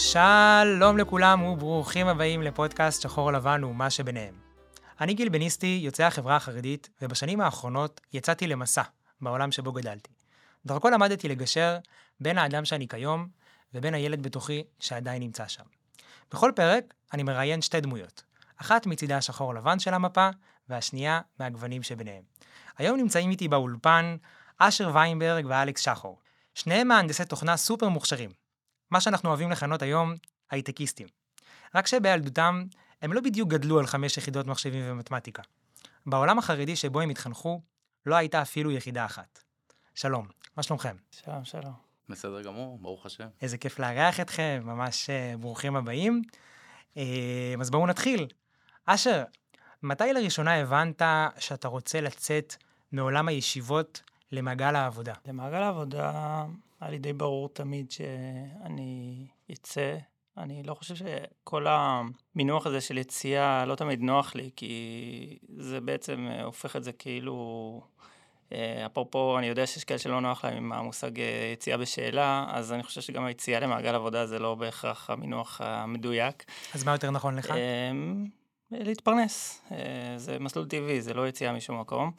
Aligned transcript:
שלום 0.00 0.98
לכולם 0.98 1.42
וברוכים 1.42 2.06
הבאים 2.06 2.42
לפודקאסט 2.42 3.02
שחור 3.02 3.32
לבן 3.32 3.64
ומה 3.64 3.90
שביניהם. 3.90 4.34
אני 5.00 5.14
גיל 5.14 5.28
בניסטי, 5.28 5.80
יוצא 5.82 6.04
החברה 6.04 6.36
החרדית, 6.36 6.88
ובשנים 7.02 7.40
האחרונות 7.40 8.00
יצאתי 8.12 8.46
למסע 8.46 8.82
בעולם 9.20 9.52
שבו 9.52 9.72
גדלתי. 9.72 10.10
דרכו 10.66 10.90
למדתי 10.90 11.28
לגשר 11.28 11.78
בין 12.20 12.38
האדם 12.38 12.64
שאני 12.64 12.88
כיום 12.88 13.28
ובין 13.74 13.94
הילד 13.94 14.22
בתוכי 14.22 14.64
שעדיין 14.80 15.22
נמצא 15.22 15.48
שם. 15.48 15.64
בכל 16.32 16.52
פרק 16.56 16.94
אני 17.12 17.22
מראיין 17.22 17.62
שתי 17.62 17.80
דמויות, 17.80 18.22
אחת 18.56 18.86
מצידה 18.86 19.16
השחור 19.16 19.54
לבן 19.54 19.78
של 19.78 19.94
המפה, 19.94 20.28
והשנייה 20.68 21.20
מהגוונים 21.40 21.82
שביניהם. 21.82 22.22
היום 22.78 22.96
נמצאים 22.96 23.30
איתי 23.30 23.48
באולפן 23.48 24.16
אשר 24.58 24.90
ויינברג 24.94 25.46
ואלכס 25.48 25.80
שחור. 25.80 26.18
שניהם 26.54 26.88
מהנדסי 26.88 27.24
תוכנה 27.24 27.56
סופר 27.56 27.88
מוכשרים. 27.88 28.30
מה 28.90 29.00
שאנחנו 29.00 29.28
אוהבים 29.28 29.50
לכנות 29.50 29.82
היום 29.82 30.14
הייטקיסטים. 30.50 31.06
רק 31.74 31.86
שבילדותם 31.86 32.64
הם 33.02 33.12
לא 33.12 33.20
בדיוק 33.20 33.50
גדלו 33.50 33.78
על 33.78 33.86
חמש 33.86 34.16
יחידות 34.16 34.46
מחשבים 34.46 34.84
ומתמטיקה. 34.86 35.42
בעולם 36.06 36.38
החרדי 36.38 36.76
שבו 36.76 37.00
הם 37.00 37.10
התחנכו, 37.10 37.60
לא 38.06 38.14
הייתה 38.14 38.42
אפילו 38.42 38.70
יחידה 38.70 39.04
אחת. 39.04 39.42
שלום, 39.94 40.28
מה 40.56 40.62
שלומכם? 40.62 40.96
שלום, 41.10 41.44
שלום. 41.44 41.72
בסדר 42.08 42.42
גמור, 42.42 42.78
ברוך 42.78 43.06
השם. 43.06 43.28
איזה 43.42 43.58
כיף 43.58 43.78
לארח 43.78 44.20
אתכם, 44.20 44.62
ממש 44.64 45.10
uh, 45.10 45.38
ברוכים 45.38 45.76
הבאים. 45.76 46.22
Uh, 46.94 46.98
אז 47.60 47.70
בואו 47.70 47.86
נתחיל. 47.86 48.26
אשר, 48.84 49.24
מתי 49.82 50.12
לראשונה 50.12 50.54
הבנת 50.54 51.02
שאתה 51.38 51.68
רוצה 51.68 52.00
לצאת 52.00 52.54
מעולם 52.92 53.28
הישיבות 53.28 54.02
למעגל 54.32 54.76
העבודה? 54.76 55.14
למעגל 55.26 55.62
העבודה 55.62 56.44
היה 56.80 56.90
לי 56.90 56.98
די 56.98 57.12
ברור 57.12 57.48
תמיד 57.48 57.90
שאני 57.90 59.26
אצא. 59.52 59.96
אני 60.36 60.62
לא 60.62 60.74
חושב 60.74 60.94
שכל 60.94 61.66
המינוח 61.68 62.66
הזה 62.66 62.80
של 62.80 62.98
יציאה 62.98 63.64
לא 63.64 63.74
תמיד 63.74 64.00
נוח 64.00 64.34
לי, 64.34 64.50
כי 64.56 65.38
זה 65.56 65.80
בעצם 65.80 66.28
הופך 66.44 66.76
את 66.76 66.84
זה 66.84 66.92
כאילו... 66.92 67.80
אה, 68.52 68.86
אפרופו, 68.86 69.38
אני 69.38 69.46
יודע 69.46 69.66
שיש 69.66 69.84
כאלה 69.84 69.98
שלא 69.98 70.20
נוח 70.20 70.44
להם 70.44 70.56
עם 70.56 70.72
המושג 70.72 71.20
אה, 71.20 71.50
יציאה 71.52 71.76
בשאלה, 71.76 72.46
אז 72.48 72.72
אני 72.72 72.82
חושב 72.82 73.00
שגם 73.00 73.24
היציאה 73.24 73.60
למעגל 73.60 73.94
עבודה 73.94 74.26
זה 74.26 74.38
לא 74.38 74.54
בהכרח 74.54 75.10
המינוח 75.10 75.60
המדויק. 75.64 76.44
אז 76.74 76.84
מה 76.84 76.92
יותר 76.92 77.10
נכון 77.10 77.36
לך? 77.36 77.50
אמ, 77.50 78.26
להתפרנס. 78.70 79.62
אה, 79.72 79.76
זה 80.16 80.38
מסלול 80.40 80.66
טבעי, 80.66 81.02
זה 81.02 81.14
לא 81.14 81.28
יציאה 81.28 81.52
משום 81.52 81.80
מקום. 81.80 82.12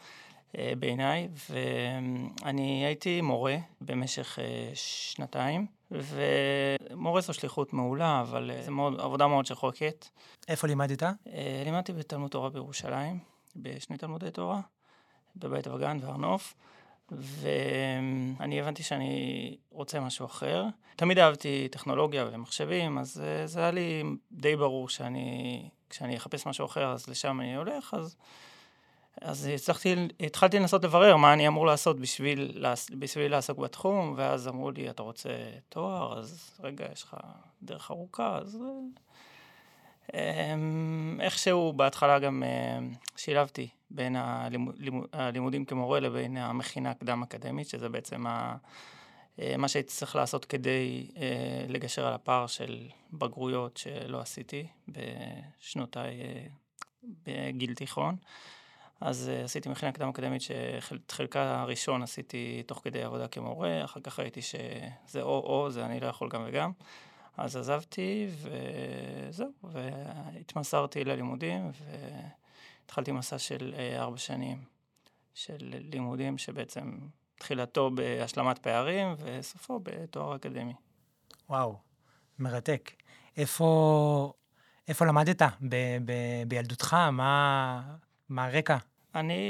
בעיניי, 0.55 1.27
ואני 1.49 2.85
הייתי 2.85 3.21
מורה 3.21 3.55
במשך 3.81 4.39
שנתיים, 4.73 5.65
ומורה 5.91 7.21
זו 7.21 7.33
שליחות 7.33 7.73
מעולה, 7.73 8.21
אבל 8.21 8.51
זו 8.65 8.71
מאוד, 8.71 8.99
עבודה 8.99 9.27
מאוד 9.27 9.45
שחוקת. 9.45 10.07
איפה 10.47 10.67
לימדת? 10.67 11.03
לימדתי 11.65 11.93
בתלמוד 11.93 12.31
תורה 12.31 12.49
בירושלים, 12.49 13.19
בשני 13.55 13.97
תלמודי 13.97 14.31
תורה. 14.31 14.61
בבית 15.35 15.67
וגן 15.67 15.97
והר 16.01 16.17
נוף, 16.17 16.53
ואני 17.11 18.59
הבנתי 18.61 18.83
שאני 18.83 19.57
רוצה 19.71 19.99
משהו 19.99 20.25
אחר. 20.25 20.65
תמיד 20.95 21.19
אהבתי 21.19 21.67
טכנולוגיה 21.71 22.25
ומחשבים, 22.31 22.97
אז 22.97 23.23
אה, 23.25 23.47
זה 23.47 23.59
היה 23.59 23.71
לי 23.71 24.03
די 24.31 24.55
ברור 24.55 24.89
שאני, 24.89 25.69
כשאני 25.89 26.17
אחפש 26.17 26.47
משהו 26.47 26.65
אחר, 26.65 26.91
אז 26.91 27.07
לשם 27.07 27.41
אני 27.41 27.55
הולך, 27.55 27.93
אז... 27.93 28.15
אז 29.21 29.45
הצלחתי, 29.45 29.95
התחלתי 30.19 30.59
לנסות 30.59 30.83
לברר 30.83 31.15
מה 31.15 31.33
אני 31.33 31.47
אמור 31.47 31.65
לעשות 31.65 31.99
בשביל, 31.99 32.65
בשביל 32.99 33.31
לעסוק 33.31 33.57
בתחום, 33.57 34.13
ואז 34.17 34.47
אמרו 34.47 34.71
לי, 34.71 34.89
אתה 34.89 35.03
רוצה 35.03 35.29
תואר? 35.69 36.19
אז 36.19 36.51
רגע, 36.63 36.85
יש 36.93 37.03
לך 37.03 37.17
דרך 37.63 37.91
ארוכה, 37.91 38.37
אז 38.37 38.57
אמ, 40.13 41.19
איכשהו 41.21 41.73
בהתחלה 41.73 42.19
גם 42.19 42.43
אה, 42.43 42.79
שילבתי 43.17 43.67
בין 43.89 44.15
הלימודים 45.13 45.65
כמורה 45.65 45.99
לבין 45.99 46.37
המכינה 46.37 46.91
הקדם 46.91 47.23
אקדמית, 47.23 47.69
שזה 47.69 47.89
בעצם 47.89 48.27
ה... 48.27 48.55
אה, 49.39 49.57
מה 49.57 49.67
שהייתי 49.67 49.89
צריך 49.89 50.15
לעשות 50.15 50.45
כדי 50.45 51.11
אה, 51.17 51.65
לגשר 51.67 52.07
על 52.07 52.13
הפער 52.13 52.47
של 52.47 52.87
בגרויות 53.13 53.77
שלא 53.77 54.19
עשיתי 54.19 54.67
בשנותיי 54.87 56.19
בגיל 57.03 57.73
תיכון. 57.73 58.15
אז 59.01 59.31
עשיתי 59.43 59.69
מכינה 59.69 59.91
קדם 59.91 60.09
אקדמית 60.09 60.41
שאת 60.41 61.11
חלקה 61.11 61.61
הראשון 61.61 62.03
עשיתי 62.03 62.63
תוך 62.65 62.81
כדי 62.83 63.03
עבודה 63.03 63.27
כמורה, 63.27 63.83
אחר 63.85 63.99
כך 63.99 64.19
ראיתי 64.19 64.41
שזה 64.41 65.21
או-או, 65.21 65.71
זה 65.71 65.85
אני 65.85 65.99
לא 65.99 66.07
יכול 66.07 66.29
גם 66.29 66.43
וגם. 66.47 66.71
אז 67.37 67.55
עזבתי, 67.55 68.27
וזהו, 68.31 69.51
והתמסרתי 69.63 71.03
ללימודים, 71.03 71.71
והתחלתי 72.85 73.11
מסע 73.11 73.39
של 73.39 73.73
אה, 73.77 74.01
ארבע 74.01 74.17
שנים 74.17 74.63
של 75.33 75.57
לימודים, 75.61 76.37
שבעצם 76.37 76.97
תחילתו 77.35 77.91
בהשלמת 77.95 78.57
פערים, 78.57 79.15
וסופו 79.17 79.79
בתואר 79.83 80.35
אקדמי. 80.35 80.73
וואו, 81.49 81.77
מרתק. 82.39 82.91
איפה, 83.37 84.33
איפה 84.87 85.05
למדת? 85.05 85.41
ב, 85.41 85.75
ב, 86.05 86.13
בילדותך? 86.47 86.93
מה, 86.93 87.81
מה 88.29 88.45
הרקע? 88.45 88.77
אני 89.15 89.43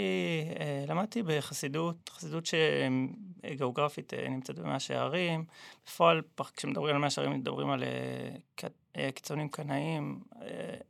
אה, 0.60 0.86
למדתי 0.88 1.24
בחסידות, 1.24 2.10
חסידות 2.10 2.44
שגיאוגרפית 2.46 4.14
אה, 4.14 4.30
נמצאת 4.30 4.60
במאה 4.60 4.80
שערים. 4.80 5.46
בפועל, 5.86 6.22
כשמדברים 6.56 6.96
על 6.96 7.02
מאה 7.02 7.10
שערים, 7.10 7.32
מדברים 7.32 7.70
על 7.70 7.84
אה, 7.84 8.68
אה, 8.96 9.12
קיצונים 9.12 9.50
קנאים, 9.50 10.24
אה, 10.42 10.48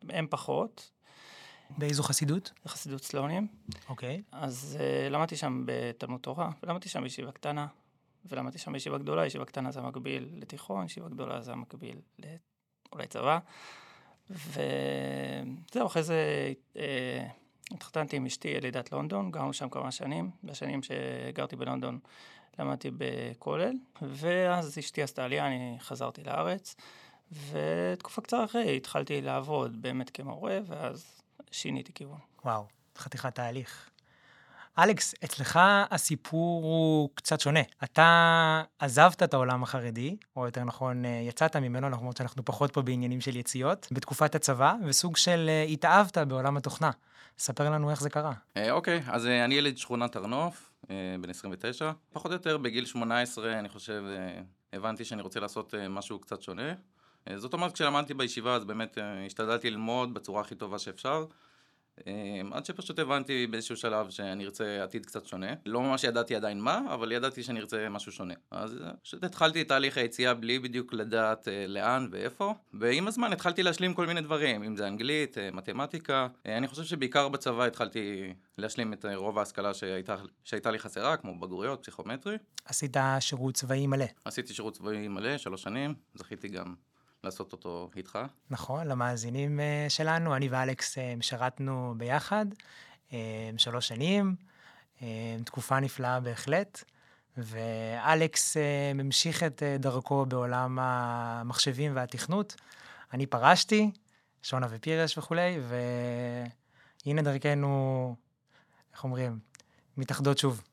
הם 0.10 0.28
פחות. 0.30 0.92
באיזו 1.78 2.04
חסידות? 2.04 2.52
חסידות 2.68 3.04
סלונים. 3.04 3.48
אוקיי. 3.90 4.22
אז 4.32 4.78
אה, 4.80 5.10
למדתי 5.10 5.36
שם 5.36 5.64
בתלמוד 5.66 6.22
תורה, 6.22 6.50
ולמדתי 6.64 6.90
שם 6.90 7.04
בישיבה 7.04 7.32
קטנה, 7.32 7.68
ולמדתי 8.26 8.58
שם 8.58 8.74
בישיבה 8.74 8.98
גדולה, 8.98 9.26
ישיבה 9.26 9.46
קטנה 9.46 9.72
זה 9.72 9.80
המקביל 9.80 10.30
לתיכון, 10.34 10.86
ישיבה 10.86 11.10
גדולה 11.10 11.42
זה 11.42 11.52
המקביל 11.52 12.02
לאולי 12.92 13.08
צבא. 13.08 13.40
וזהו, 14.30 15.88
אחרי 15.88 16.04
זה... 16.04 16.54
אה, 17.72 17.76
התחתנתי 17.76 18.16
עם 18.16 18.26
אשתי 18.26 18.48
ילידת 18.48 18.92
לונדון, 18.92 19.32
גרנו 19.32 19.54
שם 19.54 19.70
כמה 19.70 19.92
שנים. 19.92 20.32
בשנים 20.44 20.82
שגרתי 20.84 21.56
בלונדון 21.56 22.00
למדתי 22.60 22.92
בכולל, 22.98 23.74
ואז 24.02 24.80
אשתי 24.80 25.04
עשתה 25.04 25.26
עלייה, 25.26 25.48
אני 25.48 25.78
חזרתי 25.80 26.24
לארץ, 26.24 26.76
ותקופה 27.32 28.22
קצרה 28.22 28.46
אחרי 28.46 28.78
התחלתי 28.78 29.22
לעבוד 29.22 29.82
באמת 29.82 30.10
כמורה, 30.10 30.60
ואז 30.66 31.22
שיניתי 31.52 31.94
כיוון. 31.94 32.20
וואו, 32.46 32.66
חתיכת 32.98 33.36
תהליך. 33.36 33.90
אלכס, 34.80 35.16
אצלך 35.24 35.60
הסיפור 35.92 36.64
הוא 36.64 37.10
קצת 37.16 37.40
שונה. 37.40 37.60
אתה 37.84 38.64
עזבת 38.80 39.24
את 39.24 39.34
העולם 39.34 39.64
החרדי, 39.64 40.18
או 40.36 40.46
יותר 40.46 40.64
נכון, 40.64 41.06
יצאת 41.06 41.56
ממנו, 41.56 41.90
למרות 41.90 42.18
שאנחנו 42.18 42.46
פחות 42.46 42.74
פה 42.74 42.82
בעניינים 42.82 43.22
של 43.22 43.36
יציאות, 43.36 43.88
בתקופת 43.92 44.36
הצבא, 44.36 44.76
וסוג 44.86 45.18
של 45.18 45.46
אה, 45.50 45.64
התאהבת 45.64 46.18
בעולם 46.18 46.58
התוכנה. 46.58 46.92
ספר 47.40 47.70
לנו 47.70 47.92
איך 47.92 48.02
זה 48.02 48.10
קרה. 48.10 48.34
אה, 48.58 48.72
אוקיי, 48.72 49.02
אז 49.08 49.26
אה, 49.26 49.46
אני 49.46 49.56
ילד 49.56 49.78
שכונת 49.78 50.16
הר 50.16 50.26
נוף, 50.26 50.72
בן 51.22 51.30
29. 51.30 51.92
פחות 52.14 52.32
או 52.32 52.36
יותר 52.36 52.58
בגיל 52.58 52.86
18, 52.86 53.60
אני 53.60 53.70
חושב, 53.70 54.04
הבנתי 54.74 55.06
שאני 55.06 55.22
רוצה 55.22 55.40
לעשות 55.40 55.74
משהו 55.90 56.20
קצת 56.20 56.42
שונה. 56.42 56.74
זאת 57.36 57.54
אומרת, 57.54 57.74
כשלמדתי 57.74 58.14
בישיבה, 58.14 58.56
אז 58.56 58.64
באמת 58.66 58.98
השתדלתי 59.26 59.70
ללמוד 59.70 60.14
בצורה 60.14 60.42
הכי 60.42 60.56
טובה 60.56 60.80
שאפשר. 60.80 61.26
אמ, 62.08 62.54
עד 62.54 62.66
שפשוט 62.66 63.00
הבנתי 63.00 63.48
באיזשהו 63.48 63.76
שלב 63.76 64.10
שאני 64.10 64.46
ארצה 64.46 64.84
עתיד 64.84 65.06
קצת 65.06 65.26
שונה. 65.26 65.48
לא 65.66 65.82
ממש 65.82 66.04
ידעתי 66.04 66.36
עדיין 66.36 66.60
מה, 66.60 66.82
אבל 66.94 67.12
ידעתי 67.12 67.44
שאני 67.44 67.60
ארצה 67.60 67.90
משהו 67.90 68.12
שונה. 68.12 68.34
אז 68.52 68.78
אה, 68.82 68.92
פשוט 69.04 69.24
התחלתי 69.24 69.62
את 69.62 69.68
תהליך 69.68 69.98
היציאה 69.98 70.34
בלי 70.34 70.60
בדיוק 70.60 70.94
לדעת 70.94 71.48
אה, 71.48 71.66
לאן 71.68 72.08
ואיפה, 72.12 72.54
ועם 72.74 73.08
הזמן 73.08 73.34
התחלתי 73.34 73.64
להשלים 73.64 73.94
כל 73.94 74.08
מיני 74.08 74.22
דברים, 74.22 74.64
אם 74.64 74.76
זה 74.76 74.88
אנגלית, 74.88 75.38
אה, 75.38 75.50
מתמטיקה. 75.54 76.28
אני 76.46 76.68
חושב 76.68 76.84
שבעיקר 76.84 77.30
בצבא 77.30 77.66
התחלתי 77.66 78.34
להשלים 78.58 78.94
את 78.94 79.06
רוב 79.16 79.40
ההשכלה 79.40 79.74
שהייתה, 79.74 80.16
שהייתה 80.44 80.72
לי 80.72 80.80
חסרה, 80.80 81.18
כמו 81.18 81.40
בגרויות, 81.40 81.82
פסיכומטרי. 81.82 82.38
עשית 82.66 82.98
שירות 83.20 83.56
צבאי 83.56 83.88
מלא. 83.88 84.06
עשיתי 84.26 84.54
שירות 84.54 84.74
צבאי 84.74 85.08
מלא, 85.08 85.38
שלוש 85.38 85.64
שנים, 85.64 85.94
זכיתי 86.16 86.48
גם 86.48 86.76
לעשות 87.24 87.52
אותו 87.52 87.90
איתך. 87.96 88.20
נכון, 88.50 88.88
למאזינים 88.88 89.60
אה, 89.60 89.86
שלנו, 89.90 90.36
אני 90.36 90.50
ואלכס 90.50 90.98
אה, 90.98 91.14
שירתנו 91.22 91.94
ביחד 91.98 92.46
אה, 93.14 93.50
שלוש 93.58 93.88
שנים, 93.88 94.36
תקופה 95.46 95.80
נפלאה 95.80 96.20
בהחלט, 96.20 96.84
ואלכס 97.38 98.58
ממשיך 98.96 99.44
את 99.44 99.64
דרכו 99.80 100.26
בעולם 100.26 100.80
המחשבים 100.82 101.96
והתכנות. 101.96 102.56
אני 103.14 103.26
פרשתי, 103.26 103.92
שונה 104.44 104.68
ופירש 104.70 105.18
וכולי, 105.18 105.60
והנה 107.06 107.22
דרכנו, 107.22 108.16
איך 108.94 109.04
אומרים, 109.04 109.40
מתאחדות 109.98 110.38
שוב. 110.38 110.64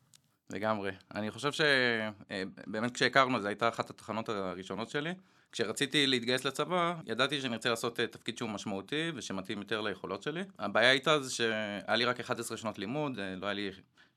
לגמרי. 0.50 0.90
אני 1.14 1.30
חושב 1.30 1.50
שבאמת 1.52 2.94
כשהכרנו, 2.94 3.40
זו 3.40 3.48
הייתה 3.48 3.68
אחת 3.68 3.90
התחנות 3.90 4.28
הראשונות 4.28 4.90
שלי. 4.90 5.14
כשרציתי 5.56 6.06
להתגייס 6.06 6.44
לצבא, 6.44 6.94
ידעתי 7.06 7.40
שאני 7.40 7.56
רוצה 7.56 7.70
לעשות 7.70 8.00
אה, 8.00 8.06
תפקיד 8.06 8.38
שהוא 8.38 8.50
משמעותי 8.50 9.10
ושמתאים 9.14 9.58
יותר 9.58 9.80
ליכולות 9.80 10.22
שלי. 10.22 10.42
הבעיה 10.58 10.90
הייתה 10.90 11.20
זה 11.20 11.32
שהיה 11.32 11.96
לי 11.96 12.04
רק 12.04 12.20
11 12.20 12.56
שנות 12.56 12.78
לימוד, 12.78 13.18
אה, 13.18 13.36
לא 13.36 13.46
היה 13.46 13.54
לי 13.54 13.70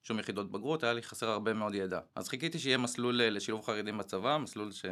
שום 0.04 0.20
יחידות 0.20 0.52
בגרות, 0.52 0.84
היה 0.84 0.94
לי 0.94 1.02
חסר 1.02 1.30
הרבה 1.30 1.54
מאוד 1.54 1.76
ידע. 1.76 2.00
אז 2.16 2.30
חיכיתי 2.30 2.60
שיהיה 2.60 2.78
מסלול 2.78 3.22
אה, 3.22 3.30
לשילוב 3.30 3.66
חרדים 3.66 3.98
בצבא, 3.98 4.38
מסלול 4.38 4.72
ש... 4.72 4.86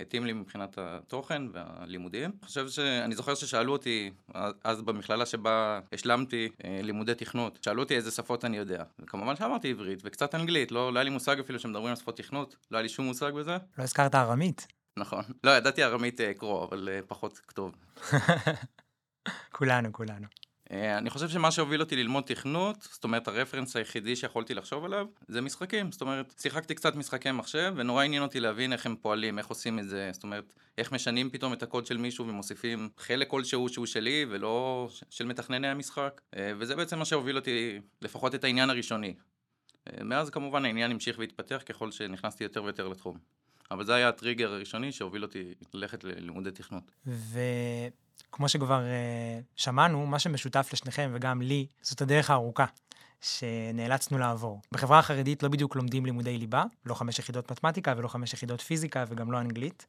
התאים 0.00 0.26
לי 0.26 0.32
מבחינת 0.32 0.78
התוכן 0.78 1.42
והלימודים. 1.52 2.30
אני 2.30 2.46
חושב 2.46 2.68
ש... 2.68 2.78
אני 2.78 3.14
זוכר 3.14 3.34
ששאלו 3.34 3.72
אותי, 3.72 4.10
אז 4.64 4.82
במכללה 4.82 5.26
שבה 5.26 5.80
השלמתי 5.92 6.48
לימודי 6.64 7.14
תכנות, 7.14 7.58
שאלו 7.62 7.82
אותי 7.82 7.96
איזה 7.96 8.10
שפות 8.10 8.44
אני 8.44 8.56
יודע. 8.56 8.84
וכמובן 8.98 9.36
שאמרתי 9.36 9.70
עברית 9.70 10.00
וקצת 10.04 10.34
אנגלית, 10.34 10.72
לא, 10.72 10.92
לא 10.92 10.98
היה 10.98 11.04
לי 11.04 11.10
מושג 11.10 11.40
אפילו 11.40 11.58
שמדברים 11.58 11.88
על 11.88 11.96
שפות 11.96 12.16
תכנות, 12.16 12.56
לא 12.70 12.76
היה 12.76 12.82
לי 12.82 12.88
שום 12.88 13.06
מושג 13.06 13.32
בזה. 13.32 13.56
לא 13.78 13.82
הזכרת 13.82 14.14
ארמית. 14.14 14.77
נכון. 14.98 15.24
לא, 15.44 15.50
ידעתי 15.50 15.84
ארמית 15.84 16.20
אה, 16.20 16.34
קרוא, 16.34 16.64
אבל 16.64 16.88
אה, 16.92 17.00
פחות 17.06 17.38
כתוב. 17.38 17.74
כולנו, 19.52 19.92
כולנו. 19.92 20.26
אה, 20.70 20.98
אני 20.98 21.10
חושב 21.10 21.28
שמה 21.28 21.50
שהוביל 21.50 21.80
אותי 21.80 21.96
ללמוד 21.96 22.24
תכנות, 22.24 22.82
זאת 22.82 23.04
אומרת 23.04 23.28
הרפרנס 23.28 23.76
היחידי 23.76 24.16
שיכולתי 24.16 24.54
לחשוב 24.54 24.84
עליו, 24.84 25.06
זה 25.28 25.40
משחקים. 25.40 25.92
זאת 25.92 26.00
אומרת, 26.00 26.34
שיחקתי 26.40 26.74
קצת 26.74 26.96
משחקי 26.96 27.30
מחשב, 27.30 27.74
ונורא 27.76 28.04
עניין 28.04 28.22
אותי 28.22 28.40
להבין 28.40 28.72
איך 28.72 28.86
הם 28.86 28.96
פועלים, 28.96 29.38
איך 29.38 29.46
עושים 29.46 29.78
את 29.78 29.88
זה, 29.88 30.10
זאת 30.12 30.22
אומרת, 30.22 30.54
איך 30.78 30.92
משנים 30.92 31.30
פתאום 31.30 31.52
את 31.52 31.62
הקוד 31.62 31.86
של 31.86 31.96
מישהו 31.96 32.26
ומוסיפים 32.28 32.88
חלק 32.98 33.28
כלשהו 33.28 33.68
שהוא 33.68 33.86
שלי, 33.86 34.26
ולא 34.30 34.88
של 35.10 35.26
מתכנני 35.26 35.68
המשחק. 35.68 36.20
וזה 36.58 36.76
בעצם 36.76 36.98
מה 36.98 37.04
שהוביל 37.04 37.36
אותי, 37.36 37.80
לפחות 38.02 38.34
את 38.34 38.44
העניין 38.44 38.70
הראשוני. 38.70 39.14
מאז 40.04 40.30
כמובן 40.30 40.64
העניין 40.64 40.90
המשיך 40.90 41.18
והתפתח 41.18 41.62
ככל 41.66 41.90
שנכנסתי 41.90 42.44
יותר 42.44 42.64
ויותר 42.64 42.88
לתחום. 42.88 43.18
אבל 43.70 43.84
זה 43.84 43.94
היה 43.94 44.08
הטריגר 44.08 44.52
הראשוני 44.52 44.92
שהוביל 44.92 45.22
אותי 45.22 45.54
ללכת 45.74 46.04
ללימודי 46.04 46.50
תכנות. 46.50 46.90
ו... 47.06 47.40
כמו 48.32 48.48
שכבר 48.48 48.80
uh, 48.80 49.44
שמענו, 49.56 50.06
מה 50.06 50.18
שמשותף 50.18 50.70
לשניכם 50.72 51.10
וגם 51.14 51.42
לי, 51.42 51.66
זאת 51.82 52.00
הדרך 52.00 52.30
הארוכה 52.30 52.64
שנאלצנו 53.20 54.18
לעבור. 54.18 54.60
בחברה 54.72 54.98
החרדית 54.98 55.42
לא 55.42 55.48
בדיוק 55.48 55.76
לומדים 55.76 56.06
לימודי 56.06 56.38
ליבה, 56.38 56.64
לא 56.86 56.94
חמש 56.94 57.18
יחידות 57.18 57.50
מתמטיקה 57.50 57.94
ולא 57.96 58.08
חמש 58.08 58.34
יחידות 58.34 58.60
פיזיקה 58.60 59.04
וגם 59.08 59.32
לא 59.32 59.40
אנגלית, 59.40 59.86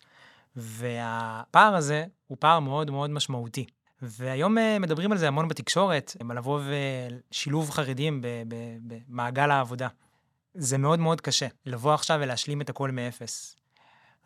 והפער 0.55 1.75
הזה 1.75 2.05
הוא 2.27 2.37
פער 2.39 2.59
מאוד 2.59 2.91
מאוד 2.91 3.09
משמעותי. 3.09 3.65
והיום 4.01 4.57
uh, 4.57 4.61
מדברים 4.79 5.11
על 5.11 5.17
זה 5.17 5.27
המון 5.27 5.47
בתקשורת, 5.47 6.15
על 6.19 6.37
לבוא 6.37 6.61
ושילוב 7.31 7.69
חרדים 7.69 8.21
במעגל 8.87 9.51
העבודה. 9.51 9.87
זה 10.53 10.77
מאוד 10.77 10.99
מאוד 10.99 11.21
קשה, 11.21 11.47
לבוא 11.65 11.93
עכשיו 11.93 12.19
ולהשלים 12.21 12.61
את 12.61 12.69
הכל 12.69 12.91
מאפס. 12.91 13.55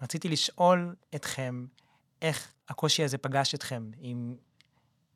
רציתי 0.03 0.29
לשאול 0.29 0.95
אתכם, 1.15 1.65
איך 2.21 2.53
הקושי 2.69 3.03
הזה 3.03 3.17
פגש 3.17 3.55
אתכם, 3.55 3.91
אם, 4.01 4.35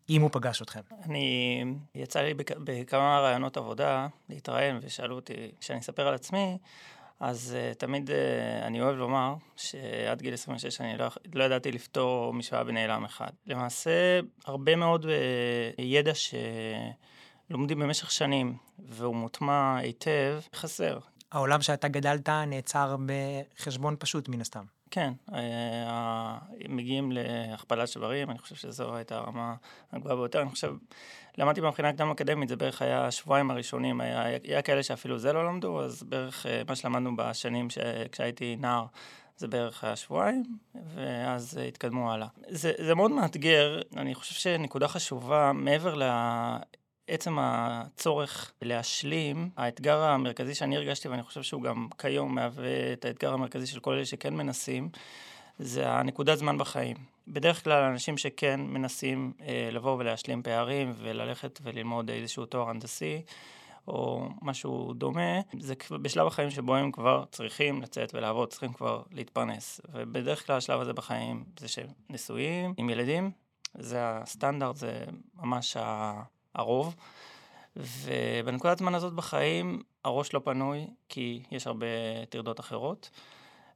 אם 0.10 0.22
הוא 0.22 0.30
פגש 0.34 0.62
אתכם? 0.62 0.80
אני, 1.04 1.64
יצא 1.96 2.22
לי 2.22 2.34
בכ, 2.34 2.52
בכמה 2.58 3.20
רעיונות 3.20 3.58
עבודה 3.58 4.08
להתראיין, 4.30 4.80
ושאלו 4.82 5.16
אותי, 5.16 5.52
כשאני 5.60 5.80
אספר 5.80 6.08
על 6.08 6.14
עצמי, 6.14 6.58
אז 7.20 7.56
uh, 7.56 7.76
תמיד 7.76 8.10
uh, 8.10 8.14
אני 8.66 8.82
אוהב 8.82 8.96
לומר 8.96 9.36
שעד 9.56 10.22
גיל 10.22 10.34
26 10.34 10.82
אני 10.82 10.98
לא, 10.98 11.08
לא 11.34 11.44
ידעתי 11.44 11.72
לפתור 11.72 12.34
משוואה 12.34 12.64
בנעלם 12.64 13.06
אחד. 13.06 13.32
למעשה, 13.46 14.20
הרבה 14.46 14.76
מאוד 14.76 15.06
uh, 15.06 15.82
ידע 15.82 16.12
שלומדים 16.16 17.80
במשך 17.80 18.12
שנים, 18.12 18.58
והוא 18.80 19.16
מוטמע 19.16 19.78
היטב, 19.78 20.40
חסר. 20.56 21.00
העולם 21.32 21.62
שאתה 21.62 21.88
גדלת 21.88 22.30
נעצר 22.30 22.96
בחשבון 23.06 23.96
פשוט, 24.00 24.30
מן 24.30 24.42
הסתם. 24.42 24.77
כן, 24.92 25.14
אה, 25.34 26.38
מגיעים 26.70 27.12
להכפלת 27.12 27.88
שברים, 27.88 28.30
אני 28.30 28.40
חושב 28.40 28.56
שזו 28.56 28.96
הייתה 28.96 29.18
הרמה 29.18 29.56
הגבוהה 29.92 30.16
ביותר. 30.16 30.42
אני 30.42 30.50
חושב, 30.50 30.74
למדתי 31.38 31.62
במכינה 31.62 31.90
הקדם 31.90 32.12
אקדמית, 32.12 32.50
זה 32.50 32.56
בערך 32.56 32.82
היה 32.82 33.06
השבועיים 33.06 33.52
הראשונים, 33.52 34.02
היה, 34.02 34.24
היה 34.44 34.62
כאלה 34.62 34.84
שאפילו 34.84 35.20
זה 35.20 35.34
לא 35.34 35.48
למדו, 35.48 35.82
אז 35.82 36.04
בערך 36.04 36.46
אה, 36.46 36.62
מה 36.68 36.76
שלמדנו 36.76 37.16
בשנים 37.16 37.70
ש... 37.70 37.78
כשהייתי 38.12 38.56
נער, 38.56 38.86
זה 39.38 39.48
בערך 39.48 39.84
היה 39.84 39.96
שבועיים, 39.96 40.44
ואז 40.94 41.60
התקדמו 41.68 42.12
הלאה. 42.12 42.28
זה, 42.50 42.72
זה 42.78 42.96
מאוד 42.96 43.12
מאתגר, 43.12 43.82
אני 43.98 44.16
חושב 44.16 44.34
שנקודה 44.34 44.88
חשובה, 44.88 45.52
מעבר 45.54 45.96
ל... 45.96 46.04
עצם 47.08 47.38
הצורך 47.40 48.52
להשלים, 48.62 49.50
האתגר 49.58 50.00
המרכזי 50.02 50.56
שאני 50.56 50.78
הרגשתי, 50.78 51.08
ואני 51.08 51.24
חושב 51.24 51.44
שהוא 51.44 51.62
גם 51.62 51.88
כיום 51.98 52.36
מהווה 52.36 52.94
את 52.94 53.06
האתגר 53.06 53.34
המרכזי 53.34 53.68
של 53.68 53.80
כל 53.80 53.94
אלה 53.94 54.06
שכן 54.06 54.34
מנסים, 54.34 54.90
זה 55.60 55.90
הנקודת 55.90 56.38
זמן 56.38 56.58
בחיים. 56.58 56.98
בדרך 57.28 57.64
כלל 57.64 57.84
אנשים 57.84 58.18
שכן 58.18 58.60
מנסים 58.62 59.34
אה, 59.42 59.70
לבוא 59.72 59.96
ולהשלים 60.00 60.44
פערים 60.44 60.94
וללכת 60.98 61.60
וללמוד 61.64 62.10
איזשהו 62.10 62.46
תואר 62.46 62.70
הנדסי, 62.70 63.22
או 63.88 64.30
משהו 64.42 64.94
דומה, 64.94 65.40
זה 65.60 65.74
בשלב 66.02 66.28
החיים 66.28 66.50
שבו 66.50 66.76
הם 66.76 66.92
כבר 66.92 67.26
צריכים 67.32 67.82
לצאת 67.82 68.16
ולעבוד, 68.16 68.50
צריכים 68.50 68.74
כבר 68.74 69.04
להתפרנס. 69.12 69.82
ובדרך 69.94 70.48
כלל 70.48 70.58
השלב 70.58 70.82
הזה 70.82 70.94
בחיים 70.94 71.44
זה 71.60 71.68
שהם 71.68 71.88
נשואים, 72.10 72.74
עם 72.78 72.90
ילדים, 72.90 73.32
זה 73.74 73.98
הסטנדרט, 74.00 74.76
זה 74.76 75.06
ממש 75.36 75.78
ה... 75.78 76.14
הרוב. 76.58 76.96
ובנקודת 77.76 78.78
זמן 78.78 78.96
הזאת 78.96 79.14
בחיים 79.14 79.84
הראש 80.06 80.34
לא 80.34 80.42
פנוי, 80.44 80.88
כי 81.10 81.44
יש 81.52 81.68
הרבה 81.68 81.86
טרדות 82.30 82.60
אחרות. 82.60 83.10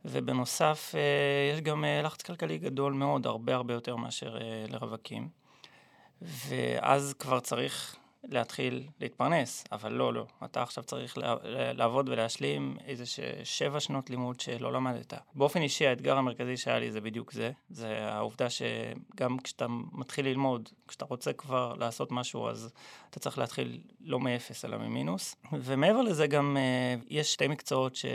ובנוסף, 0.06 0.92
אה, 0.95 1.54
יש 1.56 1.62
גם 1.62 1.86
אה, 1.86 2.01
לחץ 2.01 2.22
כלכלי 2.22 2.57
גדול 2.57 2.94
מאוד, 2.94 3.28
הרבה 3.28 3.56
הרבה 3.56 3.74
יותר 3.74 3.95
מאשר 3.95 4.38
אה, 4.38 4.66
לרווקים. 4.69 5.30
ואז 6.22 7.13
כבר 7.19 7.39
צריך 7.39 7.95
להתחיל 8.24 8.84
להתפרנס, 9.00 9.64
אבל 9.72 9.92
לא, 9.94 10.14
לא. 10.14 10.26
אתה 10.46 10.62
עכשיו 10.62 10.84
צריך 10.84 11.18
לעבוד 11.74 12.10
ולהשלים 12.10 12.78
איזה 12.86 13.04
שבע 13.44 13.80
שנות 13.80 14.10
לימוד 14.10 14.40
שלא 14.40 14.74
למדת. 14.74 15.14
באופן 15.36 15.62
אישי, 15.62 15.88
האתגר 15.88 16.18
המרכזי 16.18 16.58
שהיה 16.58 16.80
לי 16.80 16.92
זה 16.92 17.02
בדיוק 17.02 17.32
זה. 17.32 17.52
זה 17.70 17.98
העובדה 18.02 18.48
שגם 18.50 19.38
כשאתה 19.38 19.68
מתחיל 19.92 20.26
ללמוד, 20.26 20.70
כשאתה 20.88 21.06
רוצה 21.06 21.34
כבר 21.34 21.74
לעשות 21.74 22.12
משהו, 22.12 22.48
אז 22.48 22.74
אתה 23.10 23.20
צריך 23.20 23.38
להתחיל 23.38 23.82
לא 24.02 24.20
מאפס, 24.20 24.66
אלא 24.66 24.78
ממינוס. 24.78 25.36
ומעבר 25.51 26.01
לזה 26.01 26.28
גם 26.28 26.58
uh, 26.58 27.06
יש 27.10 27.34
שתי 27.34 27.48
מקצועות 27.48 27.96
ש... 27.96 28.06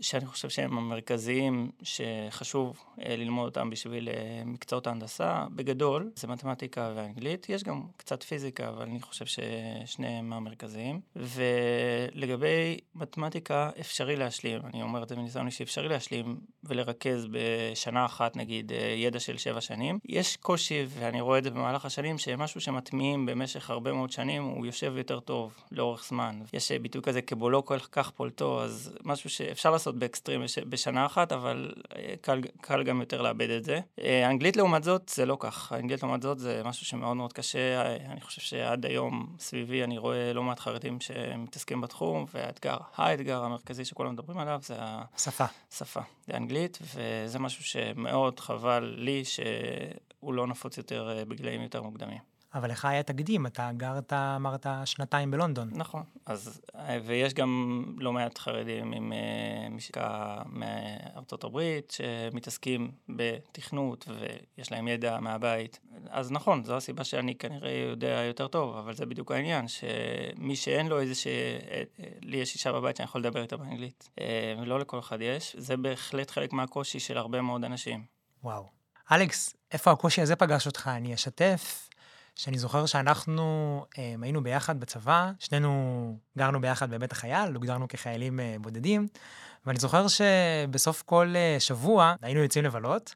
שאני 0.00 0.26
חושב 0.26 0.48
שהם 0.48 0.78
המרכזיים, 0.78 1.70
שחשוב 1.82 2.76
uh, 2.76 3.02
ללמוד 3.08 3.44
אותם 3.44 3.70
בשביל 3.70 4.08
uh, 4.08 4.12
מקצועות 4.44 4.86
ההנדסה. 4.86 5.46
בגדול, 5.54 6.10
זה 6.16 6.28
מתמטיקה 6.28 6.92
ואנגלית. 6.96 7.48
יש 7.48 7.64
גם 7.64 7.82
קצת 7.96 8.22
פיזיקה, 8.22 8.68
אבל 8.68 8.82
אני 8.82 9.00
חושב 9.00 9.26
ש... 9.26 9.38
ששניהם 9.84 10.32
המרכזיים. 10.32 11.00
ולגבי 11.16 12.78
מתמטיקה, 12.94 13.70
אפשרי 13.80 14.16
להשלים, 14.16 14.60
אני 14.64 14.82
אומר 14.82 15.02
את 15.02 15.08
זה 15.08 15.16
מניסיון 15.16 15.46
אישי, 15.46 15.62
אפשרי 15.62 15.88
להשלים 15.88 16.36
ולרכז 16.64 17.28
בשנה 17.30 18.04
אחת, 18.04 18.36
נגיד, 18.36 18.72
אה, 18.72 18.78
ידע 18.78 19.20
של 19.20 19.36
שבע 19.36 19.60
שנים. 19.60 19.98
יש 20.04 20.36
קושי, 20.36 20.86
ואני 20.88 21.20
רואה 21.20 21.38
את 21.38 21.44
זה 21.44 21.50
במהלך 21.50 21.84
השנים, 21.84 22.18
שמשהו 22.18 22.60
שמטמיעים 22.60 23.26
במשך 23.26 23.70
הרבה 23.70 23.92
מאוד 23.92 24.10
שנים, 24.10 24.42
הוא 24.42 24.66
יושב 24.66 24.94
יותר 24.96 25.20
טוב 25.20 25.54
לאורך 25.72 26.04
זמן. 26.08 26.40
יש 26.52 26.72
ביטוי 26.72 27.02
כזה, 27.02 27.22
כבולו 27.22 27.64
כל 27.64 27.78
כך 27.78 28.10
פולטו, 28.10 28.62
אז 28.62 28.92
משהו 29.04 29.30
שאפשר 29.30 29.70
לעשות 29.70 29.98
באקסטרים 29.98 30.42
בשנה 30.68 31.06
אחת, 31.06 31.32
אבל 31.32 31.74
אה, 31.96 32.14
קל, 32.20 32.40
קל 32.60 32.82
גם 32.82 33.00
יותר 33.00 33.22
לאבד 33.22 33.50
את 33.50 33.64
זה. 33.64 33.80
אה, 34.00 34.30
אנגלית 34.30 34.56
לעומת 34.56 34.84
זאת, 34.84 35.08
זה 35.08 35.26
לא 35.26 35.36
כך. 35.40 35.72
אנגלית 35.72 36.02
לעומת 36.02 36.22
זאת 36.22 36.38
זה 36.38 36.62
משהו 36.64 36.86
שמאוד 36.86 37.16
מאוד 37.16 37.32
קשה. 37.32 37.96
אני 38.10 38.20
חושב 38.20 38.40
שעד 38.40 38.86
היום 38.86 39.31
סביבי 39.38 39.84
אני 39.84 39.98
רואה 39.98 40.32
לא 40.32 40.42
מעט 40.42 40.60
חרדים 40.60 41.00
שמתעסקים 41.00 41.80
בתחום, 41.80 42.26
והאתגר, 42.34 42.76
האתגר 42.96 43.42
המרכזי 43.44 43.84
שכולם 43.84 44.12
מדברים 44.12 44.38
עליו 44.38 44.60
זה 44.62 44.74
השפה. 44.78 45.44
שפה, 45.70 46.00
זה 46.26 46.36
אנגלית, 46.36 46.78
וזה 46.94 47.38
משהו 47.38 47.64
שמאוד 47.64 48.40
חבל 48.40 48.94
לי 48.98 49.24
שהוא 49.24 50.34
לא 50.34 50.46
נפוץ 50.46 50.78
יותר 50.78 51.10
אה, 51.10 51.24
בגילאים 51.24 51.62
יותר 51.62 51.82
מוקדמים. 51.82 52.31
אבל 52.54 52.70
לך 52.70 52.84
היה 52.84 53.02
תקדים, 53.02 53.46
אתה 53.46 53.70
גרת, 53.76 54.12
אמרת, 54.12 54.66
שנתיים 54.84 55.30
בלונדון. 55.30 55.70
נכון, 55.72 56.02
אז, 56.26 56.60
ויש 57.04 57.34
גם 57.34 57.84
לא 57.98 58.12
מעט 58.12 58.38
חרדים 58.38 58.92
עם 58.92 59.12
uh, 59.12 59.70
משקע 59.70 60.38
מארצות 60.46 61.44
הברית, 61.44 61.90
שמתעסקים 61.90 62.90
בתכנות 63.08 64.08
ויש 64.08 64.72
להם 64.72 64.88
ידע 64.88 65.20
מהבית. 65.20 65.80
אז 66.10 66.32
נכון, 66.32 66.64
זו 66.64 66.76
הסיבה 66.76 67.04
שאני 67.04 67.34
כנראה 67.34 67.72
יודע 67.90 68.22
יותר 68.26 68.48
טוב, 68.48 68.76
אבל 68.76 68.94
זה 68.94 69.06
בדיוק 69.06 69.32
העניין, 69.32 69.68
שמי 69.68 70.56
שאין 70.56 70.86
לו 70.86 71.00
איזה 71.00 71.14
ש... 71.14 71.26
לי 72.22 72.36
יש 72.36 72.54
אישה 72.54 72.72
בבית 72.72 72.96
שאני 72.96 73.04
יכול 73.04 73.20
לדבר 73.20 73.42
איתה 73.42 73.56
באנגלית, 73.56 74.08
אה, 74.20 74.54
ולא 74.62 74.80
לכל 74.80 74.98
אחד 74.98 75.20
יש, 75.20 75.56
זה 75.58 75.76
בהחלט 75.76 76.30
חלק 76.30 76.52
מהקושי 76.52 77.00
של 77.00 77.18
הרבה 77.18 77.40
מאוד 77.40 77.64
אנשים. 77.64 78.04
וואו. 78.44 78.68
אלכס, 79.12 79.54
איפה 79.72 79.90
הקושי 79.90 80.20
הזה 80.20 80.36
פגש 80.36 80.66
אותך? 80.66 80.90
אני 80.96 81.14
אשתף. 81.14 81.88
שאני 82.36 82.58
זוכר 82.58 82.86
שאנחנו 82.86 83.84
אה, 83.98 84.14
היינו 84.22 84.42
ביחד 84.42 84.80
בצבא, 84.80 85.30
שנינו 85.38 86.18
גרנו 86.38 86.60
ביחד 86.60 86.90
בבית 86.90 87.12
החייל, 87.12 87.54
הוגדרנו 87.54 87.88
כחיילים 87.88 88.40
אה, 88.40 88.56
בודדים, 88.60 89.06
ואני 89.66 89.78
זוכר 89.80 90.06
שבסוף 90.08 91.02
כל 91.02 91.34
אה, 91.36 91.56
שבוע 91.60 92.14
היינו 92.22 92.40
יוצאים 92.40 92.64
לבלות, 92.64 93.14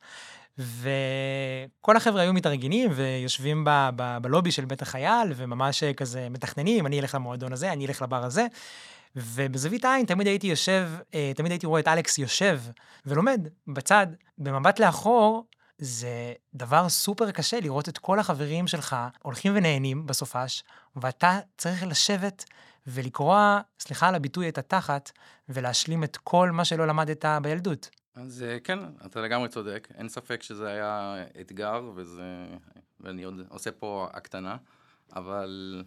וכל 0.58 1.96
החבר'ה 1.96 2.23
היו 2.23 2.32
מתארגנים 2.32 2.90
ויושבים 2.94 3.64
ב- 3.64 3.90
ב- 3.96 4.18
בלובי 4.23 4.50
של 4.50 4.64
בית 4.64 4.82
החייל, 4.82 5.32
וממש 5.37 5.85
כזה 5.85 6.28
מתכננים, 6.30 6.87
אני 6.87 7.00
אלך 7.00 7.14
למועדון 7.14 7.52
הזה, 7.52 7.73
אני 7.73 7.87
אלך 7.87 8.02
לבר 8.02 8.25
הזה. 8.25 8.46
ובזווית 9.16 9.85
העין 9.85 10.06
תמיד 10.06 10.26
הייתי 10.26 10.46
יושב, 10.46 10.90
תמיד 11.37 11.52
הייתי 11.52 11.66
רואה 11.66 11.80
את 11.80 11.88
אלכס 11.88 12.18
יושב 12.18 12.61
ולומד 13.06 13.49
בצד, 13.68 14.06
במבט 14.38 14.80
לאחור, 14.80 15.44
זה 15.78 16.33
דבר 16.54 16.88
סופר 16.88 17.30
קשה 17.30 17.61
לראות 17.61 17.88
את 17.88 17.99
כל 17.99 18.18
החברים 18.18 18.66
שלך 18.66 18.97
הולכים 19.23 19.52
ונהנים 19.56 20.06
בסופש, 20.06 20.64
ואתה 20.97 21.38
צריך 21.56 21.87
לשבת 21.87 22.45
ולקרוע, 22.87 23.61
סליחה 23.80 24.09
על 24.09 24.14
הביטוי, 24.14 24.49
את 24.49 24.59
התחת, 24.59 25.12
ולהשלים 25.49 26.04
את 26.04 26.16
כל 26.16 26.50
מה 26.50 26.64
שלא 26.64 26.87
למדת 26.87 27.25
בילדות. 27.42 27.90
אז 28.14 28.42
אה, 28.42 28.61
כן, 28.64 28.78
אתה 29.06 29.21
לגמרי 29.21 29.49
צודק. 29.49 29.88
אין 29.95 30.09
ספק 30.09 30.42
שזה 30.42 30.68
היה 30.68 31.25
אתגר, 31.40 31.90
וזה... 31.95 32.47
ואני 33.00 33.23
עוד 33.23 33.40
עושה 33.49 33.73
פה 33.73 34.09
הקטנה, 34.12 34.56
אבל 35.16 35.83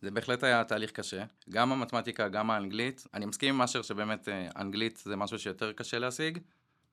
זה 0.00 0.10
בהחלט 0.10 0.44
היה 0.44 0.64
תהליך 0.64 0.90
קשה. 0.90 1.24
גם 1.50 1.72
המתמטיקה, 1.72 2.28
גם 2.28 2.50
האנגלית. 2.50 3.06
אני 3.14 3.26
מסכים 3.26 3.54
עם 3.54 3.62
אשר 3.62 3.82
שבאמת 3.82 4.28
אה, 4.28 4.48
אנגלית 4.56 5.02
זה 5.04 5.16
משהו 5.16 5.38
שיותר 5.38 5.72
קשה 5.72 5.98
להשיג, 5.98 6.38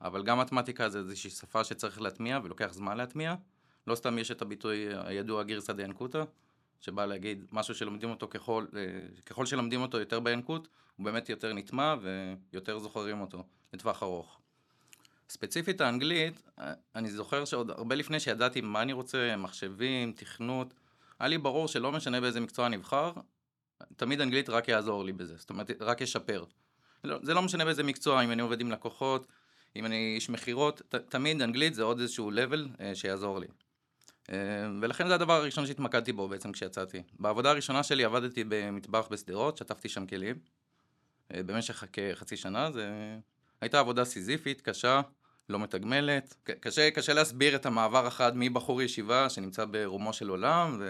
אבל 0.02 0.24
גם 0.24 0.40
מתמטיקה 0.40 0.90
זה 0.90 1.00
איזושהי 1.00 1.30
שפה 1.30 1.64
שצריך 1.64 2.02
להטמיע 2.02 2.40
ולוקח 2.44 2.74
זמן 2.74 2.98
להטמיע. 2.98 3.36
לא 3.88 3.96
סתם 3.96 4.18
יש 4.18 4.32
את 4.32 4.42
הביטוי 4.42 4.88
הידוע 5.06 5.44
גרסא 5.44 5.74
דינקותא, 5.74 6.24
שבא 6.82 7.06
להגיד 7.06 7.46
משהו 7.52 7.76
שלומדים 7.76 8.10
אותו 8.10 8.28
ככל, 8.28 8.66
אה, 8.76 8.82
ככל 9.26 9.46
שלומדים 9.46 9.82
אותו 9.82 10.00
יותר 10.00 10.20
בינקות, 10.20 10.68
הוא 10.98 11.06
באמת 11.06 11.30
יותר 11.30 11.54
נטמע 11.54 11.96
ויותר 12.52 12.80
זוכרים 12.80 13.22
אותו 13.22 13.44
לטווח 13.74 14.04
ארוך. 14.04 14.40
ספציפית 15.30 15.82
האנגלית, 15.82 16.42
אה, 16.60 16.74
אני 16.96 17.12
זוכר 17.12 17.46
שעוד 17.46 17.72
הרבה 17.72 17.96
לפני 17.96 18.20
שידעתי 18.20 18.62
מה 18.62 18.82
אני 18.82 18.94
רוצה, 18.94 19.36
מחשבים, 19.38 20.12
תכנות, 20.12 20.74
היה 21.20 21.28
לי 21.28 21.38
ברור 21.38 21.68
שלא 21.68 21.92
משנה 21.92 22.22
באיזה 22.22 22.40
מקצוע 22.40 22.66
אני 22.66 22.76
אבחר, 22.76 23.12
תמיד 23.96 24.22
אנגלית 24.22 24.50
רק 24.50 24.68
יעזור 24.68 25.04
לי 25.04 25.14
בזה, 25.14 25.38
זאת 25.38 25.50
אומרת, 25.50 25.72
רק 25.80 26.02
ישפר. 26.02 26.44
לא, 27.04 27.20
זה 27.24 27.34
לא 27.34 27.42
משנה 27.42 27.66
באיזה 27.66 27.84
מקצוע, 27.84 28.24
אם 28.24 28.32
אני 28.32 28.42
עובד 28.42 28.62
עם 28.62 28.72
לקוחות, 28.72 29.28
אם 29.76 29.86
אני 29.86 30.14
איש 30.16 30.30
מכירות, 30.30 30.82
ת, 30.90 30.96
תמיד 30.96 31.42
אנגלית 31.42 31.74
זה 31.74 31.84
עוד 31.84 32.00
איזשהו 32.00 32.32
level 32.32 32.82
אה, 32.82 32.96
שיעזור 32.96 33.40
לי. 33.40 33.48
אה, 34.32 34.36
ולכן 34.82 35.08
זה 35.08 35.16
הדבר 35.16 35.34
הראשון 35.34 35.66
שהתמקדתי 35.66 36.14
בו 36.14 36.28
בעצם 36.28 36.52
כשיצאתי. 36.52 37.02
בעבודה 37.20 37.50
הראשונה 37.50 37.84
שלי 37.84 38.04
עבדתי 38.04 38.44
במטבח 38.48 39.08
בשדרות, 39.12 39.58
שטפתי 39.58 39.90
שם 39.90 40.06
כלים. 40.06 40.36
אה, 41.34 41.44
במשך 41.44 41.84
כחצי 41.94 42.38
שנה, 42.38 42.72
זה 42.72 42.90
הייתה 43.62 43.80
עבודה 43.80 44.06
סיזיפית, 44.06 44.62
קשה, 44.62 45.02
לא 45.50 45.60
מתגמלת. 45.60 46.36
קשה, 46.60 46.92
קשה 46.92 47.14
להסביר 47.14 47.56
את 47.56 47.66
המעבר 47.66 48.08
החד 48.08 48.32
מבחור 48.36 48.82
ישיבה 48.82 49.30
שנמצא 49.30 49.66
ברומו 49.66 50.14
של 50.14 50.30
עולם, 50.30 50.82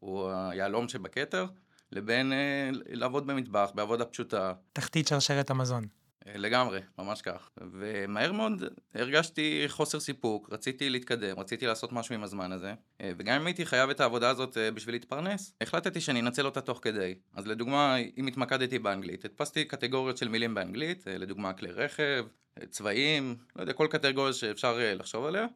והוא 0.00 0.30
היהלום 0.30 0.88
שבכתר, 0.88 1.46
לבין 1.92 2.32
אה, 2.32 2.70
לעבוד 2.72 3.26
במטבח, 3.26 3.70
בעבודה 3.74 4.04
פשוטה. 4.04 4.52
תחתית 4.72 5.08
שרשרת 5.08 5.50
המזון. 5.50 5.86
אה, 6.26 6.38
לגמרי, 6.38 6.80
ממש 6.98 7.22
כך. 7.22 7.50
ומהר 7.72 8.32
מאוד 8.32 8.62
הרגשתי 8.94 9.64
חוסר 9.68 10.00
סיפוק, 10.00 10.48
רציתי 10.52 10.90
להתקדם, 10.90 11.38
רציתי 11.38 11.66
לעשות 11.66 11.92
משהו 11.92 12.14
עם 12.14 12.22
הזמן 12.22 12.52
הזה, 12.52 12.74
אה, 13.00 13.12
וגם 13.16 13.40
אם 13.40 13.46
הייתי 13.46 13.66
חייב 13.66 13.90
את 13.90 14.00
העבודה 14.00 14.30
הזאת 14.30 14.56
אה, 14.56 14.70
בשביל 14.70 14.94
להתפרנס, 14.94 15.52
החלטתי 15.60 16.00
שאני 16.00 16.20
אנצל 16.20 16.46
אותה 16.46 16.60
תוך 16.60 16.78
כדי. 16.82 17.14
אז 17.34 17.46
לדוגמה, 17.46 17.96
אם 18.18 18.26
התמקדתי 18.26 18.78
באנגלית, 18.78 19.24
הדפסתי 19.24 19.64
קטגוריות 19.64 20.16
של 20.16 20.28
מילים 20.28 20.54
באנגלית, 20.54 21.04
לדוגמה 21.06 21.52
כלי 21.52 21.70
רכב, 21.70 22.26
צבעים, 22.70 23.36
לא 23.56 23.60
יודע, 23.60 23.72
כל 23.72 23.86
קטגוריה 23.90 24.32
שאפשר 24.32 24.78
לחשוב 24.80 25.24
עליה. 25.24 25.46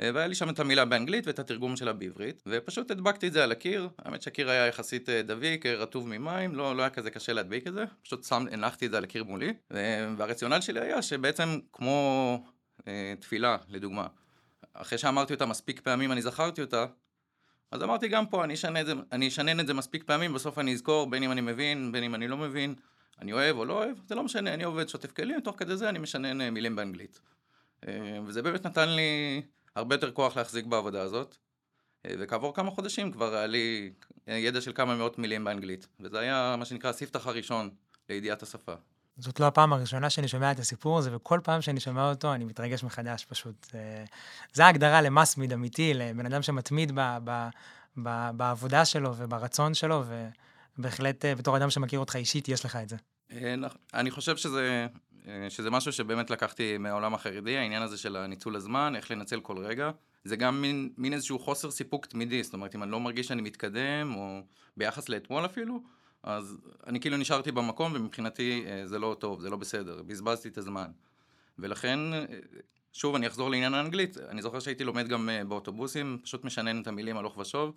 והיה 0.00 0.26
לי 0.26 0.34
שם 0.34 0.50
את 0.50 0.60
המילה 0.60 0.84
באנגלית 0.84 1.26
ואת 1.26 1.38
התרגום 1.38 1.76
שלה 1.76 1.92
בעברית, 1.92 2.42
ופשוט 2.46 2.90
הדבקתי 2.90 3.28
את 3.28 3.32
זה 3.32 3.44
על 3.44 3.52
הקיר, 3.52 3.88
האמת 3.98 4.22
שהקיר 4.22 4.50
היה 4.50 4.66
יחסית 4.66 5.08
אה, 5.08 5.22
דביק, 5.22 5.66
אה, 5.66 5.74
רטוב 5.74 6.08
ממים, 6.08 6.54
לא, 6.54 6.76
לא 6.76 6.82
היה 6.82 6.90
כזה 6.90 7.10
קשה 7.10 7.32
להדביק 7.32 7.66
את 7.66 7.74
זה, 7.74 7.84
פשוט 8.02 8.24
שם, 8.24 8.44
הנחתי 8.52 8.86
את 8.86 8.90
זה 8.90 8.96
על 8.96 9.04
הקיר 9.04 9.24
מולי, 9.24 9.54
והרציונל 10.16 10.60
שלי 10.60 10.80
היה 10.80 11.02
שבעצם 11.02 11.58
כמו 11.72 12.44
אה, 12.88 13.14
תפילה, 13.20 13.56
לדוגמה, 13.68 14.06
אחרי 14.74 14.98
שאמרתי 14.98 15.34
אותה 15.34 15.46
מספיק 15.46 15.80
פעמים 15.80 16.12
אני 16.12 16.22
זכרתי 16.22 16.60
אותה, 16.60 16.86
אז 17.70 17.82
אמרתי 17.82 18.08
גם 18.08 18.26
פה, 18.26 18.44
אני 18.44 18.54
אשנה 18.54 18.80
את 18.80 18.86
זה, 18.86 18.92
אני 19.12 19.28
אשנן 19.28 19.60
את 19.60 19.66
זה 19.66 19.74
מספיק 19.74 20.04
פעמים, 20.04 20.32
בסוף 20.32 20.58
אני 20.58 20.72
אזכור, 20.72 21.10
בין 21.10 21.22
אם 21.22 21.32
אני 21.32 21.40
מבין, 21.40 21.92
בין 21.92 22.04
אם 22.04 22.14
אני 22.14 22.28
לא 22.28 22.36
מבין, 22.36 22.74
אני 23.20 23.32
אוהב 23.32 23.56
או 23.56 23.64
לא 23.64 23.72
אוהב, 23.72 23.96
זה 24.06 24.14
לא 24.14 24.22
משנה, 24.22 24.54
אני 24.54 24.64
עובד 24.64 24.88
שוטף 24.88 25.12
כלים, 25.12 25.40
תוך 25.40 25.56
כדי 25.58 25.76
זה 25.76 25.88
אני 25.88 25.98
משנן 25.98 26.40
אה, 26.40 26.50
מילים 26.50 26.76
באנגלית. 26.76 27.20
וזה 28.26 28.42
באמת 28.42 28.66
נתן 28.66 28.88
לי 28.88 29.42
הרבה 29.78 29.94
יותר 29.94 30.12
כוח 30.12 30.36
להחזיק 30.36 30.66
בעבודה 30.66 31.02
הזאת. 31.02 31.36
אה, 32.06 32.14
וכעבור 32.18 32.54
כמה 32.54 32.70
חודשים 32.70 33.12
כבר 33.12 33.34
היה 33.34 33.46
לי 33.46 33.92
אה, 34.28 34.34
ידע 34.34 34.60
של 34.60 34.72
כמה 34.74 34.96
מאות 34.96 35.18
מילים 35.18 35.44
באנגלית. 35.44 35.88
וזה 36.00 36.18
היה 36.18 36.54
מה 36.58 36.64
שנקרא 36.64 36.90
הספתח 36.90 37.26
הראשון 37.26 37.70
לידיעת 38.08 38.42
השפה. 38.42 38.72
זאת 39.16 39.40
לא 39.40 39.46
הפעם 39.46 39.72
הראשונה 39.72 40.10
שאני 40.10 40.28
שומע 40.28 40.52
את 40.52 40.58
הסיפור 40.58 40.98
הזה, 40.98 41.16
וכל 41.16 41.40
פעם 41.44 41.62
שאני 41.62 41.80
שומע 41.80 42.10
אותו 42.10 42.34
אני 42.34 42.44
מתרגש 42.44 42.84
מחדש 42.84 43.24
פשוט. 43.24 43.66
אה, 43.74 44.04
זה 44.52 44.66
ההגדרה 44.66 45.00
למסמיד 45.02 45.52
אמיתי, 45.52 45.94
לבן 45.94 46.26
אדם 46.26 46.42
שמתמיד 46.42 46.92
ב, 46.94 47.18
ב, 47.24 47.48
ב, 48.02 48.30
בעבודה 48.36 48.84
שלו 48.84 49.16
וברצון 49.16 49.74
שלו, 49.74 50.04
ובהחלט 50.78 51.24
בתור 51.24 51.56
אדם 51.56 51.70
שמכיר 51.70 52.00
אותך 52.00 52.16
אישית, 52.16 52.48
יש 52.48 52.64
לך 52.64 52.76
את 52.76 52.88
זה. 52.88 52.96
אני 53.94 54.10
חושב 54.10 54.36
שזה 54.36 54.60
אה, 54.60 54.86
שזה 55.48 55.70
משהו 55.70 55.92
שבאמת 55.92 56.30
לקחתי 56.30 56.78
מהעולם 56.78 57.14
החרדי, 57.14 57.56
העניין 57.56 57.82
הזה 57.82 57.98
של 57.98 58.16
הניצול 58.16 58.56
הזמן, 58.56 58.96
איך 58.96 59.10
לנצל 59.10 59.40
כל 59.40 59.58
רגע. 59.58 59.90
זה 60.24 60.36
גם 60.36 60.62
מין, 60.62 60.90
מין 60.98 61.12
איזשהו 61.12 61.38
חוסר 61.38 61.70
סיפוק 61.70 62.06
תמידי, 62.06 62.42
זאת 62.42 62.54
אומרת, 62.54 62.74
אם 62.74 62.82
אני 62.82 62.90
לא 62.90 63.00
מרגיש 63.00 63.26
שאני 63.26 63.42
מתקדם, 63.42 64.14
או 64.16 64.40
ביחס 64.76 65.08
לאתמול 65.08 65.44
אפילו, 65.44 65.82
אז 66.22 66.58
אני 66.86 67.00
כאילו 67.00 67.16
נשארתי 67.16 67.52
במקום, 67.52 67.92
ומבחינתי 67.94 68.64
אה, 68.66 68.86
זה 68.86 68.98
לא 68.98 69.16
טוב, 69.18 69.40
זה 69.40 69.50
לא 69.50 69.56
בסדר, 69.56 70.02
בזבזתי 70.02 70.48
את 70.48 70.58
הזמן. 70.58 70.90
ולכן, 71.58 71.98
אה, 72.12 72.24
שוב, 72.92 73.14
אני 73.14 73.26
אחזור 73.26 73.50
לעניין 73.50 73.74
האנגלית, 73.74 74.16
אני 74.16 74.42
זוכר 74.42 74.60
שהייתי 74.60 74.84
לומד 74.84 75.08
גם 75.08 75.28
באוטובוסים, 75.48 76.18
פשוט 76.22 76.44
משנן 76.44 76.82
את 76.82 76.86
המילים 76.86 77.16
הלוך 77.16 77.38
ושוב, 77.38 77.74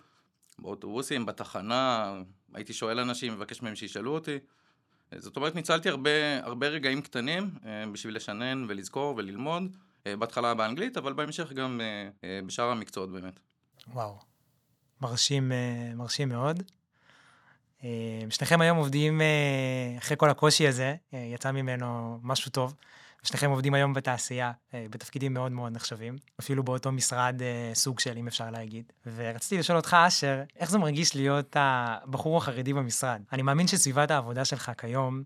באוטובוסים, 0.58 1.26
בתחנה, 1.26 2.14
הייתי 2.54 2.72
שואל 2.72 3.00
אנשים, 3.00 3.32
מבקש 3.32 3.62
מהם 3.62 3.74
שישאלו 3.74 4.14
אותי. 4.14 4.38
זאת 5.18 5.36
אומרת, 5.36 5.54
ניצלתי 5.54 5.88
הרבה, 5.88 6.10
הרבה 6.42 6.68
רגעים 6.68 7.02
קטנים 7.02 7.50
אה, 7.66 7.84
בשביל 7.92 8.16
לשנן 8.16 8.64
ולזכור 8.68 9.14
וללמוד, 9.16 9.76
אה, 10.06 10.16
בהתחלה 10.16 10.54
באנגלית, 10.54 10.96
אבל 10.96 11.12
בהמשך 11.12 11.52
גם 11.52 11.80
אה, 12.24 12.40
בשאר 12.46 12.70
המקצועות 12.70 13.12
באמת. 13.12 13.40
וואו, 13.88 14.18
מרשים, 15.00 15.52
מרשים 15.94 16.28
מאוד. 16.28 16.62
שניכם 18.30 18.60
היום 18.60 18.78
עובדים, 18.78 19.20
אחרי 19.98 20.16
כל 20.16 20.30
הקושי 20.30 20.68
הזה, 20.68 20.94
יצא 21.12 21.50
ממנו 21.50 22.18
משהו 22.22 22.50
טוב. 22.50 22.74
שניכם 23.22 23.50
עובדים 23.50 23.74
היום 23.74 23.94
בתעשייה, 23.94 24.52
אה, 24.74 24.86
בתפקידים 24.90 25.34
מאוד 25.34 25.52
מאוד 25.52 25.72
נחשבים, 25.72 26.16
אפילו 26.40 26.62
באותו 26.62 26.92
משרד 26.92 27.42
אה, 27.42 27.70
סוג 27.74 28.00
של, 28.00 28.16
אם 28.16 28.26
אפשר 28.26 28.50
להגיד. 28.50 28.92
ורציתי 29.14 29.58
לשאול 29.58 29.78
אותך, 29.78 29.96
אשר, 30.08 30.42
איך 30.56 30.70
זה 30.70 30.78
מרגיש 30.78 31.16
להיות 31.16 31.56
הבחור 31.58 32.38
החרדי 32.38 32.72
במשרד? 32.72 33.22
אני 33.32 33.42
מאמין 33.42 33.66
שסביבת 33.66 34.10
העבודה 34.10 34.44
שלך 34.44 34.72
כיום 34.78 35.22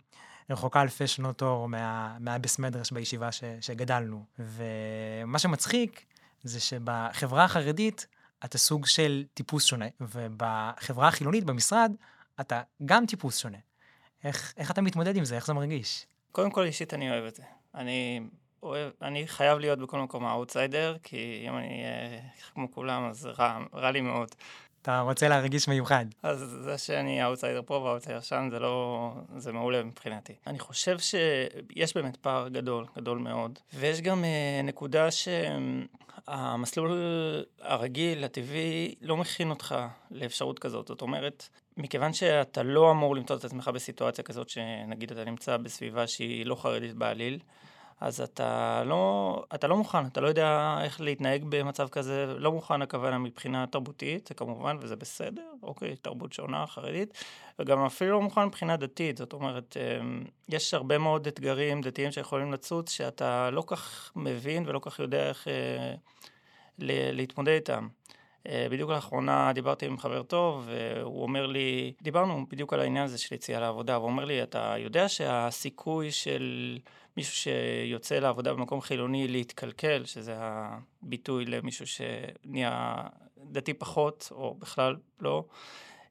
רחוקה 0.50 0.83
אלפי 0.83 1.07
שנות 1.07 1.43
אור 1.43 1.69
מה, 1.69 2.17
מהביס 2.21 2.59
מדרש 2.59 2.93
בישיבה 2.93 3.33
ש, 3.33 3.45
שגדלנו. 3.61 4.25
ומה 4.38 5.38
שמצחיק 5.38 6.05
זה 6.43 6.61
שבחברה 6.61 7.45
החרדית 7.45 8.07
אתה 8.45 8.59
סוג 8.59 8.87
של 8.87 9.25
טיפוס 9.35 9.65
שונה, 9.65 9.87
ובחברה 10.00 11.09
החילונית, 11.09 11.45
במשרד, 11.45 11.93
אתה 12.41 12.62
גם 12.85 13.07
טיפוס 13.07 13.38
שונה. 13.38 13.59
איך, 14.25 14.55
איך 14.57 14.71
אתה 14.71 14.83
מתמודד 14.83 15.17
עם 15.17 15.25
זה? 15.25 15.37
איך 15.37 15.47
זה 15.47 15.53
מרגיש? 15.53 16.07
קודם 16.33 16.50
כל, 16.50 16.65
אישית 16.65 16.95
אני 16.95 17.11
אוהב 17.11 17.25
את 17.25 17.35
זה. 17.35 17.43
אני 17.76 18.21
אוהב, 18.62 18.90
אני 19.02 19.26
חייב 19.26 19.59
להיות 19.59 19.78
בכל 19.78 19.99
מקום 19.99 20.25
האוטסיידר, 20.25 20.97
כי 21.02 21.45
אם 21.49 21.56
אני 21.56 21.85
אהיה 21.85 22.21
כמו 22.54 22.73
כולם, 22.73 23.04
אז 23.11 23.28
רע, 23.38 23.59
רע 23.75 23.90
לי 23.90 24.00
מאוד. 24.00 24.28
אתה 24.83 25.00
רוצה 25.00 25.28
להרגיש 25.28 25.68
מיוחד. 25.68 26.04
אז 26.23 26.38
זה 26.38 26.78
שאני 26.78 27.23
האוטסיידר 27.23 27.62
פה 27.66 27.75
והאוטסיידר 27.75 28.21
שם, 28.21 28.49
זה 28.50 28.59
לא... 28.59 29.12
זה 29.37 29.52
מעולה 29.52 29.85
מבחינתי. 29.85 30.33
אני 30.47 30.59
חושב 30.59 30.99
שיש 30.99 31.95
באמת 31.95 32.16
פער 32.16 32.49
גדול, 32.49 32.87
גדול 32.97 33.18
מאוד. 33.18 33.59
ויש 33.75 34.00
גם 34.00 34.25
אה, 34.25 34.66
נקודה 34.66 35.09
שהמסלול 35.11 36.99
הרגיל, 37.61 38.25
הטבעי, 38.25 38.95
לא 39.02 39.16
מכין 39.16 39.50
אותך 39.50 39.75
לאפשרות 40.11 40.59
כזאת. 40.59 40.88
זאת 40.88 41.02
אומרת, 41.02 41.49
מכיוון 41.76 42.12
שאתה 42.12 42.62
לא 42.62 42.90
אמור 42.90 43.16
למצוא 43.16 43.37
את 43.37 43.45
עצמך 43.45 43.68
בסיטואציה 43.68 44.25
כזאת, 44.25 44.49
שנגיד 44.49 45.12
אתה 45.12 45.25
נמצא 45.25 45.56
בסביבה 45.56 46.06
שהיא 46.06 46.47
לא 46.47 46.54
חרדית 46.54 46.95
בעליל, 46.95 47.38
אז 48.00 48.21
אתה 48.21 48.83
לא, 48.87 49.45
אתה 49.54 49.66
לא 49.66 49.76
מוכן, 49.76 50.06
אתה 50.06 50.21
לא 50.21 50.28
יודע 50.28 50.78
איך 50.83 51.00
להתנהג 51.00 51.45
במצב 51.49 51.88
כזה, 51.88 52.26
לא 52.38 52.52
מוכן 52.52 52.83
הכוונה 52.83 53.18
מבחינה 53.18 53.66
תרבותית, 53.66 54.26
זה 54.26 54.35
כמובן, 54.35 54.76
וזה 54.80 54.97
בסדר, 54.97 55.42
אוקיי, 55.62 55.97
תרבות 55.97 56.33
שונה, 56.33 56.66
חרדית, 56.66 57.25
וגם 57.59 57.85
אפילו 57.85 58.12
לא 58.12 58.21
מוכן 58.23 58.45
מבחינה 58.45 58.76
דתית, 58.76 59.16
זאת 59.16 59.33
אומרת, 59.33 59.76
אמ, 59.76 60.25
יש 60.49 60.75
הרבה 60.75 60.99
מאוד 60.99 61.26
אתגרים 61.26 61.80
דתיים 61.80 62.12
שיכולים 62.12 62.52
לצוץ, 62.52 62.90
שאתה 62.90 63.50
לא 63.50 63.64
כך 63.66 64.12
מבין 64.16 64.68
ולא 64.68 64.78
כך 64.83 64.99
יודע 64.99 65.28
איך, 65.28 65.49
אה, 65.49 65.95
להתמודד 67.12 67.52
איתם. 67.52 67.88
אה, 68.49 68.67
בדיוק 68.71 68.91
לאחרונה 68.91 69.53
דיברתי 69.53 69.87
עם 69.87 69.99
חבר 69.99 70.23
טוב, 70.23 70.69
והוא 70.69 71.23
אומר 71.23 71.47
לי, 71.47 71.93
דיברנו 72.03 72.47
בדיוק 72.49 72.73
על 72.73 72.81
העניין 72.81 73.05
הזה 73.05 73.19
של 73.19 73.35
יציאה 73.35 73.61
לעבודה, 73.61 73.99
והוא 73.99 74.11
אומר 74.11 74.25
לי, 74.25 74.43
אתה 74.43 74.75
יודע 74.79 75.09
שהסיכוי 75.09 76.11
של 76.11 76.79
מישהו 77.17 77.35
שיוצא 77.35 78.19
לעבודה 78.19 78.55
במקום 78.55 78.81
חילוני 78.81 79.29
להתקלקל, 79.29 80.05
שזה 80.05 80.35
הביטוי 80.38 81.45
למישהו 81.45 81.87
שנהיה 81.87 82.97
דתי 83.50 83.75
פחות, 83.75 84.29
או 84.31 84.55
בכלל 84.55 84.97
לא, 85.21 85.45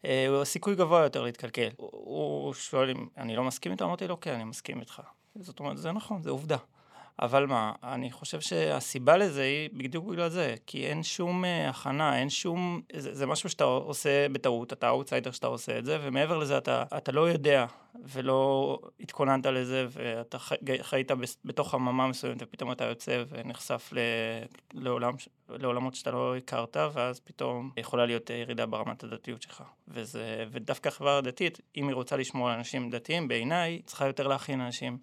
אה, 0.06 0.28
הוא 0.28 0.44
סיכוי 0.44 0.76
גבוה 0.76 1.04
יותר 1.04 1.24
להתקלקל. 1.24 1.70
הוא 1.78 2.54
שואל 2.54 2.90
אם 2.90 3.08
אני 3.18 3.36
לא 3.36 3.44
מסכים 3.44 3.72
איתו, 3.72 3.86
אמרתי 3.86 4.08
לו, 4.08 4.20
כן, 4.20 4.34
אני 4.34 4.44
מסכים 4.44 4.80
איתך. 4.80 5.02
זאת 5.36 5.60
אומרת, 5.60 5.78
זה 5.78 5.92
נכון, 5.92 6.22
זה 6.22 6.30
עובדה. 6.30 6.58
אבל 7.22 7.46
מה, 7.46 7.72
אני 7.84 8.12
חושב 8.12 8.42
שהסיבה 8.42 9.18
לזה 9.18 9.42
היא 9.42 9.70
בדיוק 9.74 10.06
בגלל 10.06 10.30
זה, 10.30 10.56
כי 10.68 10.88
אין 10.88 11.04
שום 11.04 11.44
uh, 11.44 11.48
הכנה, 11.70 12.20
אין 12.20 12.30
שום... 12.30 12.82
זה, 12.96 13.16
זה 13.16 13.26
משהו 13.26 13.50
שאתה 13.50 13.64
עושה 13.64 14.30
בטעות, 14.30 14.74
אתה 14.74 14.90
אאוטסיידר 14.90 15.32
שאתה 15.32 15.48
עושה 15.48 15.80
את 15.80 15.86
זה, 15.86 15.98
ומעבר 16.02 16.38
לזה 16.38 16.58
אתה, 16.58 16.84
אתה 16.98 17.12
לא 17.12 17.30
יודע 17.30 17.66
ולא 18.04 18.80
התכוננת 19.00 19.46
לזה, 19.46 19.86
ואתה 19.90 20.40
חי, 20.40 20.56
חיית 20.82 21.12
בתוך 21.46 21.72
חממה 21.72 22.08
מסוימת, 22.08 22.38
ופתאום 22.42 22.72
אתה 22.72 22.84
יוצא 22.84 23.24
ונחשף 23.30 23.90
ל, 23.94 24.00
לעולם, 24.74 25.14
לעולמות 25.50 25.96
שאתה 25.96 26.12
לא 26.12 26.36
הכרת, 26.36 26.78
ואז 26.94 27.20
פתאום 27.20 27.72
יכולה 27.78 28.06
להיות 28.06 28.30
ירידה 28.30 28.66
ברמת 28.66 29.04
הדתיות 29.04 29.42
שלך. 29.42 29.64
וזה, 29.88 30.46
ודווקא 30.52 30.88
החברה 30.88 31.18
הדתית, 31.18 31.60
אם 31.78 31.88
היא 31.88 31.96
רוצה 31.96 32.16
לשמור 32.16 32.50
על 32.50 32.58
אנשים 32.58 32.90
דתיים, 32.90 33.28
בעיניי, 33.28 33.82
צריכה 33.86 34.08
יותר 34.08 34.28
להכין 34.28 34.62
אנשים, 34.62 34.98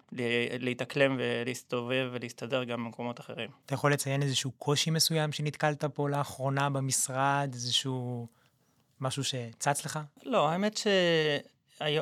להתאקלם 0.59 1.15
ולהסתובב 1.19 2.09
ולהסתדר 2.11 2.63
גם 2.63 2.83
במקומות 2.85 3.19
אחרים. 3.19 3.49
אתה 3.65 3.73
יכול 3.73 3.93
לציין 3.93 4.21
איזשהו 4.21 4.51
קושי 4.51 4.89
מסוים 4.89 5.31
שנתקלת 5.31 5.85
פה 5.85 6.09
לאחרונה 6.09 6.69
במשרד, 6.69 7.49
איזשהו... 7.53 8.27
משהו 9.01 9.23
שצץ 9.23 9.85
לך? 9.85 9.99
לא, 10.23 10.49
האמת 10.49 10.77
ש... 10.77 10.87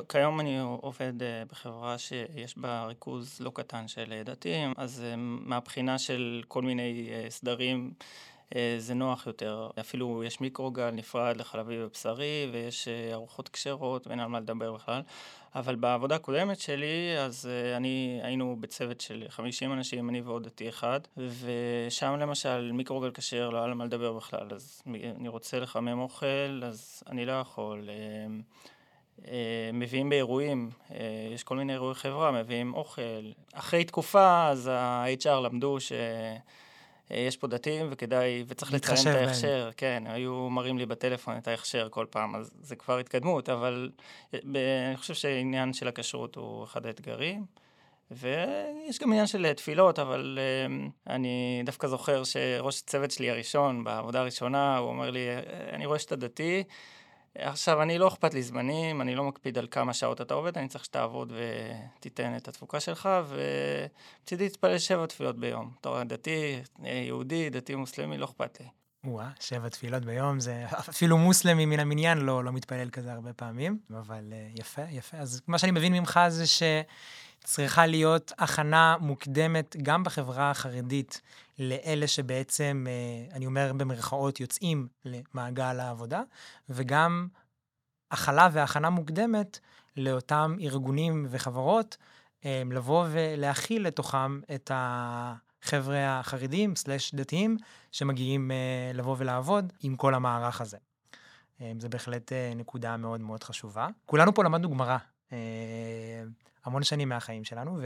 כיום 0.10 0.40
אני 0.40 0.60
עובד 0.60 1.24
אה, 1.24 1.44
בחברה 1.52 1.98
שיש 1.98 2.58
בה 2.58 2.86
ריכוז 2.86 3.38
לא 3.40 3.52
קטן 3.54 3.88
של 3.88 4.14
אה, 4.14 4.24
דתיים, 4.24 4.74
אז 4.78 5.04
אה, 5.06 5.16
מהבחינה 5.18 6.00
של 6.00 6.44
כל 6.48 6.62
מיני 6.62 7.10
סדרים 7.30 7.94
זה 8.78 8.94
נוח 8.94 9.28
יותר. 9.28 9.70
אפילו 9.80 10.24
יש 10.24 10.42
מיקרוגל 10.42 10.90
נפרד 10.90 11.38
לחלבי 11.38 11.84
ובשרי, 11.84 12.50
ויש 12.54 12.88
ארוחות 13.14 13.50
כשרות, 13.50 14.08
ואין 14.08 14.20
על 14.20 14.28
מה 14.28 14.40
לדבר 14.40 14.74
בכלל. 14.74 15.02
אבל 15.56 15.76
בעבודה 15.76 16.16
הקודמת 16.16 16.60
שלי, 16.60 17.18
אז 17.20 17.50
אני, 17.78 18.20
היינו 18.24 18.58
בצוות 18.60 19.02
של 19.02 19.26
50 19.30 19.74
אנשים, 19.74 20.10
אני 20.10 20.22
ועוד 20.22 20.44
דתי 20.44 20.70
אחד, 20.70 21.00
ושם 21.18 22.16
למשל 22.20 22.72
מיקרוגל 22.72 23.12
כשר, 23.12 23.50
לא 23.50 23.58
היה 23.58 23.66
על 23.66 23.74
מה 23.74 23.86
לדבר 23.86 24.14
בכלל. 24.14 24.48
אז 24.52 24.84
אני 25.18 25.28
רוצה 25.28 25.60
לחמם 25.60 26.00
אוכל, 26.00 26.62
אז 26.66 27.04
אני 27.08 27.26
לא 27.26 27.32
יכול. 27.32 27.90
אה, 29.28 29.70
מביאים 29.74 30.10
באירועים, 30.10 30.70
אה, 30.92 30.98
יש 31.34 31.44
כל 31.44 31.56
מיני 31.56 31.74
אירועי 31.74 31.96
חברה, 31.96 32.32
מביאים 32.32 32.74
אוכל. 32.74 33.32
אחרי 33.54 33.84
תקופה, 33.84 34.48
אז 34.48 34.68
ה-HR 34.74 35.30
למדו 35.30 35.78
שיש 35.80 37.38
פה 37.38 37.48
דתיים 37.48 37.88
וכדאי, 37.92 38.44
וצריך 38.48 38.74
לציין 38.74 39.00
את 39.00 39.16
ההכשר. 39.16 39.70
כן, 39.78 40.04
היו 40.06 40.50
מראים 40.50 40.78
לי 40.78 40.86
בטלפון 40.86 41.38
את 41.38 41.48
ההכשר 41.48 41.88
כל 41.90 42.06
פעם, 42.10 42.36
אז 42.36 42.54
זה 42.62 42.76
כבר 42.76 42.98
התקדמות, 42.98 43.50
אבל 43.50 43.90
אה, 44.34 44.40
אני 44.88 44.98
חושב 44.98 45.14
שהעניין 45.14 45.74
של 45.74 45.88
הכשרות 45.88 46.36
הוא 46.36 46.64
אחד 46.64 46.86
האתגרים. 46.86 47.46
ויש 48.12 49.00
גם 49.00 49.12
עניין 49.12 49.28
של 49.28 49.54
תפילות, 49.54 50.00
אבל 50.00 50.40
אני 51.08 51.62
דווקא 51.66 51.88
זוכר 51.88 52.24
שראש 52.24 52.82
הצוות 52.82 53.12
שלי 53.12 53.30
הראשון, 53.30 53.84
בעבודה 53.84 54.20
הראשונה, 54.20 54.78
הוא 54.78 54.90
אומר 54.90 55.10
לי, 55.10 55.28
אני 55.74 55.86
רואה 55.86 56.00
שאתה 56.00 56.16
דתי, 56.16 56.64
עכשיו, 57.36 57.82
אני 57.82 57.98
לא 57.98 58.08
אכפת 58.08 58.34
לי 58.34 58.44
זמנים, 58.44 59.02
אני 59.02 59.16
לא 59.16 59.24
מקפיד 59.24 59.58
על 59.58 59.68
כמה 59.72 59.94
שעות 59.94 60.22
אתה 60.22 60.34
עובד, 60.34 60.58
אני 60.58 60.68
צריך 60.68 60.86
שתעבוד 60.86 61.34
ותיתן 61.36 62.38
את 62.38 62.48
התפוקה 62.48 62.80
שלך, 62.80 63.10
ומצידי 63.28 64.50
תתפלל 64.50 64.78
שבע 64.78 65.06
תפילות 65.06 65.40
ביום. 65.40 65.72
אתה 65.82 66.04
דתי, 66.04 66.62
יהודי, 66.84 67.50
דתי 67.50 67.76
מוסלמי, 67.76 68.18
לא 68.18 68.26
אכפת 68.26 68.60
לי. 68.60 68.68
וואה, 69.04 69.30
שבע 69.40 69.70
תפילות 69.70 70.06
ביום, 70.06 70.40
זה 70.40 70.66
אפילו 70.90 71.18
מוסלמי 71.18 71.66
מן 71.66 71.80
המניין 71.80 72.18
לא, 72.18 72.44
לא 72.44 72.52
מתפלל 72.52 72.90
כזה 72.90 73.14
הרבה 73.14 73.34
פעמים, 73.34 73.80
אבל 74.00 74.24
uh, 74.32 74.60
יפה, 74.60 74.82
יפה. 74.90 75.18
אז 75.18 75.42
מה 75.48 75.58
שאני 75.58 75.72
מבין 75.72 75.94
ממך 75.94 76.20
זה 76.28 76.44
שצריכה 76.48 77.86
להיות 77.86 78.32
הכנה 78.38 78.96
מוקדמת 79.00 79.76
גם 79.84 80.04
בחברה 80.04 80.52
החרדית 80.52 81.22
לאלה 81.62 82.08
שבעצם, 82.08 82.86
uh, 82.88 83.36
אני 83.36 83.46
אומר 83.46 83.74
במרכאות, 83.78 84.40
יוצאים 84.40 84.88
למעגל 85.06 85.80
העבודה, 85.80 86.22
וגם 86.70 87.28
הכלה 88.12 88.50
והכנה 88.52 88.90
מוקדמת 88.90 89.60
לאותם 89.98 90.56
ארגונים 90.62 91.28
וחברות, 91.30 91.98
um, 92.42 92.46
לבוא 92.72 93.06
ולהכיל 93.12 93.88
לתוכם 93.88 94.42
את 94.56 94.72
ה... 94.72 95.36
חבר'ה 95.64 96.20
החרדים, 96.20 96.76
סלש 96.76 97.16
דתיים, 97.16 97.58
שמגיעים 97.92 98.52
uh, 98.52 98.98
לבוא 98.98 99.16
ולעבוד 99.20 99.74
עם 99.82 99.96
כל 99.96 100.14
המערך 100.14 100.62
הזה. 100.62 100.78
זה 101.80 101.90
בהחלט 101.90 102.32
נקודה 102.56 102.98
מאוד 102.98 103.22
מאוד 103.22 103.44
חשובה. 103.44 103.88
כולנו 104.06 104.34
פה 104.34 104.44
למדנו 104.44 104.70
גמרא 104.70 104.98
המון 106.66 106.84
שנים 106.84 107.10
מהחיים 107.10 107.44
שלנו, 107.44 107.80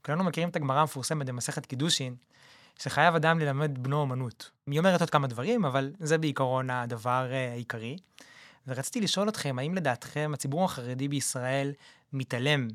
וכולנו 0.00 0.24
מכירים 0.24 0.48
את 0.48 0.56
הגמרא 0.56 0.80
המפורסמת 0.80 1.26
במסכת 1.26 1.66
קידושין, 1.66 2.16
שחייב 2.82 3.14
אדם 3.14 3.38
ללמד 3.38 3.78
בנו 3.78 4.02
אמנות. 4.02 4.50
היא 4.66 4.78
אומרת 4.78 5.00
עוד 5.00 5.10
כמה 5.10 5.26
דברים, 5.26 5.64
אבל 5.64 5.92
זה 5.98 6.18
בעיקרון 6.18 6.70
הדבר 6.70 7.26
uh, 7.30 7.52
העיקרי. 7.52 7.96
ורציתי 8.66 9.00
לשאול 9.00 9.28
אתכם, 9.28 9.58
האם 9.58 9.74
לדעתכם 9.74 10.30
הציבור 10.34 10.64
החרדי 10.64 11.08
בישראל 11.08 11.72
מתעלם 12.12 12.68